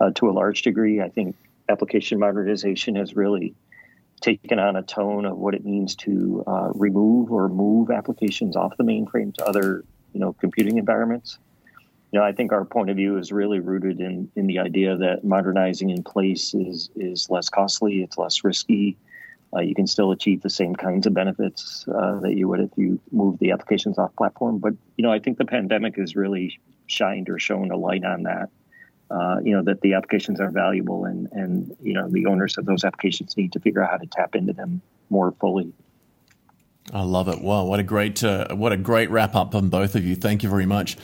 uh, 0.00 0.10
to 0.16 0.28
a 0.28 0.32
large 0.32 0.62
degree. 0.62 1.00
I 1.00 1.08
think 1.08 1.36
application 1.68 2.18
modernization 2.18 2.96
has 2.96 3.16
really 3.16 3.54
taken 4.20 4.58
on 4.58 4.76
a 4.76 4.82
tone 4.82 5.26
of 5.26 5.36
what 5.36 5.54
it 5.54 5.64
means 5.64 5.94
to 5.94 6.42
uh, 6.46 6.70
remove 6.74 7.30
or 7.30 7.48
move 7.48 7.90
applications 7.90 8.56
off 8.56 8.76
the 8.76 8.84
mainframe 8.84 9.34
to 9.34 9.44
other 9.44 9.84
you 10.12 10.20
know 10.20 10.32
computing 10.34 10.78
environments. 10.78 11.38
Know, 12.16 12.24
I 12.24 12.32
think 12.32 12.52
our 12.52 12.64
point 12.64 12.90
of 12.90 12.96
view 12.96 13.18
is 13.18 13.32
really 13.32 13.60
rooted 13.60 14.00
in 14.00 14.30
in 14.36 14.46
the 14.46 14.58
idea 14.58 14.96
that 14.96 15.24
modernizing 15.24 15.90
in 15.90 16.02
place 16.02 16.54
is 16.54 16.90
is 16.96 17.28
less 17.30 17.48
costly, 17.48 18.02
it's 18.02 18.16
less 18.16 18.44
risky. 18.44 18.96
Uh, 19.54 19.60
you 19.60 19.74
can 19.74 19.86
still 19.86 20.10
achieve 20.10 20.42
the 20.42 20.50
same 20.50 20.74
kinds 20.74 21.06
of 21.06 21.14
benefits 21.14 21.86
uh, 21.88 22.18
that 22.20 22.34
you 22.34 22.48
would 22.48 22.60
if 22.60 22.70
you 22.76 23.00
move 23.12 23.38
the 23.38 23.52
applications 23.52 23.98
off 23.98 24.14
platform. 24.16 24.58
But 24.58 24.74
you 24.96 25.02
know, 25.02 25.12
I 25.12 25.18
think 25.18 25.38
the 25.38 25.44
pandemic 25.44 25.96
has 25.96 26.16
really 26.16 26.58
shined 26.86 27.28
or 27.28 27.38
shown 27.38 27.70
a 27.70 27.76
light 27.76 28.04
on 28.04 28.24
that 28.24 28.48
uh, 29.10 29.36
you 29.42 29.52
know 29.52 29.62
that 29.62 29.80
the 29.82 29.94
applications 29.94 30.40
are 30.40 30.50
valuable 30.50 31.04
and 31.04 31.28
and 31.32 31.76
you 31.82 31.92
know 31.92 32.08
the 32.08 32.26
owners 32.26 32.58
of 32.58 32.66
those 32.66 32.84
applications 32.84 33.36
need 33.36 33.52
to 33.52 33.60
figure 33.60 33.82
out 33.82 33.90
how 33.90 33.96
to 33.96 34.06
tap 34.06 34.34
into 34.34 34.52
them 34.52 34.80
more 35.10 35.32
fully. 35.32 35.72
I 36.92 37.02
love 37.02 37.28
it. 37.28 37.40
Wow, 37.40 37.64
what 37.64 37.78
a 37.78 37.82
great 37.82 38.22
uh, 38.24 38.54
what 38.54 38.72
a 38.72 38.76
great 38.76 39.10
wrap 39.10 39.34
up 39.34 39.54
on 39.54 39.68
both 39.68 39.94
of 39.94 40.04
you. 40.04 40.16
Thank 40.16 40.42
you 40.42 40.48
very 40.48 40.66
much. 40.66 40.96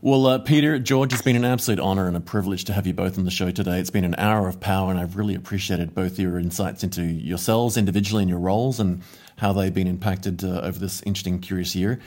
Well, 0.00 0.28
uh, 0.28 0.38
Peter, 0.38 0.78
George, 0.78 1.12
it's 1.12 1.22
been 1.22 1.34
an 1.34 1.44
absolute 1.44 1.80
honor 1.80 2.06
and 2.06 2.16
a 2.16 2.20
privilege 2.20 2.64
to 2.66 2.72
have 2.72 2.86
you 2.86 2.94
both 2.94 3.18
on 3.18 3.24
the 3.24 3.32
show 3.32 3.50
today. 3.50 3.80
It's 3.80 3.90
been 3.90 4.04
an 4.04 4.14
hour 4.16 4.46
of 4.46 4.60
power, 4.60 4.92
and 4.92 5.00
I've 5.00 5.16
really 5.16 5.34
appreciated 5.34 5.92
both 5.92 6.20
your 6.20 6.38
insights 6.38 6.84
into 6.84 7.02
yourselves 7.02 7.76
individually 7.76 8.22
and 8.22 8.30
your 8.30 8.38
roles 8.38 8.78
and 8.78 9.02
how 9.38 9.52
they've 9.52 9.74
been 9.74 9.88
impacted 9.88 10.44
uh, 10.44 10.60
over 10.60 10.78
this 10.78 11.02
interesting, 11.02 11.40
curious 11.40 11.74
year, 11.74 11.98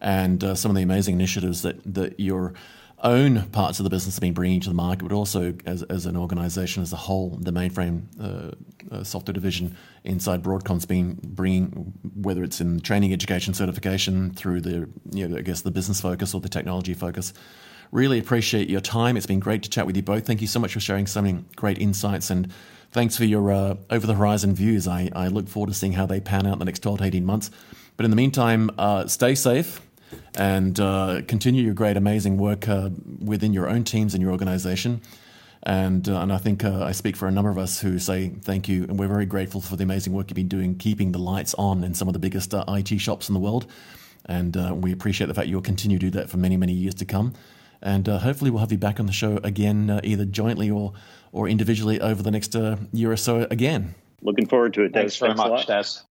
and 0.00 0.42
uh, 0.42 0.54
some 0.54 0.70
of 0.70 0.76
the 0.76 0.82
amazing 0.82 1.16
initiatives 1.16 1.60
that 1.62 1.76
that 1.92 2.18
you're 2.18 2.54
own 3.02 3.42
parts 3.50 3.78
of 3.80 3.84
the 3.84 3.90
business 3.90 4.16
have 4.16 4.22
been 4.22 4.34
bringing 4.34 4.60
to 4.60 4.68
the 4.68 4.74
market, 4.74 5.04
but 5.06 5.14
also 5.14 5.54
as, 5.66 5.82
as 5.84 6.06
an 6.06 6.16
organisation 6.16 6.82
as 6.82 6.92
a 6.92 6.96
whole, 6.96 7.38
the 7.40 7.50
mainframe 7.50 8.04
uh, 8.20 8.94
uh, 8.94 9.04
software 9.04 9.32
division 9.32 9.76
inside 10.04 10.42
Broadcom's 10.42 10.86
been 10.86 11.18
bringing, 11.22 11.92
whether 12.14 12.42
it's 12.42 12.60
in 12.60 12.80
training, 12.80 13.12
education, 13.12 13.52
certification, 13.52 14.32
through 14.32 14.60
the 14.60 14.88
you 15.12 15.28
know, 15.28 15.36
I 15.36 15.42
guess 15.42 15.62
the 15.62 15.70
business 15.70 16.00
focus 16.00 16.34
or 16.34 16.40
the 16.40 16.48
technology 16.48 16.94
focus. 16.94 17.34
Really 17.90 18.18
appreciate 18.18 18.68
your 18.68 18.80
time. 18.80 19.16
It's 19.16 19.26
been 19.26 19.40
great 19.40 19.62
to 19.64 19.70
chat 19.70 19.86
with 19.86 19.96
you 19.96 20.02
both. 20.02 20.26
Thank 20.26 20.40
you 20.40 20.48
so 20.48 20.58
much 20.58 20.72
for 20.72 20.80
sharing 20.80 21.06
so 21.06 21.22
many 21.22 21.44
great 21.56 21.78
insights 21.78 22.30
and 22.30 22.50
thanks 22.92 23.16
for 23.16 23.24
your 23.24 23.52
uh, 23.52 23.74
over 23.90 24.06
the 24.06 24.14
horizon 24.14 24.54
views. 24.54 24.88
I, 24.88 25.10
I 25.14 25.28
look 25.28 25.48
forward 25.48 25.68
to 25.68 25.74
seeing 25.74 25.92
how 25.92 26.06
they 26.06 26.20
pan 26.20 26.46
out 26.46 26.54
in 26.54 26.58
the 26.60 26.64
next 26.64 26.80
12 26.80 26.98
to 26.98 27.04
18 27.04 27.24
months. 27.24 27.50
But 27.96 28.04
in 28.04 28.10
the 28.10 28.16
meantime, 28.16 28.70
uh, 28.78 29.06
stay 29.06 29.34
safe 29.34 29.80
and 30.36 30.78
uh, 30.80 31.22
continue 31.26 31.62
your 31.62 31.74
great, 31.74 31.96
amazing 31.96 32.38
work 32.38 32.68
uh, 32.68 32.90
within 33.20 33.52
your 33.52 33.68
own 33.68 33.84
teams 33.84 34.14
and 34.14 34.22
your 34.22 34.32
organization. 34.32 35.00
And, 35.62 36.08
uh, 36.08 36.20
and 36.20 36.32
I 36.32 36.38
think 36.38 36.64
uh, 36.64 36.84
I 36.84 36.92
speak 36.92 37.16
for 37.16 37.26
a 37.26 37.30
number 37.30 37.50
of 37.50 37.56
us 37.56 37.80
who 37.80 37.98
say 37.98 38.28
thank 38.28 38.68
you, 38.68 38.84
and 38.84 38.98
we're 38.98 39.08
very 39.08 39.26
grateful 39.26 39.60
for 39.60 39.76
the 39.76 39.84
amazing 39.84 40.12
work 40.12 40.28
you've 40.28 40.36
been 40.36 40.48
doing, 40.48 40.76
keeping 40.76 41.12
the 41.12 41.18
lights 41.18 41.54
on 41.54 41.84
in 41.84 41.94
some 41.94 42.08
of 42.08 42.12
the 42.12 42.18
biggest 42.18 42.52
uh, 42.52 42.64
IT 42.68 42.98
shops 42.98 43.28
in 43.28 43.34
the 43.34 43.40
world. 43.40 43.66
And 44.26 44.56
uh, 44.56 44.74
we 44.74 44.92
appreciate 44.92 45.26
the 45.26 45.34
fact 45.34 45.48
you'll 45.48 45.62
continue 45.62 45.98
to 45.98 46.06
do 46.06 46.10
that 46.18 46.28
for 46.28 46.36
many, 46.36 46.56
many 46.56 46.72
years 46.72 46.94
to 46.96 47.04
come. 47.04 47.34
And 47.82 48.06
hopefully, 48.06 48.50
we'll 48.50 48.60
have 48.60 48.72
you 48.72 48.78
back 48.78 48.98
on 48.98 49.04
the 49.04 49.12
show 49.12 49.38
again, 49.44 50.00
either 50.02 50.24
jointly 50.24 50.70
or, 50.70 50.94
or 51.32 51.48
individually 51.48 52.00
over 52.00 52.22
the 52.22 52.30
next 52.30 52.54
year 52.92 53.12
or 53.12 53.16
so 53.16 53.46
again. 53.50 53.94
Looking 54.22 54.46
forward 54.46 54.72
to 54.74 54.84
it. 54.84 54.94
Thanks, 54.94 55.18
Thanks 55.18 55.38
very 55.38 55.50
much, 55.50 55.66
Dez. 55.66 56.02